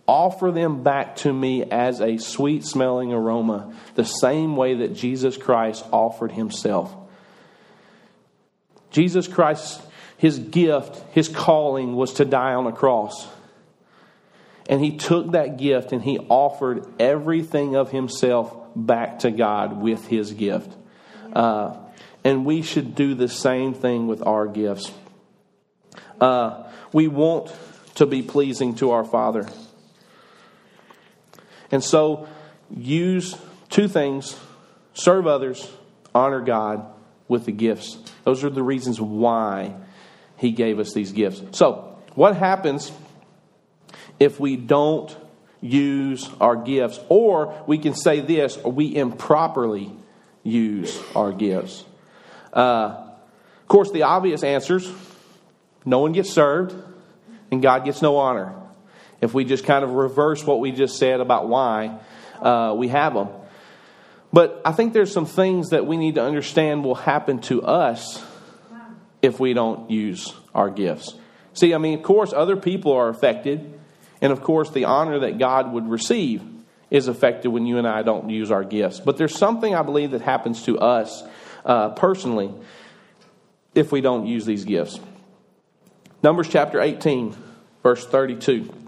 offer 0.07 0.51
them 0.51 0.83
back 0.83 1.15
to 1.17 1.31
me 1.31 1.63
as 1.63 2.01
a 2.01 2.17
sweet 2.17 2.65
smelling 2.65 3.13
aroma, 3.13 3.73
the 3.95 4.05
same 4.05 4.55
way 4.55 4.75
that 4.75 4.93
Jesus 4.93 5.37
Christ 5.37 5.85
offered 5.91 6.31
himself. 6.31 6.93
Jesus 8.91 9.27
Christ, 9.27 9.81
his 10.17 10.39
gift, 10.39 11.01
his 11.13 11.27
calling 11.29 11.95
was 11.95 12.13
to 12.13 12.25
die 12.25 12.53
on 12.53 12.67
a 12.67 12.71
cross. 12.71 13.27
And 14.69 14.83
he 14.83 14.97
took 14.97 15.31
that 15.31 15.57
gift 15.57 15.91
and 15.91 16.01
he 16.01 16.19
offered 16.29 16.85
everything 16.99 17.75
of 17.75 17.91
himself 17.91 18.55
back 18.75 19.19
to 19.19 19.31
God 19.31 19.81
with 19.81 20.07
his 20.07 20.31
gift. 20.31 20.71
Uh, 21.33 21.77
and 22.23 22.45
we 22.45 22.61
should 22.61 22.95
do 22.95 23.13
the 23.15 23.27
same 23.27 23.73
thing 23.73 24.07
with 24.07 24.25
our 24.25 24.47
gifts. 24.47 24.91
Uh, 26.21 26.63
we 26.93 27.07
want 27.07 27.53
to 27.95 28.05
be 28.05 28.21
pleasing 28.21 28.75
to 28.75 28.91
our 28.91 29.03
Father. 29.03 29.47
And 31.73 31.83
so 31.83 32.27
use 32.69 33.35
two 33.71 33.87
things 33.87 34.39
serve 34.93 35.25
others, 35.25 35.67
honor 36.13 36.39
God 36.39 36.85
with 37.27 37.45
the 37.45 37.51
gifts. 37.51 37.97
Those 38.25 38.43
are 38.43 38.51
the 38.51 38.61
reasons 38.61 39.01
why 39.01 39.73
He 40.37 40.51
gave 40.51 40.77
us 40.77 40.93
these 40.93 41.11
gifts. 41.11 41.41
So, 41.57 41.97
what 42.13 42.37
happens 42.37 42.91
if 44.19 44.39
we 44.39 44.55
don't 44.55 45.17
use 45.61 46.29
our 46.39 46.55
gifts? 46.55 46.99
Or 47.09 47.63
we 47.65 47.79
can 47.79 47.95
say 47.95 48.19
this, 48.19 48.55
we 48.57 48.95
improperly 48.95 49.91
use 50.43 51.01
our 51.15 51.31
gifts. 51.31 51.85
Uh, 52.53 53.15
of 53.61 53.67
course, 53.67 53.91
the 53.91 54.03
obvious 54.03 54.43
answers 54.43 54.87
no 55.85 55.97
one 55.97 56.11
gets 56.11 56.29
served, 56.29 56.75
and 57.49 57.63
God 57.63 57.83
gets 57.83 58.03
no 58.03 58.17
honor 58.17 58.53
if 59.23 59.33
we 59.33 59.45
just 59.45 59.63
kind 59.63 59.85
of 59.85 59.91
reverse 59.91 60.43
what 60.43 60.59
we 60.59 60.71
just 60.71 60.97
said 60.97 61.21
about 61.21 61.47
why 61.47 61.97
uh, 62.41 62.73
we 62.77 62.89
have 62.89 63.13
them. 63.13 63.29
But 64.33 64.61
I 64.65 64.73
think 64.73 64.91
there's 64.91 65.13
some 65.13 65.25
things 65.25 65.69
that 65.69 65.85
we 65.87 65.95
need 65.95 66.15
to 66.15 66.23
understand 66.23 66.83
will 66.83 66.95
happen 66.95 67.39
to 67.43 67.63
us 67.63 68.21
if 69.21 69.39
we 69.39 69.53
don't 69.53 69.89
use 69.89 70.33
our 70.53 70.69
gifts. 70.69 71.15
See, 71.53 71.73
I 71.73 71.77
mean, 71.77 71.99
of 71.99 72.03
course, 72.03 72.33
other 72.33 72.57
people 72.57 72.91
are 72.91 73.07
affected. 73.07 73.79
And 74.21 74.33
of 74.33 74.41
course, 74.41 74.71
the 74.71 74.85
honor 74.85 75.19
that 75.19 75.37
God 75.37 75.71
would 75.71 75.87
receive 75.87 76.43
is 76.89 77.07
affected 77.07 77.47
when 77.47 77.65
you 77.65 77.77
and 77.77 77.87
I 77.87 78.01
don't 78.01 78.29
use 78.29 78.51
our 78.51 78.63
gifts. 78.65 78.99
But 78.99 79.17
there's 79.17 79.37
something 79.37 79.73
I 79.73 79.83
believe 79.83 80.11
that 80.11 80.21
happens 80.21 80.63
to 80.63 80.79
us 80.79 81.23
uh, 81.63 81.89
personally 81.89 82.53
if 83.73 83.91
we 83.91 84.01
don't 84.01 84.27
use 84.27 84.45
these 84.45 84.65
gifts. 84.65 84.99
Numbers 86.21 86.49
chapter 86.49 86.81
18, 86.81 87.35
verse 87.83 88.05
32. 88.05 88.82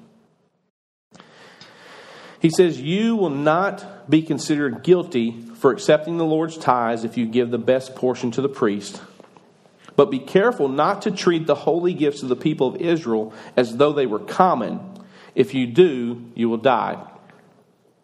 He 2.46 2.52
says, 2.52 2.80
You 2.80 3.16
will 3.16 3.32
not 3.32 4.08
be 4.08 4.22
considered 4.22 4.84
guilty 4.84 5.32
for 5.56 5.72
accepting 5.72 6.18
the 6.18 6.26
Lord's 6.26 6.60
tithes 6.60 7.04
if 7.04 7.18
you 7.18 7.26
give 7.26 7.50
the 7.50 7.58
best 7.58 7.96
portion 7.96 8.30
to 8.30 8.42
the 8.44 8.48
priest. 8.48 9.02
But 9.96 10.12
be 10.12 10.20
careful 10.20 10.68
not 10.68 11.02
to 11.02 11.12
treat 11.12 11.48
the 11.48 11.56
holy 11.56 11.96
gifts 11.96 12.22
of 12.22 12.30
the 12.30 12.36
people 12.36 12.68
of 12.68 12.76
Israel 12.76 13.34
as 13.58 13.78
though 13.78 13.94
they 13.94 14.06
were 14.06 14.20
common. 14.20 14.80
If 15.34 15.56
you 15.56 15.66
do, 15.66 16.24
you 16.36 16.48
will 16.48 16.58
die. 16.60 17.04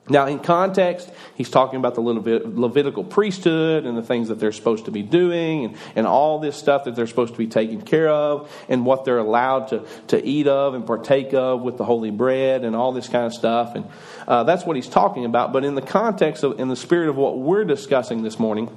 Now, 0.10 0.26
in 0.26 0.40
context, 0.40 1.10
he's 1.36 1.50
talking 1.50 1.78
about 1.78 1.94
the 1.94 2.02
Levitical 2.02 3.04
priesthood 3.04 3.86
and 3.86 3.96
the 3.96 4.02
things 4.02 4.30
that 4.30 4.40
they're 4.40 4.52
supposed 4.52 4.86
to 4.86 4.92
be 4.92 5.04
doing 5.04 5.66
and, 5.66 5.78
and 5.96 6.08
all 6.08 6.40
this 6.40 6.58
stuff 6.58 6.86
that 6.86 6.96
they're 6.96 7.08
supposed 7.08 7.34
to 7.34 7.38
be 7.38 7.48
taking 7.48 7.82
care 7.82 8.10
of 8.10 8.52
and 8.68 8.84
what 8.84 9.06
they're 9.06 9.20
allowed 9.20 9.68
to, 9.68 9.86
to 10.08 10.26
eat 10.26 10.48
of 10.48 10.74
and 10.74 10.88
partake 10.88 11.34
of 11.34 11.62
with 11.62 11.78
the 11.78 11.86
holy 11.86 12.10
bread 12.10 12.66
and 12.66 12.76
all 12.76 12.92
this 12.92 13.08
kind 13.08 13.26
of 13.26 13.34
stuff. 13.34 13.76
And 13.76 13.88
uh, 14.28 14.44
that's 14.44 14.66
what 14.66 14.76
he's 14.76 14.90
talking 14.90 15.24
about. 15.24 15.54
But 15.54 15.64
in 15.64 15.76
the 15.76 15.84
context 15.84 16.44
of, 16.44 16.60
in 16.60 16.68
the 16.68 16.76
spirit 16.76 17.08
of 17.08 17.16
what 17.16 17.38
we're 17.38 17.64
discussing 17.64 18.24
this 18.24 18.40
morning, 18.40 18.70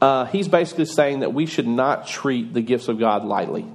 uh, 0.00 0.24
he's 0.24 0.48
basically 0.48 0.86
saying 0.86 1.20
that 1.20 1.34
we 1.34 1.44
should 1.44 1.68
not 1.68 2.06
treat 2.06 2.54
the 2.54 2.62
gifts 2.62 2.88
of 2.88 2.98
God 2.98 3.24
lightly. 3.24 3.66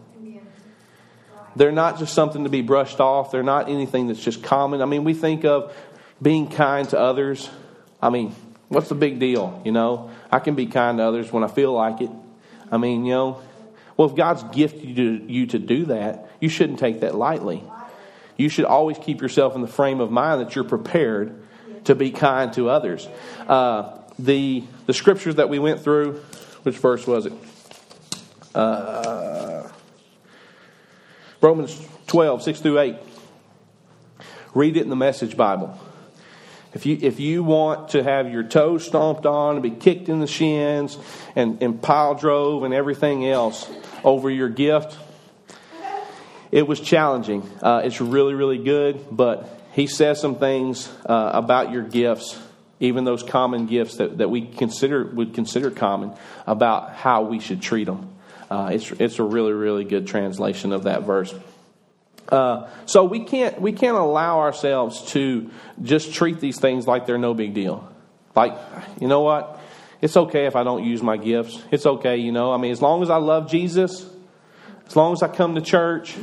They're 1.56 1.72
not 1.72 2.00
just 2.00 2.14
something 2.14 2.44
to 2.44 2.50
be 2.50 2.62
brushed 2.62 3.00
off. 3.00 3.32
They're 3.32 3.44
not 3.44 3.70
anything 3.70 4.08
that's 4.08 4.22
just 4.22 4.44
common. 4.44 4.82
I 4.82 4.86
mean, 4.86 5.06
we 5.06 5.14
think 5.14 5.46
of 5.46 5.74
being 6.22 6.48
kind 6.50 6.88
to 6.90 7.00
others. 7.00 7.50
I 8.02 8.10
mean, 8.10 8.36
what's 8.70 8.90
the 8.90 8.96
big 8.96 9.20
deal? 9.20 9.62
You 9.66 9.72
know, 9.72 10.12
I 10.32 10.40
can 10.40 10.56
be 10.56 10.66
kind 10.66 10.98
to 10.98 11.04
others 11.04 11.32
when 11.32 11.44
I 11.44 11.48
feel 11.48 11.74
like 11.74 12.02
it. 12.02 12.12
I 12.72 12.78
mean, 12.78 13.06
you 13.06 13.14
know, 13.14 13.42
well, 13.98 14.10
if 14.10 14.16
God's 14.16 14.44
gifted 14.56 14.84
you 15.30 15.48
to, 15.48 15.60
do 15.60 15.86
that, 15.86 16.30
you 16.42 16.50
shouldn't 16.50 16.80
take 16.80 17.02
that 17.02 17.16
lightly. 17.16 17.64
You 18.38 18.50
should 18.50 18.66
always 18.66 18.98
keep 18.98 19.22
yourself 19.22 19.56
in 19.56 19.62
the 19.62 19.68
frame 19.68 20.02
of 20.02 20.12
mind 20.12 20.42
that 20.42 20.56
you're 20.56 20.66
prepared 20.66 21.42
to 21.86 21.96
be 21.96 22.12
kind 22.12 22.52
to 22.54 22.70
others. 22.70 23.08
Uh, 23.48 23.98
the 24.20 24.64
the 24.86 24.94
scriptures 24.94 25.36
that 25.36 25.50
we 25.50 25.60
went 25.60 25.82
through, 25.82 26.16
which 26.64 26.78
verse 26.78 27.08
was 27.08 27.26
it? 27.26 27.34
Uh, 28.54 29.70
Romans 31.42 31.80
12, 32.08 32.44
6 32.44 32.60
through 32.62 32.80
8. 32.80 32.96
Read 34.54 34.78
it 34.78 34.84
in 34.84 34.90
the 34.90 34.96
Message 34.96 35.36
Bible. 35.36 35.78
If 36.76 36.86
you, 36.86 36.98
if 37.02 37.22
you 37.22 37.42
want 37.42 37.90
to 37.92 38.04
have 38.04 38.30
your 38.30 38.44
toes 38.44 38.86
stomped 38.86 39.26
on 39.26 39.56
and 39.56 39.64
be 39.64 39.72
kicked 39.72 40.10
in 40.10 40.20
the 40.20 40.28
shins 40.28 40.98
and, 41.34 41.64
and 41.64 41.82
pile 41.82 42.16
drove 42.16 42.64
and 42.64 42.74
everything 42.74 43.26
else 43.26 43.72
over 44.04 44.30
your 44.30 44.50
gift, 44.50 44.98
it 46.52 46.68
was 46.68 46.82
challenging. 46.82 47.50
Uh, 47.62 47.84
it's 47.86 48.02
really, 48.02 48.34
really 48.34 48.58
good, 48.58 49.06
but 49.10 49.50
he 49.72 49.88
says 49.88 50.20
some 50.20 50.36
things 50.36 50.92
uh, 51.06 51.32
about 51.34 51.72
your 51.72 51.84
gifts, 51.84 52.38
even 52.82 53.06
those 53.06 53.24
common 53.24 53.68
gifts 53.68 53.96
that, 53.96 54.18
that 54.18 54.30
we 54.30 54.46
consider 54.46 55.06
would 55.06 55.34
consider 55.34 55.72
common, 55.72 56.12
about 56.46 56.94
how 56.94 57.22
we 57.22 57.40
should 57.40 57.62
treat 57.62 57.86
them. 57.86 58.10
Uh, 58.52 58.72
it's, 58.74 58.92
it's 58.92 59.20
a 59.20 59.24
really, 59.24 59.54
really 59.54 59.86
good 59.86 60.08
translation 60.08 60.74
of 60.74 60.84
that 60.84 61.04
verse. 61.04 61.34
Uh, 62.30 62.68
so 62.86 63.04
we 63.04 63.24
can't 63.24 63.62
we 63.62 63.72
can't 63.72 63.98
allow 63.98 64.40
ourselves 64.40 65.12
to 65.12 65.50
just 65.82 66.14
treat 66.14 66.40
these 66.40 66.60
things 66.60 66.88
like 66.88 67.06
they're 67.06 67.18
no 67.18 67.34
big 67.34 67.54
deal. 67.54 67.88
Like, 68.36 68.58
you 69.00 69.08
know 69.08 69.22
what? 69.22 69.60
It's 70.02 70.18
okay 70.18 70.46
if 70.46 70.56
I 70.56 70.64
don't 70.64 70.84
use 70.84 71.02
my 71.02 71.18
gifts. 71.18 71.62
It's 71.72 71.86
okay, 71.86 72.18
you 72.18 72.32
know. 72.32 72.52
I 72.52 72.58
mean, 72.58 72.72
as 72.72 72.82
long 72.82 73.02
as 73.02 73.10
I 73.10 73.18
love 73.18 73.50
Jesus, 73.50 74.08
as 74.88 74.96
long 74.96 75.14
as 75.14 75.24
I 75.24 75.28
come 75.28 75.56
to 75.56 75.62
church, 75.62 76.16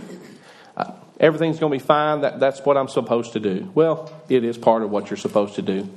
uh, 0.77 0.93
everything's 1.19 1.59
going 1.59 1.73
to 1.73 1.79
be 1.79 1.85
fine. 1.85 2.21
That, 2.21 2.39
that's 2.39 2.61
what 2.61 2.77
I'm 2.77 2.89
supposed 2.89 3.33
to 3.33 3.41
do. 3.41 3.71
Well, 3.75 4.13
it 4.29 4.45
is 4.45 4.59
part 4.59 4.83
of 4.83 4.91
what 4.91 5.09
you're 5.09 5.17
supposed 5.17 5.55
to 5.55 5.63
do. 5.63 5.89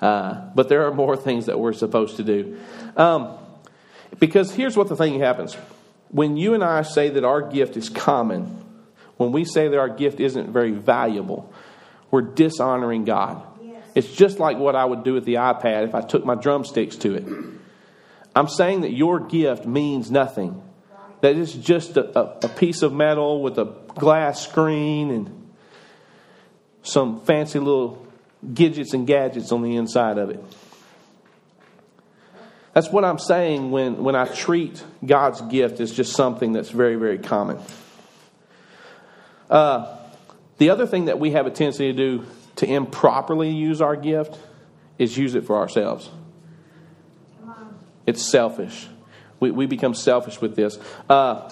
Uh, 0.00 0.48
but 0.54 0.68
there 0.68 0.86
are 0.86 0.94
more 0.94 1.16
things 1.16 1.46
that 1.46 1.58
we're 1.58 1.72
supposed 1.72 2.16
to 2.16 2.22
do. 2.22 2.58
Um, 2.96 3.36
because 4.18 4.54
here's 4.54 4.76
what 4.76 4.88
the 4.88 4.96
thing 4.96 5.18
happens 5.18 5.56
when 6.10 6.36
you 6.36 6.54
and 6.54 6.64
I 6.64 6.82
say 6.82 7.10
that 7.10 7.24
our 7.24 7.42
gift 7.42 7.76
is 7.76 7.88
common, 7.88 8.64
when 9.18 9.32
we 9.32 9.44
say 9.44 9.68
that 9.68 9.78
our 9.78 9.88
gift 9.88 10.20
isn't 10.20 10.50
very 10.50 10.70
valuable, 10.70 11.52
we're 12.10 12.22
dishonoring 12.22 13.04
God. 13.04 13.42
Yes. 13.62 13.82
It's 13.94 14.12
just 14.12 14.38
like 14.38 14.56
what 14.56 14.74
I 14.74 14.84
would 14.84 15.04
do 15.04 15.12
with 15.12 15.24
the 15.24 15.34
iPad 15.34 15.84
if 15.84 15.94
I 15.94 16.00
took 16.00 16.24
my 16.24 16.34
drumsticks 16.34 16.96
to 16.96 17.14
it. 17.14 17.24
I'm 18.34 18.48
saying 18.48 18.82
that 18.82 18.92
your 18.92 19.20
gift 19.20 19.66
means 19.66 20.10
nothing. 20.10 20.62
That 21.20 21.36
it's 21.36 21.52
just 21.52 21.96
a, 21.96 22.18
a, 22.18 22.38
a 22.44 22.48
piece 22.48 22.82
of 22.82 22.92
metal 22.92 23.42
with 23.42 23.58
a 23.58 23.64
glass 23.88 24.46
screen 24.46 25.10
and 25.10 25.50
some 26.82 27.20
fancy 27.22 27.58
little 27.58 28.06
gadgets 28.54 28.94
and 28.94 29.06
gadgets 29.06 29.50
on 29.50 29.62
the 29.62 29.76
inside 29.76 30.16
of 30.18 30.30
it. 30.30 30.42
That's 32.72 32.90
what 32.90 33.04
I'm 33.04 33.18
saying 33.18 33.72
when, 33.72 34.04
when 34.04 34.14
I 34.14 34.26
treat 34.26 34.82
God's 35.04 35.40
gift 35.40 35.80
as 35.80 35.90
just 35.90 36.12
something 36.12 36.52
that's 36.52 36.70
very, 36.70 36.94
very 36.94 37.18
common. 37.18 37.58
Uh, 39.48 39.96
the 40.58 40.70
other 40.70 40.86
thing 40.86 41.06
that 41.06 41.18
we 41.18 41.32
have 41.32 41.46
a 41.46 41.50
tendency 41.50 41.92
to 41.92 41.92
do 41.92 42.26
to 42.56 42.66
improperly 42.66 43.50
use 43.50 43.80
our 43.80 43.96
gift 43.96 44.36
is 44.98 45.16
use 45.16 45.34
it 45.34 45.44
for 45.44 45.56
ourselves. 45.56 46.10
It's 48.06 48.22
selfish. 48.22 48.88
We, 49.38 49.50
we 49.50 49.66
become 49.66 49.94
selfish 49.94 50.40
with 50.40 50.56
this. 50.56 50.78
Uh, 51.08 51.50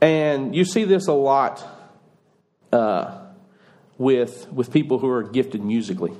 and 0.00 0.54
you 0.54 0.64
see 0.64 0.84
this 0.84 1.06
a 1.06 1.12
lot 1.12 1.64
uh, 2.72 3.18
with, 3.98 4.50
with 4.52 4.72
people 4.72 4.98
who 4.98 5.08
are 5.08 5.22
gifted 5.22 5.62
musically. 5.62 6.12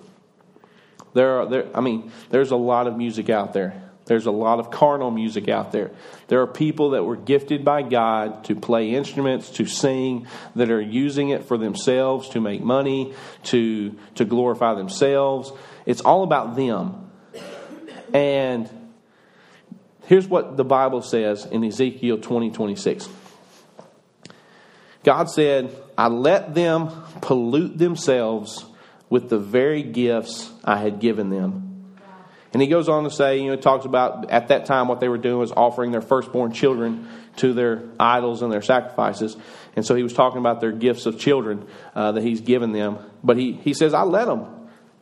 There 1.15 1.41
are, 1.41 1.47
there, 1.47 1.77
I 1.77 1.81
mean, 1.81 2.13
there's 2.31 2.51
a 2.51 2.57
lot 2.57 2.87
of 2.87 2.97
music 2.97 3.29
out 3.31 3.53
there. 3.53 3.84
There's 4.07 4.27
a 4.27 4.31
lot 4.31 4.59
of 4.59 4.71
carnal 4.71 5.11
music 5.11 5.49
out 5.49 5.73
there. 5.73 5.93
There 6.29 6.43
are 6.43 6.47
people 6.47 6.91
that 6.91 7.05
were 7.05 7.17
gifted 7.17 7.65
by 7.65 7.83
God 7.83 8.45
to 8.45 8.55
play 8.55 8.95
instruments, 8.95 9.51
to 9.53 9.67
sing, 9.67 10.27
that 10.55 10.71
are 10.71 10.81
using 10.81 11.31
it 11.31 11.45
for 11.45 11.57
themselves, 11.57 12.29
to 12.31 12.41
make 12.41 12.63
money, 12.63 13.15
to, 13.45 13.97
to 14.17 14.25
glorify 14.25 14.75
themselves. 14.75 15.53
It's 15.87 16.03
all 16.03 16.23
about 16.23 16.55
them. 16.55 17.11
And 18.13 18.69
here's 20.05 20.29
what 20.29 20.57
the 20.57 20.65
Bible 20.65 21.01
says 21.01 21.47
in 21.47 21.65
Ezekiel 21.65 22.19
20 22.19 22.51
26. 22.51 23.09
God 25.03 25.31
said, 25.31 25.75
I 25.97 26.09
let 26.09 26.55
them 26.55 26.91
pollute 27.21 27.77
themselves 27.79 28.65
with 29.09 29.29
the 29.29 29.39
very 29.39 29.83
gifts 29.83 30.51
I 30.65 30.79
had 30.79 30.99
given 30.99 31.31
them 31.31 31.74
and 32.55 32.63
he 32.63 32.69
goes 32.69 32.89
on 32.89 33.03
to 33.03 33.11
say, 33.11 33.39
you 33.39 33.47
know, 33.47 33.57
he 33.57 33.61
talks 33.61 33.85
about 33.85 34.31
at 34.31 34.49
that 34.49 34.65
time 34.65 34.87
what 34.87 35.01
they 35.01 35.09
were 35.09 35.19
doing 35.19 35.39
was 35.39 35.51
offering 35.51 35.91
their 35.91 36.01
firstborn 36.01 36.53
children 36.53 37.09
to 37.37 37.53
their 37.53 37.83
idols 37.99 38.43
and 38.43 38.53
their 38.53 38.63
sacrifices. 38.63 39.37
And 39.75 39.85
so 39.85 39.97
he 39.97 40.05
was 40.05 40.13
talking 40.13 40.39
about 40.39 40.61
their 40.61 40.71
gifts 40.71 41.05
of 41.07 41.19
children 41.19 41.67
uh, 41.97 42.13
that 42.13 42.23
he's 42.23 42.41
given 42.41 42.71
them. 42.71 42.99
But 43.25 43.39
he, 43.39 43.53
he 43.55 43.75
says, 43.75 43.93
I 43.93 44.03
let 44.03 44.27
them 44.27 44.47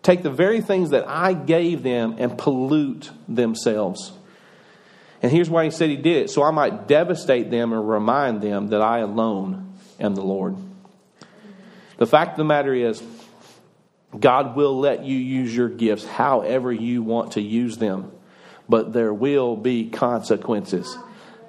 take 0.03 0.23
the 0.23 0.31
very 0.31 0.63
things 0.63 0.91
that 0.91 1.07
I 1.07 1.35
gave 1.35 1.83
them 1.83 2.17
and 2.19 2.39
pollute 2.39 3.11
themselves. 3.29 4.13
And 5.21 5.31
here's 5.31 5.51
why 5.51 5.65
he 5.65 5.71
said 5.71 5.91
he 5.91 5.97
did 5.97 6.25
it 6.25 6.31
so 6.31 6.43
I 6.43 6.53
might 6.53 6.89
devastate 6.89 7.51
them 7.51 7.75
and 7.75 7.87
remind 7.87 8.41
them 8.41 8.69
that 8.69 8.81
I 8.81 9.01
alone 9.01 9.75
am 10.01 10.15
the 10.15 10.25
Lord. 10.25 10.57
The 11.99 12.07
fact 12.07 12.33
of 12.33 12.37
the 12.39 12.45
matter 12.45 12.73
is, 12.73 13.03
God 14.19 14.57
will 14.57 14.79
let 14.79 15.05
you 15.05 15.17
use 15.17 15.55
your 15.55 15.69
gifts 15.69 16.07
however 16.07 16.73
you 16.73 17.03
want 17.03 17.33
to 17.33 17.41
use 17.41 17.79
them, 17.79 18.13
but 18.69 18.93
there 18.93 19.13
will 19.13 19.57
be 19.57 19.89
consequences 19.89 20.97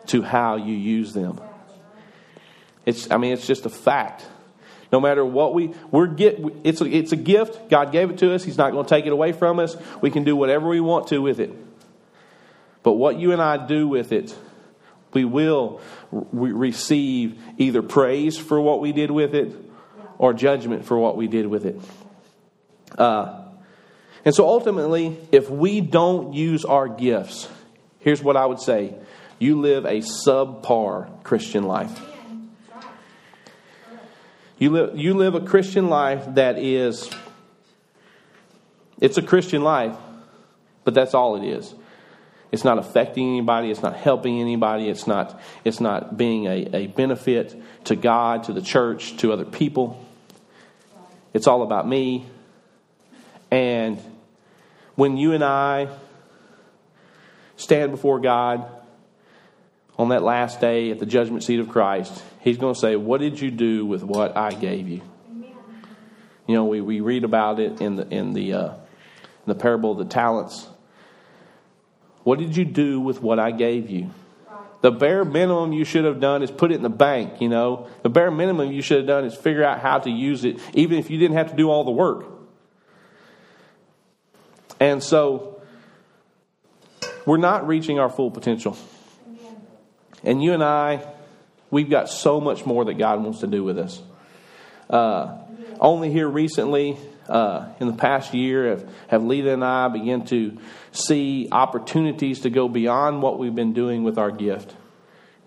to 0.07 0.21
how 0.21 0.55
you 0.55 0.73
use 0.73 1.13
them. 1.13 1.39
It's, 2.85 3.09
I 3.11 3.17
mean, 3.17 3.33
it's 3.33 3.47
just 3.47 3.65
a 3.65 3.69
fact. 3.69 4.25
No 4.91 4.99
matter 4.99 5.25
what 5.25 5.53
we 5.53 5.73
we're 5.89 6.07
get, 6.07 6.39
it's 6.63 6.79
a, 6.79 6.85
it's 6.85 7.11
a 7.11 7.15
gift. 7.15 7.69
God 7.69 7.91
gave 7.91 8.11
it 8.11 8.19
to 8.19 8.33
us. 8.33 8.43
He's 8.43 8.57
not 8.57 8.71
going 8.71 8.85
to 8.85 8.89
take 8.89 9.05
it 9.05 9.11
away 9.11 9.31
from 9.31 9.59
us. 9.59 9.75
We 10.01 10.11
can 10.11 10.23
do 10.23 10.35
whatever 10.35 10.67
we 10.67 10.79
want 10.79 11.07
to 11.07 11.19
with 11.19 11.39
it. 11.39 11.51
But 12.83 12.93
what 12.93 13.17
you 13.17 13.31
and 13.31 13.41
I 13.41 13.65
do 13.65 13.87
with 13.87 14.11
it, 14.11 14.35
we 15.13 15.25
will 15.25 15.81
re- 16.11 16.51
receive 16.51 17.41
either 17.57 17.81
praise 17.81 18.37
for 18.37 18.59
what 18.61 18.81
we 18.81 18.91
did 18.91 19.09
with 19.09 19.33
it 19.33 19.53
or 20.17 20.33
judgment 20.33 20.85
for 20.85 20.97
what 20.97 21.17
we 21.17 21.27
did 21.27 21.47
with 21.47 21.65
it. 21.65 21.79
Uh, 22.97 23.41
and 24.25 24.33
so 24.33 24.47
ultimately, 24.47 25.17
if 25.31 25.49
we 25.49 25.81
don't 25.81 26.33
use 26.33 26.63
our 26.65 26.87
gifts, 26.87 27.49
here's 27.99 28.23
what 28.23 28.37
I 28.37 28.45
would 28.45 28.59
say 28.59 28.95
you 29.39 29.59
live 29.59 29.85
a 29.85 29.99
subpar 29.99 31.23
Christian 31.23 31.63
life. 31.63 32.01
You 34.57 34.69
live, 34.69 34.97
you 34.97 35.13
live 35.15 35.35
a 35.35 35.41
Christian 35.41 35.89
life 35.89 36.35
that 36.35 36.57
is, 36.57 37.09
it's 39.01 39.17
a 39.17 39.21
Christian 39.21 39.63
life, 39.63 39.95
but 40.85 40.93
that's 40.93 41.13
all 41.13 41.35
it 41.35 41.45
is. 41.45 41.73
It's 42.53 42.63
not 42.63 42.77
affecting 42.77 43.27
anybody. 43.29 43.71
It's 43.71 43.81
not 43.81 43.95
helping 43.95 44.39
anybody. 44.39 44.87
It's 44.87 45.07
not, 45.07 45.41
it's 45.65 45.81
not 45.81 46.17
being 46.17 46.45
a, 46.45 46.69
a 46.73 46.87
benefit 46.87 47.59
to 47.85 47.95
God, 47.95 48.43
to 48.43 48.53
the 48.53 48.61
church, 48.61 49.17
to 49.17 49.33
other 49.33 49.43
people. 49.43 49.99
It's 51.33 51.47
all 51.47 51.63
about 51.63 51.87
me. 51.87 52.27
And 53.53 53.99
when 54.95 55.15
you 55.15 55.33
and 55.33 55.43
I 55.43 55.87
stand 57.55 57.91
before 57.91 58.19
God, 58.19 58.65
on 59.95 60.09
that 60.09 60.23
last 60.23 60.59
day 60.59 60.89
at 60.89 60.97
the 60.97 61.05
judgment 61.05 61.43
seat 61.43 61.59
of 61.59 61.69
Christ, 61.69 62.23
he's 62.39 62.57
going 62.57 62.73
to 62.73 62.79
say, 62.79 62.95
What 62.95 63.21
did 63.21 63.39
you 63.39 63.51
do 63.51 63.85
with 63.85 64.01
what 64.01 64.35
I 64.35 64.53
gave 64.53 64.89
you? 64.89 65.01
You 66.47 66.55
know, 66.55 66.65
we, 66.65 66.81
we 66.81 66.99
read 66.99 67.23
about 67.23 67.59
it 67.59 67.79
in 67.79 67.95
the, 67.95 68.07
in, 68.09 68.33
the, 68.33 68.53
uh, 68.53 68.69
in 68.69 69.45
the 69.45 69.55
parable 69.55 69.91
of 69.91 69.99
the 69.99 70.05
talents. 70.05 70.67
What 72.23 72.39
did 72.39 72.57
you 72.57 72.65
do 72.65 72.99
with 72.99 73.21
what 73.21 73.37
I 73.37 73.51
gave 73.51 73.87
you? 73.91 74.09
The 74.81 74.91
bare 74.91 75.23
minimum 75.23 75.73
you 75.73 75.85
should 75.85 76.05
have 76.05 76.19
done 76.19 76.41
is 76.41 76.49
put 76.49 76.71
it 76.71 76.75
in 76.75 76.81
the 76.81 76.89
bank, 76.89 77.39
you 77.39 77.49
know. 77.49 77.87
The 78.01 78.09
bare 78.09 78.31
minimum 78.31 78.71
you 78.71 78.81
should 78.81 78.97
have 78.97 79.07
done 79.07 79.25
is 79.25 79.35
figure 79.35 79.63
out 79.63 79.79
how 79.79 79.99
to 79.99 80.09
use 80.09 80.43
it, 80.43 80.59
even 80.73 80.97
if 80.97 81.11
you 81.11 81.19
didn't 81.19 81.37
have 81.37 81.51
to 81.51 81.55
do 81.55 81.69
all 81.69 81.83
the 81.83 81.91
work. 81.91 82.32
And 84.83 85.01
so, 85.01 85.61
we're 87.25 87.37
not 87.37 87.65
reaching 87.65 87.99
our 87.99 88.09
full 88.09 88.29
potential. 88.29 88.75
And 90.25 90.43
you 90.43 90.51
and 90.51 90.61
I, 90.61 91.07
we've 91.71 91.89
got 91.89 92.09
so 92.09 92.41
much 92.41 92.65
more 92.65 92.83
that 92.83 92.95
God 92.95 93.23
wants 93.23 93.39
to 93.39 93.47
do 93.47 93.63
with 93.63 93.79
us. 93.79 94.01
Uh, 94.89 95.37
only 95.79 96.11
here 96.11 96.27
recently, 96.27 96.97
uh, 97.29 97.69
in 97.79 97.87
the 97.87 97.93
past 97.93 98.33
year, 98.33 98.71
have, 98.71 98.89
have 99.07 99.23
Lita 99.23 99.53
and 99.53 99.63
I 99.63 99.87
begun 99.87 100.25
to 100.25 100.57
see 100.91 101.47
opportunities 101.49 102.41
to 102.41 102.49
go 102.49 102.67
beyond 102.67 103.21
what 103.21 103.39
we've 103.39 103.55
been 103.55 103.71
doing 103.71 104.03
with 104.03 104.17
our 104.17 104.31
gift, 104.31 104.75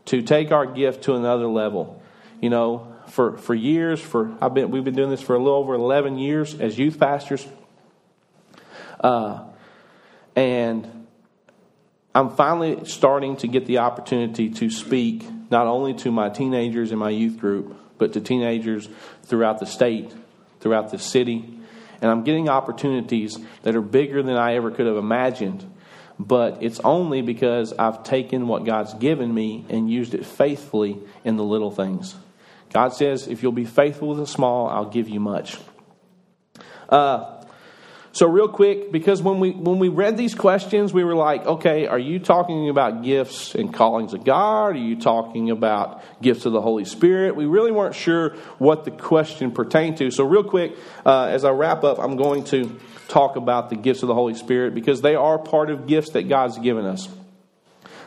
to 0.06 0.22
take 0.22 0.50
our 0.50 0.64
gift 0.64 1.04
to 1.04 1.14
another 1.14 1.46
level. 1.46 2.02
You 2.40 2.48
know, 2.48 2.90
for, 3.08 3.36
for 3.36 3.54
years, 3.54 4.00
for 4.00 4.34
I've 4.40 4.54
been 4.54 4.70
we've 4.70 4.82
been 4.82 4.94
doing 4.96 5.10
this 5.10 5.20
for 5.20 5.34
a 5.34 5.38
little 5.38 5.58
over 5.58 5.74
eleven 5.74 6.16
years 6.16 6.58
as 6.58 6.78
youth 6.78 6.98
pastors, 6.98 7.46
uh, 9.00 9.44
and 10.34 11.06
I'm 12.14 12.30
finally 12.30 12.84
starting 12.86 13.36
to 13.38 13.48
get 13.48 13.66
the 13.66 13.78
opportunity 13.78 14.48
to 14.50 14.70
speak 14.70 15.26
not 15.50 15.66
only 15.66 15.94
to 15.94 16.10
my 16.10 16.28
teenagers 16.28 16.92
in 16.92 16.98
my 16.98 17.10
youth 17.10 17.38
group, 17.38 17.76
but 17.98 18.12
to 18.14 18.20
teenagers 18.20 18.88
throughout 19.24 19.58
the 19.58 19.66
state, 19.66 20.14
throughout 20.60 20.90
the 20.90 20.98
city. 20.98 21.58
And 22.00 22.10
I'm 22.10 22.24
getting 22.24 22.48
opportunities 22.48 23.38
that 23.62 23.76
are 23.76 23.82
bigger 23.82 24.22
than 24.22 24.36
I 24.36 24.54
ever 24.54 24.70
could 24.70 24.86
have 24.86 24.96
imagined. 24.96 25.70
But 26.18 26.62
it's 26.62 26.80
only 26.80 27.20
because 27.22 27.72
I've 27.74 28.02
taken 28.02 28.48
what 28.48 28.64
God's 28.64 28.94
given 28.94 29.32
me 29.32 29.66
and 29.68 29.90
used 29.90 30.14
it 30.14 30.24
faithfully 30.24 30.98
in 31.24 31.36
the 31.36 31.44
little 31.44 31.70
things. 31.70 32.14
God 32.72 32.94
says, 32.94 33.28
if 33.28 33.42
you'll 33.42 33.52
be 33.52 33.64
faithful 33.64 34.08
with 34.08 34.18
the 34.18 34.26
small, 34.26 34.68
I'll 34.68 34.88
give 34.88 35.08
you 35.08 35.20
much. 35.20 35.58
Uh, 36.88 37.35
so 38.16 38.26
real 38.26 38.48
quick, 38.48 38.90
because 38.90 39.20
when 39.20 39.40
we 39.40 39.50
when 39.50 39.78
we 39.78 39.90
read 39.90 40.16
these 40.16 40.34
questions, 40.34 40.90
we 40.90 41.04
were 41.04 41.14
like, 41.14 41.44
okay, 41.44 41.86
are 41.86 41.98
you 41.98 42.18
talking 42.18 42.70
about 42.70 43.02
gifts 43.02 43.54
and 43.54 43.74
callings 43.74 44.14
of 44.14 44.24
God? 44.24 44.68
Are 44.68 44.74
you 44.74 44.96
talking 44.96 45.50
about 45.50 46.02
gifts 46.22 46.46
of 46.46 46.54
the 46.54 46.62
Holy 46.62 46.86
Spirit? 46.86 47.36
We 47.36 47.44
really 47.44 47.72
weren't 47.72 47.94
sure 47.94 48.30
what 48.56 48.86
the 48.86 48.90
question 48.90 49.50
pertained 49.50 49.98
to. 49.98 50.10
So 50.10 50.24
real 50.24 50.44
quick, 50.44 50.72
uh, 51.04 51.24
as 51.24 51.44
I 51.44 51.50
wrap 51.50 51.84
up, 51.84 51.98
I'm 51.98 52.16
going 52.16 52.44
to 52.44 52.80
talk 53.08 53.36
about 53.36 53.68
the 53.68 53.76
gifts 53.76 54.02
of 54.02 54.06
the 54.06 54.14
Holy 54.14 54.34
Spirit 54.34 54.74
because 54.74 55.02
they 55.02 55.14
are 55.14 55.38
part 55.38 55.68
of 55.68 55.86
gifts 55.86 56.12
that 56.12 56.26
God's 56.26 56.56
given 56.56 56.86
us. 56.86 57.10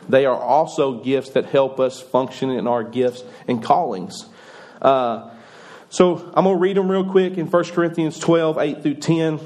They 0.08 0.26
are 0.26 0.34
also 0.34 1.04
gifts 1.04 1.30
that 1.30 1.44
help 1.44 1.78
us 1.78 2.00
function 2.00 2.50
in 2.50 2.66
our 2.66 2.82
gifts 2.82 3.22
and 3.46 3.62
callings. 3.62 4.26
Uh, 4.82 5.30
so 5.88 6.32
I'm 6.34 6.42
going 6.42 6.56
to 6.56 6.60
read 6.60 6.76
them 6.76 6.90
real 6.90 7.08
quick 7.08 7.38
in 7.38 7.46
1 7.46 7.64
Corinthians 7.66 8.18
12, 8.18 8.58
8 8.58 8.82
through 8.82 8.94
10 8.94 9.38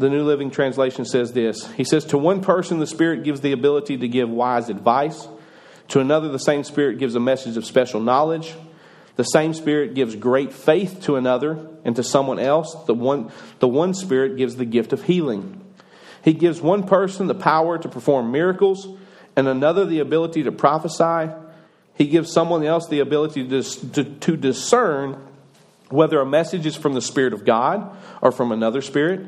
the 0.00 0.08
New 0.08 0.24
Living 0.24 0.50
Translation 0.50 1.04
says 1.04 1.32
this 1.32 1.70
He 1.72 1.84
says, 1.84 2.06
To 2.06 2.18
one 2.18 2.40
person, 2.40 2.78
the 2.78 2.86
Spirit 2.86 3.22
gives 3.22 3.42
the 3.42 3.52
ability 3.52 3.98
to 3.98 4.08
give 4.08 4.30
wise 4.30 4.68
advice. 4.68 5.28
To 5.88 6.00
another, 6.00 6.28
the 6.28 6.38
same 6.38 6.64
Spirit 6.64 6.98
gives 6.98 7.14
a 7.14 7.20
message 7.20 7.56
of 7.56 7.66
special 7.66 8.00
knowledge. 8.00 8.54
The 9.16 9.24
same 9.24 9.52
Spirit 9.52 9.94
gives 9.94 10.16
great 10.16 10.52
faith 10.52 11.02
to 11.02 11.16
another, 11.16 11.66
and 11.84 11.94
to 11.96 12.02
someone 12.02 12.38
else, 12.38 12.74
the 12.86 12.94
one, 12.94 13.30
the 13.58 13.68
one 13.68 13.92
Spirit 13.92 14.38
gives 14.38 14.56
the 14.56 14.64
gift 14.64 14.94
of 14.94 15.02
healing. 15.02 15.62
He 16.24 16.32
gives 16.32 16.60
one 16.60 16.86
person 16.86 17.26
the 17.26 17.34
power 17.34 17.76
to 17.76 17.88
perform 17.88 18.32
miracles, 18.32 18.88
and 19.36 19.46
another 19.46 19.84
the 19.84 19.98
ability 19.98 20.44
to 20.44 20.52
prophesy. 20.52 21.30
He 21.94 22.06
gives 22.06 22.32
someone 22.32 22.64
else 22.64 22.88
the 22.88 23.00
ability 23.00 23.48
to, 23.48 23.62
to, 23.62 24.04
to 24.04 24.36
discern 24.36 25.22
whether 25.90 26.20
a 26.20 26.26
message 26.26 26.64
is 26.64 26.76
from 26.76 26.94
the 26.94 27.02
Spirit 27.02 27.34
of 27.34 27.44
God 27.44 27.94
or 28.22 28.32
from 28.32 28.52
another 28.52 28.80
Spirit. 28.80 29.26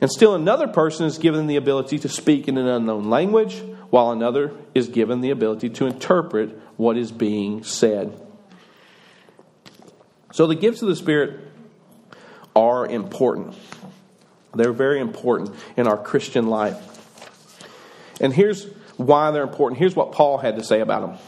And 0.00 0.10
still 0.10 0.34
another 0.34 0.68
person 0.68 1.06
is 1.06 1.18
given 1.18 1.46
the 1.46 1.56
ability 1.56 1.98
to 2.00 2.08
speak 2.08 2.48
in 2.48 2.58
an 2.58 2.66
unknown 2.66 3.08
language, 3.08 3.62
while 3.90 4.10
another 4.10 4.52
is 4.74 4.88
given 4.88 5.20
the 5.20 5.30
ability 5.30 5.70
to 5.70 5.86
interpret 5.86 6.58
what 6.76 6.96
is 6.96 7.12
being 7.12 7.64
said. 7.64 8.20
So 10.32 10.46
the 10.46 10.54
gifts 10.54 10.82
of 10.82 10.88
the 10.88 10.96
Spirit 10.96 11.40
are 12.54 12.86
important. 12.86 13.54
They're 14.54 14.72
very 14.72 15.00
important 15.00 15.54
in 15.76 15.86
our 15.86 15.96
Christian 15.96 16.48
life. 16.48 16.76
And 18.20 18.32
here's 18.32 18.64
why 18.96 19.30
they're 19.30 19.42
important. 19.42 19.78
Here's 19.78 19.94
what 19.94 20.12
Paul 20.12 20.38
had 20.38 20.56
to 20.56 20.64
say 20.64 20.80
about 20.80 21.00
them. 21.02 21.18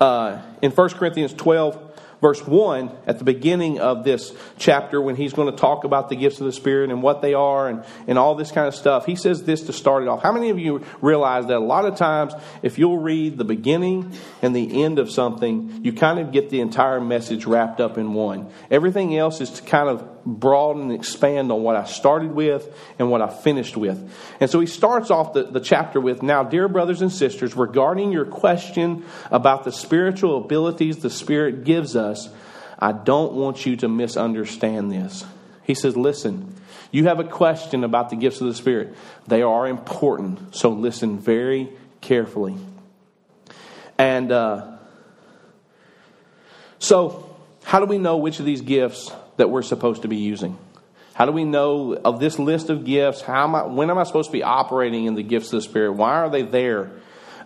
Uh, 0.00 0.42
in 0.60 0.70
1 0.70 0.88
Corinthians 0.90 1.32
12, 1.34 1.83
verse 2.24 2.40
1 2.46 2.90
at 3.06 3.18
the 3.18 3.24
beginning 3.24 3.80
of 3.80 4.02
this 4.02 4.32
chapter 4.56 4.98
when 4.98 5.14
he's 5.14 5.34
going 5.34 5.50
to 5.50 5.60
talk 5.60 5.84
about 5.84 6.08
the 6.08 6.16
gifts 6.16 6.40
of 6.40 6.46
the 6.46 6.52
Spirit 6.52 6.88
and 6.88 7.02
what 7.02 7.20
they 7.20 7.34
are 7.34 7.68
and, 7.68 7.84
and 8.06 8.18
all 8.18 8.34
this 8.34 8.50
kind 8.50 8.66
of 8.66 8.74
stuff. 8.74 9.04
He 9.04 9.14
says 9.14 9.42
this 9.42 9.64
to 9.64 9.74
start 9.74 10.04
it 10.04 10.08
off. 10.08 10.22
How 10.22 10.32
many 10.32 10.48
of 10.48 10.58
you 10.58 10.82
realize 11.02 11.48
that 11.48 11.58
a 11.58 11.58
lot 11.58 11.84
of 11.84 11.96
times, 11.96 12.32
if 12.62 12.78
you'll 12.78 12.96
read 12.96 13.36
the 13.36 13.44
beginning 13.44 14.16
and 14.40 14.56
the 14.56 14.82
end 14.82 14.98
of 14.98 15.10
something, 15.10 15.84
you 15.84 15.92
kind 15.92 16.18
of 16.18 16.32
get 16.32 16.48
the 16.48 16.62
entire 16.62 16.98
message 16.98 17.44
wrapped 17.44 17.78
up 17.78 17.98
in 17.98 18.14
one? 18.14 18.50
Everything 18.70 19.14
else 19.18 19.42
is 19.42 19.50
to 19.50 19.62
kind 19.62 19.90
of 19.90 20.13
broaden 20.26 20.82
and 20.82 20.92
expand 20.92 21.52
on 21.52 21.62
what 21.62 21.76
I 21.76 21.84
started 21.84 22.32
with 22.32 22.74
and 22.98 23.10
what 23.10 23.20
I 23.20 23.28
finished 23.28 23.76
with. 23.76 24.12
And 24.40 24.50
so 24.50 24.60
he 24.60 24.66
starts 24.66 25.10
off 25.10 25.32
the, 25.32 25.44
the 25.44 25.60
chapter 25.60 26.00
with 26.00 26.22
Now, 26.22 26.42
dear 26.42 26.68
brothers 26.68 27.02
and 27.02 27.12
sisters, 27.12 27.56
regarding 27.56 28.12
your 28.12 28.24
question 28.24 29.04
about 29.30 29.64
the 29.64 29.72
spiritual 29.72 30.44
abilities 30.44 30.98
the 30.98 31.10
Spirit 31.10 31.64
gives 31.64 31.96
us, 31.96 32.28
I 32.78 32.92
don't 32.92 33.32
want 33.32 33.66
you 33.66 33.76
to 33.76 33.88
misunderstand 33.88 34.90
this. 34.90 35.24
He 35.62 35.74
says, 35.74 35.96
Listen, 35.96 36.54
you 36.90 37.04
have 37.04 37.20
a 37.20 37.24
question 37.24 37.84
about 37.84 38.10
the 38.10 38.16
gifts 38.16 38.40
of 38.40 38.46
the 38.46 38.54
Spirit. 38.54 38.94
They 39.26 39.42
are 39.42 39.66
important, 39.66 40.54
so 40.54 40.70
listen 40.70 41.18
very 41.18 41.70
carefully. 42.00 42.56
And 43.98 44.32
uh, 44.32 44.78
so, 46.78 47.36
how 47.62 47.80
do 47.80 47.86
we 47.86 47.98
know 47.98 48.18
which 48.18 48.40
of 48.40 48.46
these 48.46 48.60
gifts 48.60 49.10
that 49.36 49.50
we're 49.50 49.62
supposed 49.62 50.02
to 50.02 50.08
be 50.08 50.16
using? 50.16 50.58
How 51.14 51.26
do 51.26 51.32
we 51.32 51.44
know 51.44 51.94
of 51.94 52.18
this 52.18 52.38
list 52.38 52.70
of 52.70 52.84
gifts? 52.84 53.20
How 53.20 53.44
am 53.44 53.54
I, 53.54 53.66
when 53.66 53.88
am 53.88 53.98
I 53.98 54.04
supposed 54.04 54.30
to 54.30 54.32
be 54.32 54.42
operating 54.42 55.04
in 55.04 55.14
the 55.14 55.22
gifts 55.22 55.46
of 55.46 55.58
the 55.58 55.62
Spirit? 55.62 55.92
Why 55.92 56.16
are 56.16 56.28
they 56.28 56.42
there? 56.42 56.90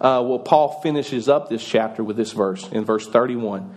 Uh, 0.01 0.23
well, 0.25 0.39
Paul 0.39 0.81
finishes 0.81 1.29
up 1.29 1.51
this 1.51 1.63
chapter 1.63 2.03
with 2.03 2.17
this 2.17 2.33
verse 2.33 2.69
in 2.71 2.85
verse 2.85 3.07
31. 3.07 3.77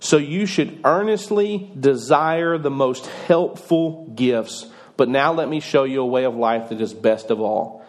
So 0.00 0.16
you 0.16 0.46
should 0.46 0.80
earnestly 0.84 1.70
desire 1.78 2.58
the 2.58 2.70
most 2.70 3.06
helpful 3.06 4.06
gifts. 4.14 4.66
But 4.96 5.08
now 5.08 5.32
let 5.32 5.48
me 5.48 5.60
show 5.60 5.84
you 5.84 6.00
a 6.00 6.06
way 6.06 6.24
of 6.24 6.34
life 6.34 6.70
that 6.70 6.80
is 6.80 6.94
best 6.94 7.30
of 7.30 7.40
all. 7.40 7.84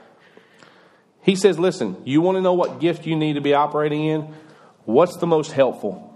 He 1.24 1.36
says, 1.36 1.58
Listen, 1.58 2.02
you 2.06 2.22
want 2.22 2.38
to 2.38 2.42
know 2.42 2.54
what 2.54 2.80
gift 2.80 3.06
you 3.06 3.16
need 3.16 3.34
to 3.34 3.42
be 3.42 3.54
operating 3.54 4.06
in? 4.06 4.34
What's 4.86 5.18
the 5.18 5.28
most 5.28 5.54
helpful? 5.54 6.13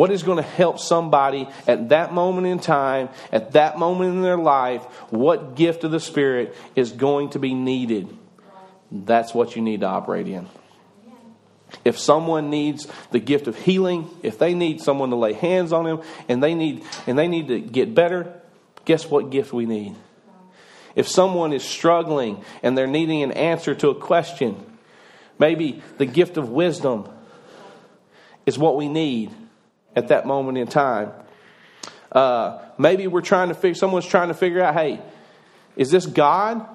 What 0.00 0.10
is 0.10 0.22
going 0.22 0.38
to 0.38 0.42
help 0.42 0.78
somebody 0.78 1.46
at 1.66 1.90
that 1.90 2.14
moment 2.14 2.46
in 2.46 2.58
time, 2.58 3.10
at 3.30 3.52
that 3.52 3.78
moment 3.78 4.14
in 4.14 4.22
their 4.22 4.38
life? 4.38 4.82
What 5.10 5.56
gift 5.56 5.84
of 5.84 5.90
the 5.90 6.00
Spirit 6.00 6.56
is 6.74 6.90
going 6.90 7.28
to 7.32 7.38
be 7.38 7.52
needed? 7.52 8.08
That's 8.90 9.34
what 9.34 9.56
you 9.56 9.60
need 9.60 9.80
to 9.80 9.88
operate 9.88 10.26
in. 10.26 10.48
If 11.84 11.98
someone 11.98 12.48
needs 12.48 12.88
the 13.10 13.18
gift 13.18 13.46
of 13.46 13.58
healing, 13.58 14.08
if 14.22 14.38
they 14.38 14.54
need 14.54 14.80
someone 14.80 15.10
to 15.10 15.16
lay 15.16 15.34
hands 15.34 15.70
on 15.70 15.84
them 15.84 16.00
and 16.30 16.42
they 16.42 16.54
need 16.54 16.82
and 17.06 17.18
they 17.18 17.28
need 17.28 17.48
to 17.48 17.60
get 17.60 17.94
better, 17.94 18.40
guess 18.86 19.04
what 19.04 19.28
gift 19.28 19.52
we 19.52 19.66
need? 19.66 19.96
If 20.96 21.08
someone 21.08 21.52
is 21.52 21.62
struggling 21.62 22.42
and 22.62 22.78
they're 22.78 22.86
needing 22.86 23.22
an 23.22 23.32
answer 23.32 23.74
to 23.74 23.90
a 23.90 23.94
question, 23.94 24.64
maybe 25.38 25.82
the 25.98 26.06
gift 26.06 26.38
of 26.38 26.48
wisdom 26.48 27.06
is 28.46 28.56
what 28.56 28.78
we 28.78 28.88
need 28.88 29.30
at 29.96 30.08
that 30.08 30.26
moment 30.26 30.58
in 30.58 30.66
time. 30.66 31.12
Uh, 32.12 32.58
maybe 32.78 33.06
we're 33.06 33.20
trying 33.20 33.48
to 33.48 33.54
figure, 33.54 33.74
someone's 33.74 34.06
trying 34.06 34.28
to 34.28 34.34
figure 34.34 34.62
out, 34.62 34.74
hey, 34.74 35.00
is 35.76 35.90
this 35.90 36.06
God 36.06 36.66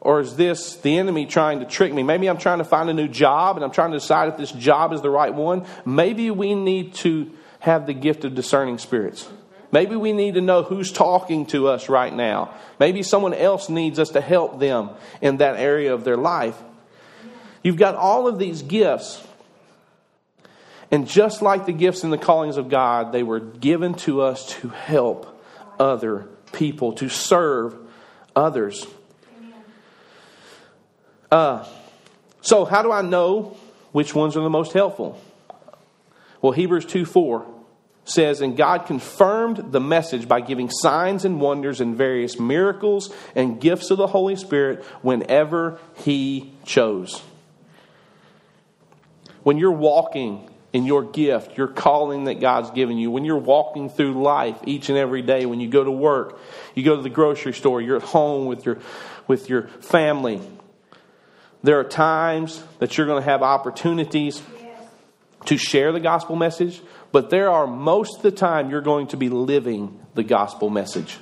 or 0.00 0.20
is 0.20 0.36
this 0.36 0.76
the 0.76 0.96
enemy 0.96 1.26
trying 1.26 1.60
to 1.60 1.66
trick 1.66 1.92
me? 1.92 2.02
Maybe 2.02 2.28
I'm 2.28 2.38
trying 2.38 2.58
to 2.58 2.64
find 2.64 2.88
a 2.88 2.94
new 2.94 3.08
job 3.08 3.56
and 3.56 3.64
I'm 3.64 3.70
trying 3.70 3.92
to 3.92 3.98
decide 3.98 4.28
if 4.28 4.36
this 4.38 4.52
job 4.52 4.92
is 4.92 5.02
the 5.02 5.10
right 5.10 5.34
one. 5.34 5.66
Maybe 5.84 6.30
we 6.30 6.54
need 6.54 6.94
to 6.96 7.30
have 7.60 7.86
the 7.86 7.92
gift 7.92 8.24
of 8.24 8.34
discerning 8.34 8.78
spirits. 8.78 9.28
Maybe 9.72 9.94
we 9.94 10.12
need 10.12 10.34
to 10.34 10.40
know 10.40 10.62
who's 10.62 10.90
talking 10.90 11.46
to 11.46 11.68
us 11.68 11.88
right 11.88 12.12
now. 12.12 12.54
Maybe 12.80 13.02
someone 13.02 13.34
else 13.34 13.68
needs 13.68 13.98
us 13.98 14.10
to 14.10 14.20
help 14.20 14.58
them 14.58 14.90
in 15.20 15.36
that 15.36 15.56
area 15.56 15.94
of 15.94 16.02
their 16.02 16.16
life. 16.16 16.60
You've 17.62 17.76
got 17.76 17.94
all 17.94 18.26
of 18.26 18.38
these 18.38 18.62
gifts, 18.62 19.24
And 20.90 21.06
just 21.06 21.40
like 21.40 21.66
the 21.66 21.72
gifts 21.72 22.02
and 22.02 22.12
the 22.12 22.18
callings 22.18 22.56
of 22.56 22.68
God, 22.68 23.12
they 23.12 23.22
were 23.22 23.40
given 23.40 23.94
to 23.94 24.22
us 24.22 24.48
to 24.60 24.68
help 24.68 25.40
other 25.78 26.28
people, 26.52 26.94
to 26.94 27.08
serve 27.08 27.76
others. 28.34 28.86
Uh, 31.30 31.64
so, 32.40 32.64
how 32.64 32.82
do 32.82 32.90
I 32.90 33.02
know 33.02 33.56
which 33.92 34.14
ones 34.14 34.36
are 34.36 34.42
the 34.42 34.50
most 34.50 34.72
helpful? 34.72 35.20
Well, 36.42 36.52
Hebrews 36.52 36.86
2 36.86 37.04
4 37.04 37.46
says, 38.04 38.40
And 38.40 38.56
God 38.56 38.86
confirmed 38.86 39.72
the 39.72 39.80
message 39.80 40.26
by 40.26 40.40
giving 40.40 40.70
signs 40.70 41.24
and 41.24 41.40
wonders 41.40 41.80
and 41.80 41.96
various 41.96 42.40
miracles 42.40 43.14
and 43.36 43.60
gifts 43.60 43.90
of 43.90 43.98
the 43.98 44.08
Holy 44.08 44.34
Spirit 44.34 44.84
whenever 45.02 45.78
He 45.96 46.52
chose. 46.64 47.22
When 49.42 49.56
you're 49.56 49.70
walking 49.70 50.50
in 50.72 50.86
your 50.86 51.02
gift, 51.02 51.56
your 51.56 51.66
calling 51.66 52.24
that 52.24 52.40
God's 52.40 52.70
given 52.70 52.96
you, 52.96 53.10
when 53.10 53.24
you're 53.24 53.36
walking 53.36 53.90
through 53.90 54.22
life 54.22 54.56
each 54.66 54.88
and 54.88 54.96
every 54.96 55.22
day, 55.22 55.46
when 55.46 55.60
you 55.60 55.68
go 55.68 55.82
to 55.82 55.90
work, 55.90 56.38
you 56.74 56.84
go 56.84 56.96
to 56.96 57.02
the 57.02 57.10
grocery 57.10 57.52
store, 57.52 57.80
you're 57.80 57.96
at 57.96 58.02
home 58.02 58.46
with 58.46 58.64
your, 58.64 58.78
with 59.26 59.48
your 59.48 59.68
family, 59.80 60.40
there 61.62 61.78
are 61.78 61.84
times 61.84 62.62
that 62.78 62.96
you're 62.96 63.06
going 63.06 63.22
to 63.22 63.28
have 63.28 63.42
opportunities 63.42 64.42
to 65.46 65.56
share 65.56 65.92
the 65.92 66.00
gospel 66.00 66.36
message, 66.36 66.80
but 67.12 67.30
there 67.30 67.50
are 67.50 67.66
most 67.66 68.16
of 68.16 68.22
the 68.22 68.30
time 68.30 68.70
you're 68.70 68.80
going 68.80 69.08
to 69.08 69.16
be 69.16 69.28
living 69.28 69.98
the 70.14 70.22
gospel 70.22 70.70
message. 70.70 71.18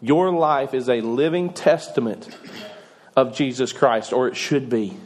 Your 0.00 0.30
life 0.30 0.74
is 0.74 0.88
a 0.88 1.00
living 1.00 1.52
testament 1.52 2.28
of 3.16 3.34
Jesus 3.34 3.72
Christ, 3.72 4.12
or 4.12 4.28
it 4.28 4.36
should 4.36 4.68
be. 4.68 4.96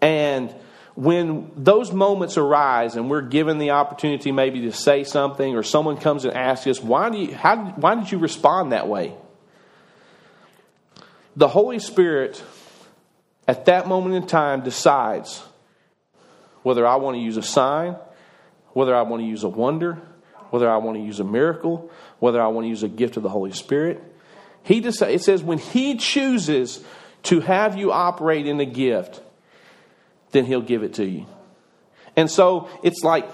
And 0.00 0.54
when 0.96 1.52
those 1.56 1.92
moments 1.92 2.38
arise 2.38 2.96
and 2.96 3.10
we're 3.10 3.20
given 3.20 3.58
the 3.58 3.70
opportunity 3.70 4.32
maybe 4.32 4.62
to 4.62 4.72
say 4.72 5.04
something 5.04 5.54
or 5.54 5.62
someone 5.62 5.98
comes 5.98 6.24
and 6.24 6.34
asks 6.34 6.66
us 6.66 6.82
why 6.82 7.10
do 7.10 7.18
you 7.18 7.34
how 7.34 7.56
why 7.76 7.94
did 7.94 8.10
you 8.10 8.18
respond 8.18 8.72
that 8.72 8.88
way? 8.88 9.14
The 11.36 11.48
holy 11.48 11.78
spirit 11.78 12.42
at 13.46 13.66
that 13.66 13.86
moment 13.86 14.14
in 14.14 14.26
time 14.26 14.62
decides 14.62 15.44
whether 16.62 16.86
i 16.86 16.96
want 16.96 17.14
to 17.14 17.20
use 17.20 17.36
a 17.36 17.42
sign 17.42 17.94
whether 18.72 18.96
i 18.96 19.02
want 19.02 19.22
to 19.22 19.26
use 19.26 19.44
a 19.44 19.48
wonder 19.48 20.00
whether 20.48 20.68
i 20.68 20.78
want 20.78 20.96
to 20.96 21.02
use 21.02 21.20
a 21.20 21.24
miracle 21.24 21.90
whether 22.20 22.40
i 22.40 22.46
want 22.46 22.64
to 22.64 22.68
use 22.68 22.82
a 22.82 22.88
gift 22.88 23.18
of 23.18 23.22
the 23.22 23.28
holy 23.28 23.52
spirit. 23.52 24.02
He 24.62 24.80
decides 24.80 25.14
it 25.14 25.22
says 25.22 25.42
when 25.42 25.58
he 25.58 25.96
chooses 25.96 26.82
to 27.24 27.40
have 27.40 27.76
you 27.76 27.92
operate 27.92 28.46
in 28.46 28.58
a 28.60 28.64
gift 28.64 29.20
then 30.36 30.44
he'll 30.44 30.60
give 30.60 30.82
it 30.82 30.94
to 30.94 31.04
you. 31.04 31.26
And 32.16 32.30
so 32.30 32.68
it's 32.82 33.02
like 33.02 33.28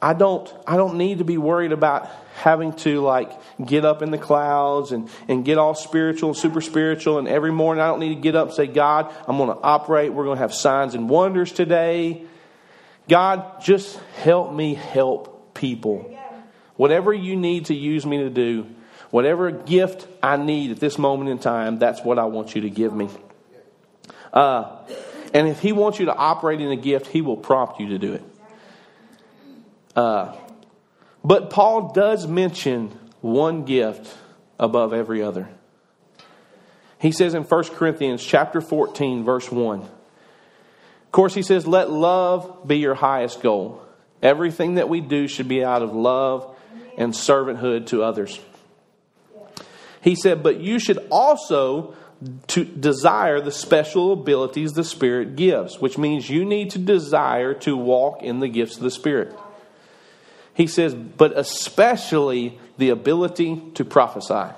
I 0.00 0.12
don't 0.12 0.52
I 0.66 0.76
don't 0.76 0.98
need 0.98 1.18
to 1.18 1.24
be 1.24 1.38
worried 1.38 1.72
about 1.72 2.10
having 2.34 2.74
to 2.74 3.00
like 3.00 3.32
get 3.64 3.84
up 3.84 4.02
in 4.02 4.10
the 4.10 4.18
clouds 4.18 4.92
and, 4.92 5.08
and 5.26 5.44
get 5.44 5.56
all 5.56 5.74
spiritual 5.74 6.30
and 6.30 6.36
super 6.36 6.60
spiritual 6.60 7.18
and 7.18 7.26
every 7.26 7.50
morning 7.50 7.82
I 7.82 7.86
don't 7.86 8.00
need 8.00 8.14
to 8.14 8.20
get 8.20 8.36
up 8.36 8.48
and 8.48 8.56
say, 8.56 8.66
God, 8.66 9.12
I'm 9.26 9.38
gonna 9.38 9.58
operate, 9.62 10.12
we're 10.12 10.24
gonna 10.24 10.40
have 10.40 10.52
signs 10.52 10.94
and 10.94 11.08
wonders 11.08 11.52
today. 11.52 12.24
God, 13.08 13.62
just 13.62 13.98
help 14.22 14.52
me 14.52 14.74
help 14.74 15.54
people. 15.54 16.12
Whatever 16.74 17.14
you 17.14 17.36
need 17.36 17.66
to 17.66 17.74
use 17.74 18.04
me 18.04 18.18
to 18.18 18.28
do, 18.28 18.66
whatever 19.10 19.50
gift 19.50 20.06
I 20.22 20.36
need 20.36 20.72
at 20.72 20.80
this 20.80 20.98
moment 20.98 21.30
in 21.30 21.38
time, 21.38 21.78
that's 21.78 22.02
what 22.02 22.18
I 22.18 22.24
want 22.24 22.54
you 22.54 22.62
to 22.62 22.70
give 22.70 22.92
me. 22.92 23.08
Uh, 24.32 24.76
and 25.36 25.48
if 25.48 25.60
He 25.60 25.72
wants 25.72 25.98
you 25.98 26.06
to 26.06 26.14
operate 26.14 26.62
in 26.62 26.72
a 26.72 26.76
gift, 26.76 27.08
He 27.08 27.20
will 27.20 27.36
prompt 27.36 27.78
you 27.78 27.90
to 27.90 27.98
do 27.98 28.14
it. 28.14 28.24
Uh, 29.94 30.34
but 31.22 31.50
Paul 31.50 31.92
does 31.92 32.26
mention 32.26 32.88
one 33.20 33.64
gift 33.64 34.16
above 34.58 34.94
every 34.94 35.22
other. 35.22 35.50
He 36.98 37.12
says 37.12 37.34
in 37.34 37.42
1 37.42 37.64
Corinthians 37.64 38.24
chapter 38.24 38.62
14 38.62 39.24
verse 39.24 39.50
1. 39.50 39.80
Of 39.80 39.88
course 41.12 41.34
he 41.34 41.42
says 41.42 41.66
let 41.66 41.90
love 41.90 42.66
be 42.66 42.78
your 42.78 42.94
highest 42.94 43.42
goal. 43.42 43.82
Everything 44.22 44.76
that 44.76 44.88
we 44.88 45.02
do 45.02 45.28
should 45.28 45.48
be 45.48 45.62
out 45.62 45.82
of 45.82 45.94
love 45.94 46.56
and 46.96 47.12
servanthood 47.12 47.88
to 47.88 48.02
others. 48.02 48.40
He 50.00 50.14
said 50.14 50.42
but 50.42 50.60
you 50.60 50.78
should 50.78 51.06
also 51.10 51.94
to 52.48 52.64
desire 52.64 53.40
the 53.40 53.52
special 53.52 54.12
abilities 54.12 54.72
the 54.72 54.84
Spirit 54.84 55.36
gives, 55.36 55.80
which 55.80 55.98
means 55.98 56.30
you 56.30 56.44
need 56.44 56.70
to 56.70 56.78
desire 56.78 57.52
to 57.54 57.76
walk 57.76 58.22
in 58.22 58.40
the 58.40 58.48
gifts 58.48 58.76
of 58.76 58.82
the 58.82 58.90
Spirit. 58.90 59.34
He 60.54 60.66
says, 60.66 60.94
but 60.94 61.36
especially 61.36 62.58
the 62.78 62.88
ability 62.88 63.62
to 63.74 63.84
prophesy. 63.84 64.54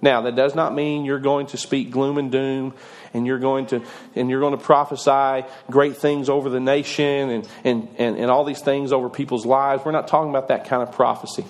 Now, 0.00 0.22
that 0.22 0.36
does 0.36 0.54
not 0.54 0.74
mean 0.74 1.04
you're 1.04 1.18
going 1.18 1.46
to 1.48 1.56
speak 1.56 1.90
gloom 1.90 2.18
and 2.18 2.30
doom 2.30 2.74
and 3.14 3.26
you're 3.26 3.38
going 3.38 3.66
to 3.66 3.82
and 4.14 4.28
you're 4.28 4.40
going 4.40 4.56
to 4.56 4.62
prophesy 4.62 5.46
great 5.70 5.96
things 5.96 6.28
over 6.28 6.50
the 6.50 6.60
nation 6.60 7.30
and, 7.30 7.48
and, 7.64 7.88
and, 7.98 8.16
and 8.16 8.30
all 8.30 8.44
these 8.44 8.60
things 8.60 8.92
over 8.92 9.08
people's 9.08 9.46
lives. 9.46 9.84
We're 9.84 9.92
not 9.92 10.06
talking 10.06 10.30
about 10.30 10.48
that 10.48 10.66
kind 10.66 10.82
of 10.82 10.92
prophecy. 10.92 11.44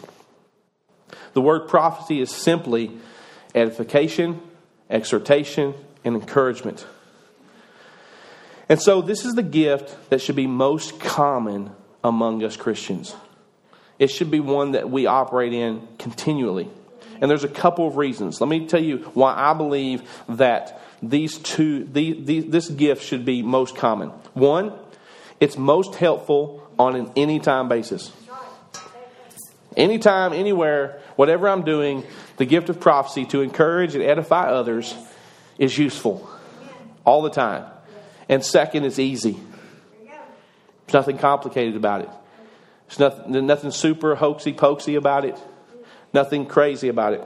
The 1.33 1.41
word 1.41 1.69
prophecy 1.69 2.21
is 2.21 2.31
simply 2.31 2.93
edification, 3.55 4.41
exhortation, 4.91 5.75
and 6.05 6.15
encouragement. 6.15 6.87
And 8.69 8.81
so, 8.81 9.01
this 9.01 9.25
is 9.25 9.35
the 9.35 9.43
gift 9.43 10.11
that 10.11 10.21
should 10.21 10.37
be 10.37 10.47
most 10.47 10.99
common 11.01 11.71
among 12.03 12.43
us 12.43 12.57
Christians. 12.57 13.15
It 13.99 14.09
should 14.09 14.31
be 14.31 14.41
one 14.41 14.73
that 14.73 14.91
we 14.91 15.07
operate 15.07 15.53
in 15.53 15.87
continually. 15.99 16.69
And 17.21 17.31
there's 17.31 17.45
a 17.45 17.49
couple 17.49 17.87
of 17.87 17.97
reasons. 17.97 18.41
Let 18.41 18.49
me 18.49 18.67
tell 18.67 18.83
you 18.83 18.99
why 19.15 19.35
I 19.35 19.55
believe 19.55 20.03
that 20.29 20.81
these 21.03 21.39
two, 21.39 21.85
this 21.85 22.69
gift 22.69 23.03
should 23.03 23.25
be 23.25 23.43
most 23.43 23.77
common. 23.77 24.11
One, 24.35 24.73
it's 25.41 25.57
most 25.57 25.95
helpful 25.95 26.69
on 26.79 26.97
an 26.97 27.13
anytime 27.17 27.69
basis. 27.69 28.13
Anytime, 29.77 30.33
anywhere, 30.33 31.01
whatever 31.17 31.49
I'm 31.49 31.63
doing, 31.63 32.05
the 32.37 32.45
gift 32.45 32.69
of 32.69 32.81
prophecy 32.81 33.25
to 33.27 33.41
encourage 33.43 33.95
and 33.95 34.03
edify 34.05 34.51
others 34.51 34.95
is 35.59 35.77
useful 35.77 36.29
all 37.05 37.23
the 37.23 37.31
time. 37.31 37.65
And 38.29 38.45
second, 38.45 38.85
it's 38.85 38.99
easy. 38.99 39.39
There's 40.87 40.95
nothing 40.95 41.19
complicated 41.19 41.77
about 41.77 42.03
it. 42.03 42.11
There's 42.89 42.99
nothing, 42.99 43.47
nothing 43.47 43.71
super 43.71 44.15
hoaxy 44.17 44.55
pokesy 44.55 44.97
about 44.97 45.25
it. 45.25 45.39
Nothing 46.13 46.47
crazy 46.47 46.89
about 46.89 47.15
it. 47.15 47.25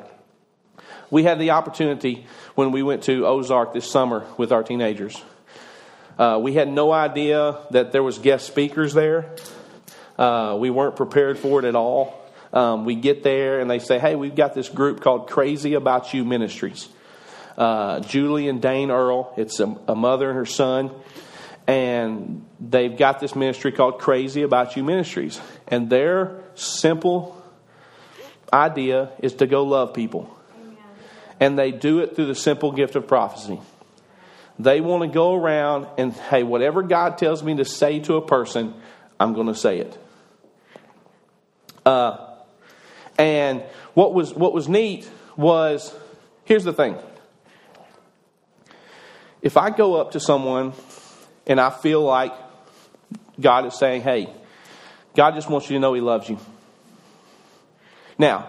We 1.10 1.24
had 1.24 1.38
the 1.38 1.50
opportunity 1.50 2.26
when 2.54 2.70
we 2.70 2.82
went 2.82 3.02
to 3.04 3.26
Ozark 3.26 3.74
this 3.74 3.90
summer 3.90 4.24
with 4.36 4.52
our 4.52 4.62
teenagers. 4.62 5.20
Uh, 6.18 6.38
we 6.40 6.54
had 6.54 6.68
no 6.68 6.92
idea 6.92 7.58
that 7.70 7.92
there 7.92 8.02
was 8.02 8.18
guest 8.18 8.46
speakers 8.46 8.94
there. 8.94 9.34
Uh, 10.18 10.56
we 10.58 10.70
weren't 10.70 10.96
prepared 10.96 11.38
for 11.38 11.58
it 11.58 11.64
at 11.64 11.74
all. 11.74 12.19
Um, 12.52 12.84
we 12.84 12.96
get 12.96 13.22
there 13.22 13.60
and 13.60 13.70
they 13.70 13.78
say, 13.78 13.98
hey, 13.98 14.16
we've 14.16 14.34
got 14.34 14.54
this 14.54 14.68
group 14.68 15.00
called 15.00 15.28
Crazy 15.28 15.74
About 15.74 16.12
You 16.12 16.24
Ministries. 16.24 16.88
Uh, 17.56 18.00
Julie 18.00 18.48
and 18.48 18.60
Dane 18.62 18.90
Earl, 18.90 19.32
it's 19.36 19.60
a, 19.60 19.76
a 19.86 19.94
mother 19.94 20.30
and 20.30 20.36
her 20.36 20.46
son, 20.46 20.90
and 21.66 22.44
they've 22.58 22.96
got 22.96 23.20
this 23.20 23.36
ministry 23.36 23.70
called 23.70 23.98
Crazy 23.98 24.42
About 24.42 24.76
You 24.76 24.82
Ministries. 24.82 25.40
And 25.68 25.90
their 25.90 26.40
simple 26.54 27.40
idea 28.52 29.10
is 29.20 29.34
to 29.34 29.46
go 29.46 29.64
love 29.64 29.94
people. 29.94 30.34
Amen. 30.54 30.76
And 31.38 31.58
they 31.58 31.70
do 31.70 32.00
it 32.00 32.16
through 32.16 32.26
the 32.26 32.34
simple 32.34 32.72
gift 32.72 32.96
of 32.96 33.06
prophecy. 33.06 33.60
They 34.58 34.80
want 34.80 35.02
to 35.02 35.08
go 35.08 35.34
around 35.34 35.86
and, 35.98 36.12
hey, 36.12 36.42
whatever 36.42 36.82
God 36.82 37.18
tells 37.18 37.42
me 37.42 37.56
to 37.56 37.64
say 37.64 38.00
to 38.00 38.16
a 38.16 38.26
person, 38.26 38.74
I'm 39.18 39.34
going 39.34 39.46
to 39.46 39.54
say 39.54 39.78
it. 39.78 39.98
Uh, 41.84 42.29
and 43.20 43.60
what 43.92 44.14
was 44.14 44.32
what 44.32 44.54
was 44.54 44.66
neat 44.66 45.08
was 45.36 45.94
here's 46.44 46.64
the 46.64 46.72
thing. 46.72 46.96
If 49.42 49.58
I 49.58 49.70
go 49.70 49.96
up 50.00 50.12
to 50.12 50.20
someone 50.20 50.72
and 51.46 51.60
I 51.60 51.68
feel 51.68 52.02
like 52.02 52.32
God 53.38 53.66
is 53.66 53.78
saying, 53.78 54.02
"Hey, 54.02 54.32
God 55.14 55.34
just 55.34 55.50
wants 55.50 55.68
you 55.68 55.76
to 55.76 55.80
know 55.80 55.92
He 55.92 56.00
loves 56.00 56.30
you." 56.30 56.38
Now, 58.16 58.48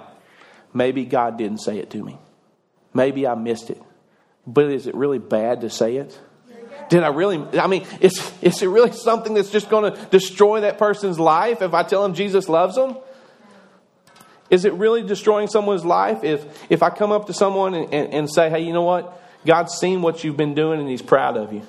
maybe 0.74 1.04
God 1.04 1.38
didn't 1.38 1.60
say 1.60 1.78
it 1.78 1.90
to 1.92 2.04
me. 2.04 2.18
Maybe 2.94 3.28
I 3.28 3.36
missed 3.36 3.70
it. 3.70 3.82
But 4.48 4.72
is 4.72 4.88
it 4.88 4.96
really 4.96 5.20
bad 5.20 5.62
to 5.62 5.70
say 5.70 5.98
it? 5.98 6.18
Did 6.90 7.04
I 7.04 7.10
really? 7.10 7.60
I 7.60 7.68
mean, 7.68 7.86
is, 8.00 8.32
is 8.42 8.62
it 8.62 8.68
really 8.68 8.92
something 8.94 9.34
that's 9.34 9.50
just 9.50 9.70
going 9.70 9.94
to 9.94 10.06
destroy 10.08 10.62
that 10.62 10.78
person's 10.78 11.20
life 11.20 11.62
if 11.62 11.74
I 11.74 11.84
tell 11.84 12.04
them 12.04 12.14
Jesus 12.14 12.48
loves 12.50 12.76
them? 12.76 12.98
Is 14.52 14.66
it 14.66 14.74
really 14.74 15.02
destroying 15.02 15.47
someone's 15.47 15.86
life 15.86 16.26
if, 16.26 16.45
if 16.70 16.84
I 16.84 16.89
come 16.89 17.14
up 17.14 17.28
to 17.28 17.34
someone 17.34 17.74
and, 17.74 17.93
and, 17.93 18.14
and 18.14 18.30
say, 18.30 18.49
hey, 18.49 18.60
you 18.60 18.74
know 18.74 18.84
what? 18.84 19.18
God's 19.45 19.74
seen 19.76 20.02
what 20.02 20.26
you've 20.26 20.36
been 20.38 20.54
doing 20.54 20.80
and 20.80 20.89
He's 20.89 21.02
proud 21.02 21.38
of 21.38 21.54
you. 21.54 21.66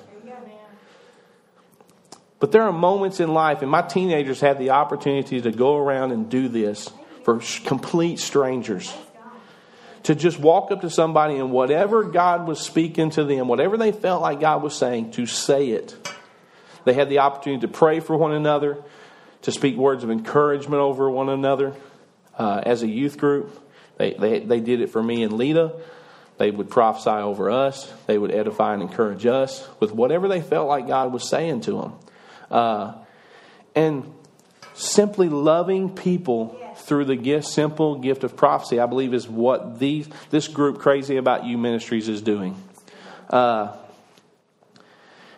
But 2.39 2.51
there 2.51 2.63
are 2.63 2.73
moments 2.73 3.21
in 3.21 3.33
life, 3.33 3.61
and 3.61 3.71
my 3.71 3.81
teenagers 3.81 4.41
had 4.41 4.59
the 4.59 4.71
opportunity 4.71 5.39
to 5.39 5.49
go 5.49 5.77
around 5.77 6.11
and 6.11 6.29
do 6.29 6.49
this 6.49 6.91
for 7.23 7.39
complete 7.63 8.19
strangers. 8.19 8.93
To 10.03 10.13
just 10.13 10.37
walk 10.37 10.69
up 10.69 10.81
to 10.81 10.89
somebody 10.89 11.37
and 11.37 11.51
whatever 11.51 12.03
God 12.03 12.45
was 12.45 12.59
speaking 12.59 13.11
to 13.11 13.23
them, 13.23 13.47
whatever 13.47 13.77
they 13.77 13.93
felt 13.93 14.21
like 14.21 14.41
God 14.41 14.61
was 14.61 14.75
saying, 14.75 15.11
to 15.11 15.25
say 15.25 15.69
it. 15.69 15.95
They 16.83 16.91
had 16.91 17.07
the 17.07 17.19
opportunity 17.19 17.61
to 17.61 17.69
pray 17.69 18.01
for 18.01 18.17
one 18.17 18.33
another, 18.33 18.83
to 19.43 19.51
speak 19.53 19.77
words 19.77 20.03
of 20.03 20.11
encouragement 20.11 20.81
over 20.81 21.09
one 21.09 21.29
another 21.29 21.73
uh, 22.37 22.61
as 22.65 22.83
a 22.83 22.87
youth 22.87 23.17
group. 23.17 23.59
They, 23.97 24.13
they, 24.13 24.39
they 24.39 24.59
did 24.59 24.81
it 24.81 24.89
for 24.89 25.01
me 25.01 25.23
and 25.23 25.33
Lita. 25.33 25.73
They 26.37 26.49
would 26.51 26.69
prophesy 26.69 27.09
over 27.09 27.51
us. 27.51 27.91
They 28.07 28.17
would 28.17 28.31
edify 28.31 28.73
and 28.73 28.81
encourage 28.81 29.25
us 29.25 29.67
with 29.79 29.91
whatever 29.91 30.27
they 30.27 30.41
felt 30.41 30.67
like 30.67 30.87
God 30.87 31.13
was 31.13 31.27
saying 31.29 31.61
to 31.61 31.71
them. 31.73 31.93
Uh, 32.49 32.93
and 33.75 34.11
simply 34.73 35.29
loving 35.29 35.95
people 35.95 36.59
through 36.75 37.05
the 37.05 37.15
gift, 37.15 37.47
simple 37.47 37.95
gift 37.99 38.23
of 38.23 38.35
prophecy, 38.35 38.79
I 38.79 38.87
believe, 38.87 39.13
is 39.13 39.27
what 39.27 39.79
these, 39.79 40.07
this 40.31 40.47
group, 40.47 40.79
Crazy 40.79 41.17
About 41.17 41.45
You 41.45 41.57
Ministries, 41.57 42.09
is 42.09 42.21
doing. 42.21 42.61
Uh, 43.29 43.75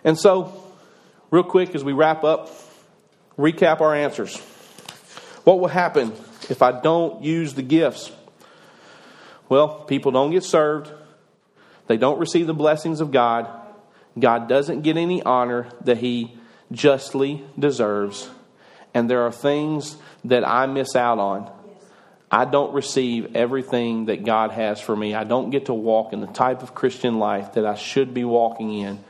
and 0.03 0.17
so, 0.17 0.63
real 1.31 1.43
quick 1.43 1.75
as 1.75 1.83
we 1.83 1.93
wrap 1.93 2.23
up, 2.23 2.49
recap 3.37 3.81
our 3.81 3.93
answers. 3.93 4.37
What 5.43 5.59
will 5.59 5.67
happen 5.67 6.13
if 6.49 6.61
I 6.61 6.71
don't 6.71 7.23
use 7.23 7.53
the 7.53 7.61
gifts? 7.61 8.11
Well, 9.49 9.83
people 9.83 10.11
don't 10.11 10.31
get 10.31 10.43
served, 10.43 10.91
they 11.87 11.97
don't 11.97 12.19
receive 12.19 12.47
the 12.47 12.53
blessings 12.53 12.99
of 13.01 13.11
God. 13.11 13.47
God 14.17 14.47
doesn't 14.47 14.81
get 14.81 14.97
any 14.97 15.21
honor 15.21 15.67
that 15.81 15.97
He 15.97 16.37
justly 16.71 17.43
deserves, 17.59 18.29
and 18.93 19.09
there 19.09 19.23
are 19.23 19.31
things 19.31 19.97
that 20.23 20.47
I 20.47 20.65
miss 20.65 20.95
out 20.95 21.19
on. 21.19 21.51
I 22.31 22.45
don't 22.45 22.73
receive 22.73 23.35
everything 23.35 24.05
that 24.05 24.25
God 24.25 24.51
has 24.51 24.81
for 24.81 24.95
me. 24.95 25.13
I 25.13 25.25
don't 25.25 25.51
get 25.51 25.67
to 25.67 25.73
walk 25.73 26.11
in 26.11 26.21
the 26.21 26.27
type 26.27 26.63
of 26.63 26.73
Christian 26.73 27.19
life 27.19 27.53
that 27.53 27.65
I 27.65 27.75
should 27.75 28.13
be 28.13 28.25
walking 28.25 28.73
in 28.73 29.03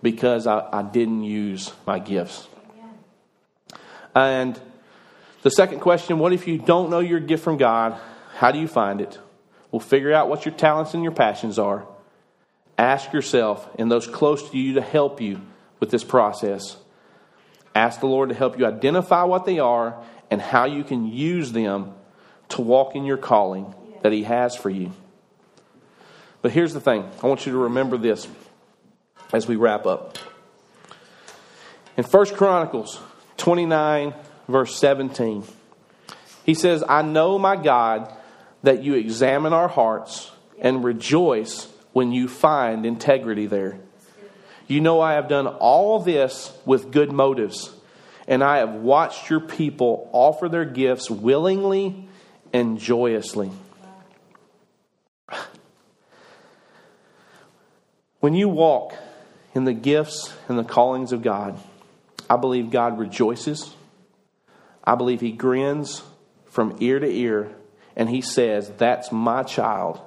because 0.00 0.46
I, 0.46 0.68
I 0.72 0.82
didn't 0.82 1.24
use 1.24 1.72
my 1.86 1.98
gifts. 1.98 2.46
And 4.14 4.60
the 5.42 5.50
second 5.50 5.80
question 5.80 6.18
what 6.18 6.32
if 6.32 6.46
you 6.46 6.58
don't 6.58 6.90
know 6.90 7.00
your 7.00 7.20
gift 7.20 7.44
from 7.44 7.56
God? 7.56 7.98
How 8.36 8.50
do 8.50 8.58
you 8.58 8.68
find 8.68 9.00
it? 9.00 9.18
Well, 9.70 9.80
figure 9.80 10.12
out 10.12 10.28
what 10.28 10.44
your 10.44 10.54
talents 10.54 10.94
and 10.94 11.02
your 11.02 11.12
passions 11.12 11.58
are. 11.58 11.86
Ask 12.78 13.12
yourself 13.12 13.68
and 13.78 13.90
those 13.90 14.06
close 14.06 14.50
to 14.50 14.58
you 14.58 14.74
to 14.74 14.80
help 14.80 15.20
you 15.20 15.40
with 15.80 15.90
this 15.90 16.04
process. 16.04 16.76
Ask 17.74 18.00
the 18.00 18.06
Lord 18.06 18.28
to 18.28 18.34
help 18.34 18.58
you 18.58 18.66
identify 18.66 19.24
what 19.24 19.46
they 19.46 19.58
are 19.58 20.02
and 20.30 20.40
how 20.40 20.64
you 20.64 20.84
can 20.84 21.06
use 21.06 21.52
them 21.52 21.94
to 22.50 22.62
walk 22.62 22.94
in 22.94 23.04
your 23.04 23.16
calling 23.16 23.74
that 24.02 24.12
He 24.12 24.24
has 24.24 24.56
for 24.56 24.70
you. 24.70 24.92
But 26.42 26.52
here's 26.52 26.74
the 26.74 26.80
thing 26.80 27.08
I 27.22 27.26
want 27.26 27.46
you 27.46 27.52
to 27.52 27.58
remember 27.58 27.96
this 27.96 28.28
as 29.32 29.46
we 29.46 29.56
wrap 29.56 29.86
up. 29.86 30.18
In 31.96 32.04
1 32.04 32.26
Chronicles 32.34 33.00
29, 33.38 34.14
verse 34.52 34.76
17, 34.76 35.44
he 36.44 36.54
says, 36.54 36.84
I 36.88 37.02
know, 37.02 37.38
my 37.38 37.56
God, 37.56 38.12
that 38.62 38.82
you 38.84 38.94
examine 38.94 39.52
our 39.52 39.68
hearts 39.68 40.30
and 40.60 40.84
rejoice 40.84 41.68
when 41.92 42.12
you 42.12 42.28
find 42.28 42.86
integrity 42.86 43.46
there. 43.46 43.78
You 44.68 44.80
know, 44.80 45.00
I 45.00 45.14
have 45.14 45.28
done 45.28 45.46
all 45.46 45.98
this 45.98 46.52
with 46.64 46.92
good 46.92 47.12
motives, 47.12 47.70
and 48.28 48.42
I 48.42 48.58
have 48.58 48.74
watched 48.74 49.28
your 49.28 49.40
people 49.40 50.08
offer 50.12 50.48
their 50.48 50.64
gifts 50.64 51.10
willingly 51.10 52.08
and 52.52 52.78
joyously. 52.78 53.50
When 58.20 58.34
you 58.34 58.48
walk 58.48 58.94
in 59.54 59.64
the 59.64 59.72
gifts 59.72 60.32
and 60.48 60.56
the 60.56 60.64
callings 60.64 61.12
of 61.12 61.22
God, 61.22 61.58
I 62.30 62.36
believe 62.36 62.70
God 62.70 62.98
rejoices. 62.98 63.74
I 64.84 64.94
believe 64.94 65.20
He 65.20 65.32
grins 65.32 66.02
from 66.46 66.76
ear 66.80 66.98
to 66.98 67.06
ear, 67.06 67.50
and 67.96 68.08
He 68.08 68.20
says, 68.20 68.70
That's 68.78 69.12
my 69.12 69.42
child, 69.42 70.00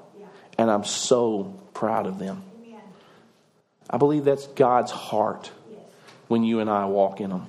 and 0.57 0.69
I'm 0.69 0.83
so 0.83 1.59
proud 1.73 2.05
of 2.05 2.19
them. 2.19 2.43
I 3.89 3.97
believe 3.97 4.25
that's 4.25 4.47
God's 4.47 4.91
heart 4.91 5.51
when 6.27 6.43
you 6.43 6.59
and 6.59 6.69
I 6.69 6.85
walk 6.85 7.21
in 7.21 7.29
them. 7.29 7.47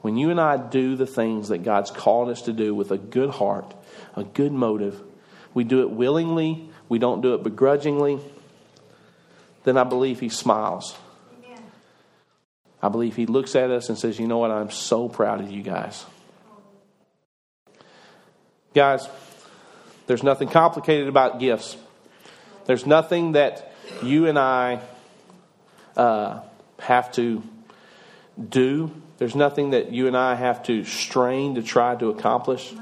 When 0.00 0.16
you 0.16 0.30
and 0.30 0.40
I 0.40 0.56
do 0.56 0.96
the 0.96 1.06
things 1.06 1.48
that 1.48 1.64
God's 1.64 1.90
called 1.90 2.28
us 2.28 2.42
to 2.42 2.52
do 2.52 2.74
with 2.74 2.92
a 2.92 2.98
good 2.98 3.30
heart, 3.30 3.74
a 4.14 4.24
good 4.24 4.52
motive, 4.52 5.00
we 5.52 5.64
do 5.64 5.82
it 5.82 5.90
willingly, 5.90 6.70
we 6.88 6.98
don't 6.98 7.20
do 7.20 7.34
it 7.34 7.42
begrudgingly, 7.42 8.20
then 9.64 9.76
I 9.76 9.84
believe 9.84 10.20
He 10.20 10.28
smiles. 10.28 10.96
I 12.82 12.88
believe 12.88 13.16
He 13.16 13.26
looks 13.26 13.56
at 13.56 13.70
us 13.70 13.88
and 13.88 13.98
says, 13.98 14.18
You 14.18 14.28
know 14.28 14.38
what? 14.38 14.50
I'm 14.50 14.70
so 14.70 15.08
proud 15.08 15.40
of 15.40 15.50
you 15.50 15.62
guys. 15.62 16.04
Guys, 18.76 19.08
there's 20.06 20.22
nothing 20.22 20.48
complicated 20.48 21.08
about 21.08 21.40
gifts. 21.40 21.78
There's 22.66 22.84
nothing 22.84 23.32
that 23.32 23.72
you 24.02 24.26
and 24.26 24.38
I 24.38 24.80
uh, 25.96 26.42
have 26.80 27.10
to 27.12 27.42
do. 28.50 28.90
There's 29.16 29.34
nothing 29.34 29.70
that 29.70 29.92
you 29.92 30.08
and 30.08 30.14
I 30.14 30.34
have 30.34 30.62
to 30.64 30.84
strain 30.84 31.54
to 31.54 31.62
try 31.62 31.96
to 31.96 32.10
accomplish. 32.10 32.74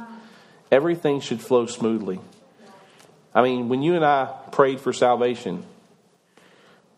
Everything 0.72 1.20
should 1.20 1.40
flow 1.40 1.66
smoothly. 1.66 2.18
I 3.32 3.42
mean, 3.42 3.68
when 3.68 3.84
you 3.84 3.94
and 3.94 4.04
I 4.04 4.34
prayed 4.50 4.80
for 4.80 4.92
salvation, 4.92 5.64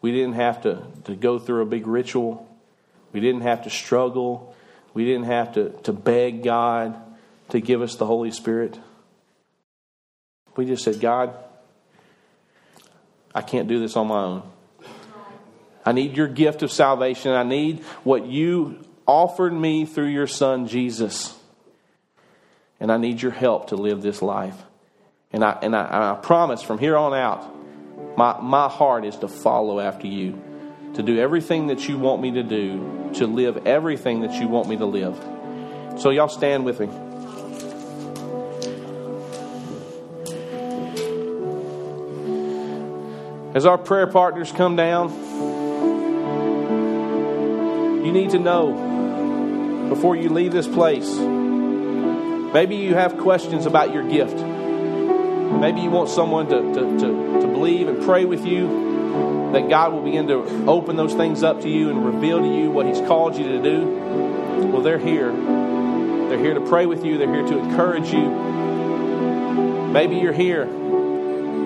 we 0.01 0.11
didn't 0.11 0.37
have 0.37 0.63
to, 0.63 0.85
to 1.05 1.15
go 1.15 1.39
through 1.39 1.61
a 1.61 1.67
big 1.67 1.87
ritual. 1.87 2.49
We 3.13 3.21
didn't 3.21 3.43
have 3.43 3.65
to 3.65 3.69
struggle. 3.69 4.57
We 4.95 5.05
didn't 5.05 5.27
have 5.27 5.53
to, 5.53 5.69
to 5.83 5.93
beg 5.93 6.43
God 6.43 7.03
to 7.51 7.61
give 7.61 7.83
us 7.83 7.97
the 7.97 8.07
Holy 8.07 8.31
Spirit. 8.31 8.79
We 10.57 10.67
just 10.67 10.85
said, 10.85 11.01
God, 11.01 11.37
I 13.35 13.43
can't 13.43 13.69
do 13.69 13.79
this 13.79 13.97
on 13.97 14.09
my 14.09 14.23
own. 14.23 14.43
I 15.85 15.93
need 15.93 16.17
your 16.17 16.27
gift 16.27 16.63
of 16.63 16.73
salvation. 16.73 17.33
I 17.33 17.45
need 17.45 17.85
what 18.03 18.27
you 18.27 18.85
offered 19.07 19.53
me 19.53 19.87
through 19.87 20.09
your 20.09 20.27
son, 20.27 20.67
Jesus. 20.67 21.39
And 22.81 22.91
I 22.91 22.97
need 22.97 23.23
your 23.23 23.31
help 23.31 23.69
to 23.69 23.77
live 23.77 24.03
this 24.03 24.21
life. 24.21 24.57
And 25.33 25.45
I, 25.45 25.59
and 25.63 25.77
I, 25.77 26.13
I 26.13 26.15
promise 26.15 26.63
from 26.63 26.79
here 26.79 26.97
on 26.97 27.15
out, 27.15 27.55
my, 28.17 28.41
my 28.41 28.69
heart 28.69 29.05
is 29.05 29.17
to 29.19 29.29
follow 29.29 29.79
after 29.79 30.07
you, 30.07 30.43
to 30.95 31.03
do 31.03 31.19
everything 31.19 31.69
that 31.69 31.89
you 31.89 31.99
want 31.99 32.23
me 32.23 32.33
to 32.33 32.43
do, 32.43 33.11
to 33.15 33.27
live 33.27 33.67
everything 33.67 34.23
that 34.23 34.35
you 34.41 34.49
want 34.49 34.69
me 34.69 34.77
to 34.79 34.87
live. 34.87 35.17
So, 36.01 36.11
y'all 36.11 36.29
stand 36.29 36.65
with 36.65 36.81
me. 36.81 36.89
As 43.57 43.65
our 43.65 43.79
prayer 43.79 44.07
partners 44.07 44.53
come 44.53 44.77
down, 44.77 45.09
you 48.05 48.13
need 48.13 48.29
to 48.33 48.39
know 48.39 49.89
before 49.89 50.15
you 50.15 50.29
leave 50.29 50.53
this 50.53 50.67
place. 50.67 51.09
Maybe 51.17 52.77
you 52.77 52.93
have 52.93 53.17
questions 53.17 53.65
about 53.65 53.95
your 53.95 54.07
gift. 54.07 54.37
Maybe 54.37 55.81
you 55.81 55.89
want 55.89 56.11
someone 56.11 56.51
to, 56.51 56.61
to, 56.61 56.99
to, 56.99 57.41
to 57.41 57.47
believe 57.47 57.89
and 57.89 58.05
pray 58.05 58.27
with 58.27 58.45
you 58.45 58.69
that 59.55 59.71
God 59.71 59.95
will 59.95 60.03
begin 60.03 60.29
to 60.29 60.67
open 60.67 60.97
those 60.97 61.15
things 61.15 61.43
up 61.43 61.63
to 61.63 61.69
you 61.71 61.89
and 61.89 62.05
reveal 62.05 62.41
to 62.41 62.47
you 62.47 62.71
what 62.71 62.85
He's 62.85 63.01
called 63.01 63.37
you 63.37 63.45
to 63.45 63.63
do. 63.63 63.87
Well, 64.71 64.83
they're 64.83 64.99
here. 64.99 65.33
They're 65.33 66.39
here 66.39 66.53
to 66.53 66.61
pray 66.61 66.85
with 66.85 67.07
you, 67.07 67.17
they're 67.17 67.35
here 67.35 67.47
to 67.47 67.59
encourage 67.59 68.13
you. 68.13 68.29
Maybe 69.95 70.17
you're 70.17 70.35
here 70.35 70.69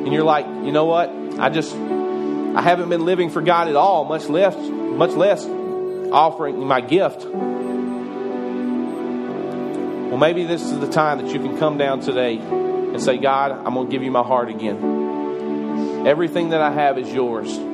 and 0.04 0.12
you're 0.12 0.24
like, 0.24 0.46
you 0.46 0.72
know 0.72 0.86
what? 0.86 1.10
I 1.38 1.50
just 1.50 1.74
I 1.74 2.62
haven't 2.62 2.88
been 2.88 3.04
living 3.04 3.30
for 3.30 3.42
God 3.42 3.68
at 3.68 3.76
all, 3.76 4.04
much 4.04 4.28
less 4.28 4.56
much 4.56 5.12
less 5.12 5.44
offering 5.46 6.58
my 6.66 6.80
gift. 6.80 7.24
Well, 10.10 10.18
maybe 10.18 10.44
this 10.44 10.62
is 10.62 10.78
the 10.80 10.90
time 10.90 11.18
that 11.18 11.32
you 11.32 11.38
can 11.38 11.56
come 11.58 11.78
down 11.78 12.00
today 12.00 12.38
and 12.38 13.00
say, 13.00 13.16
God, 13.18 13.52
I'm 13.52 13.74
going 13.74 13.86
to 13.86 13.92
give 13.92 14.02
you 14.02 14.10
my 14.10 14.24
heart 14.24 14.48
again. 14.48 16.06
Everything 16.06 16.48
that 16.50 16.60
I 16.60 16.72
have 16.72 16.98
is 16.98 17.12
yours. 17.12 17.69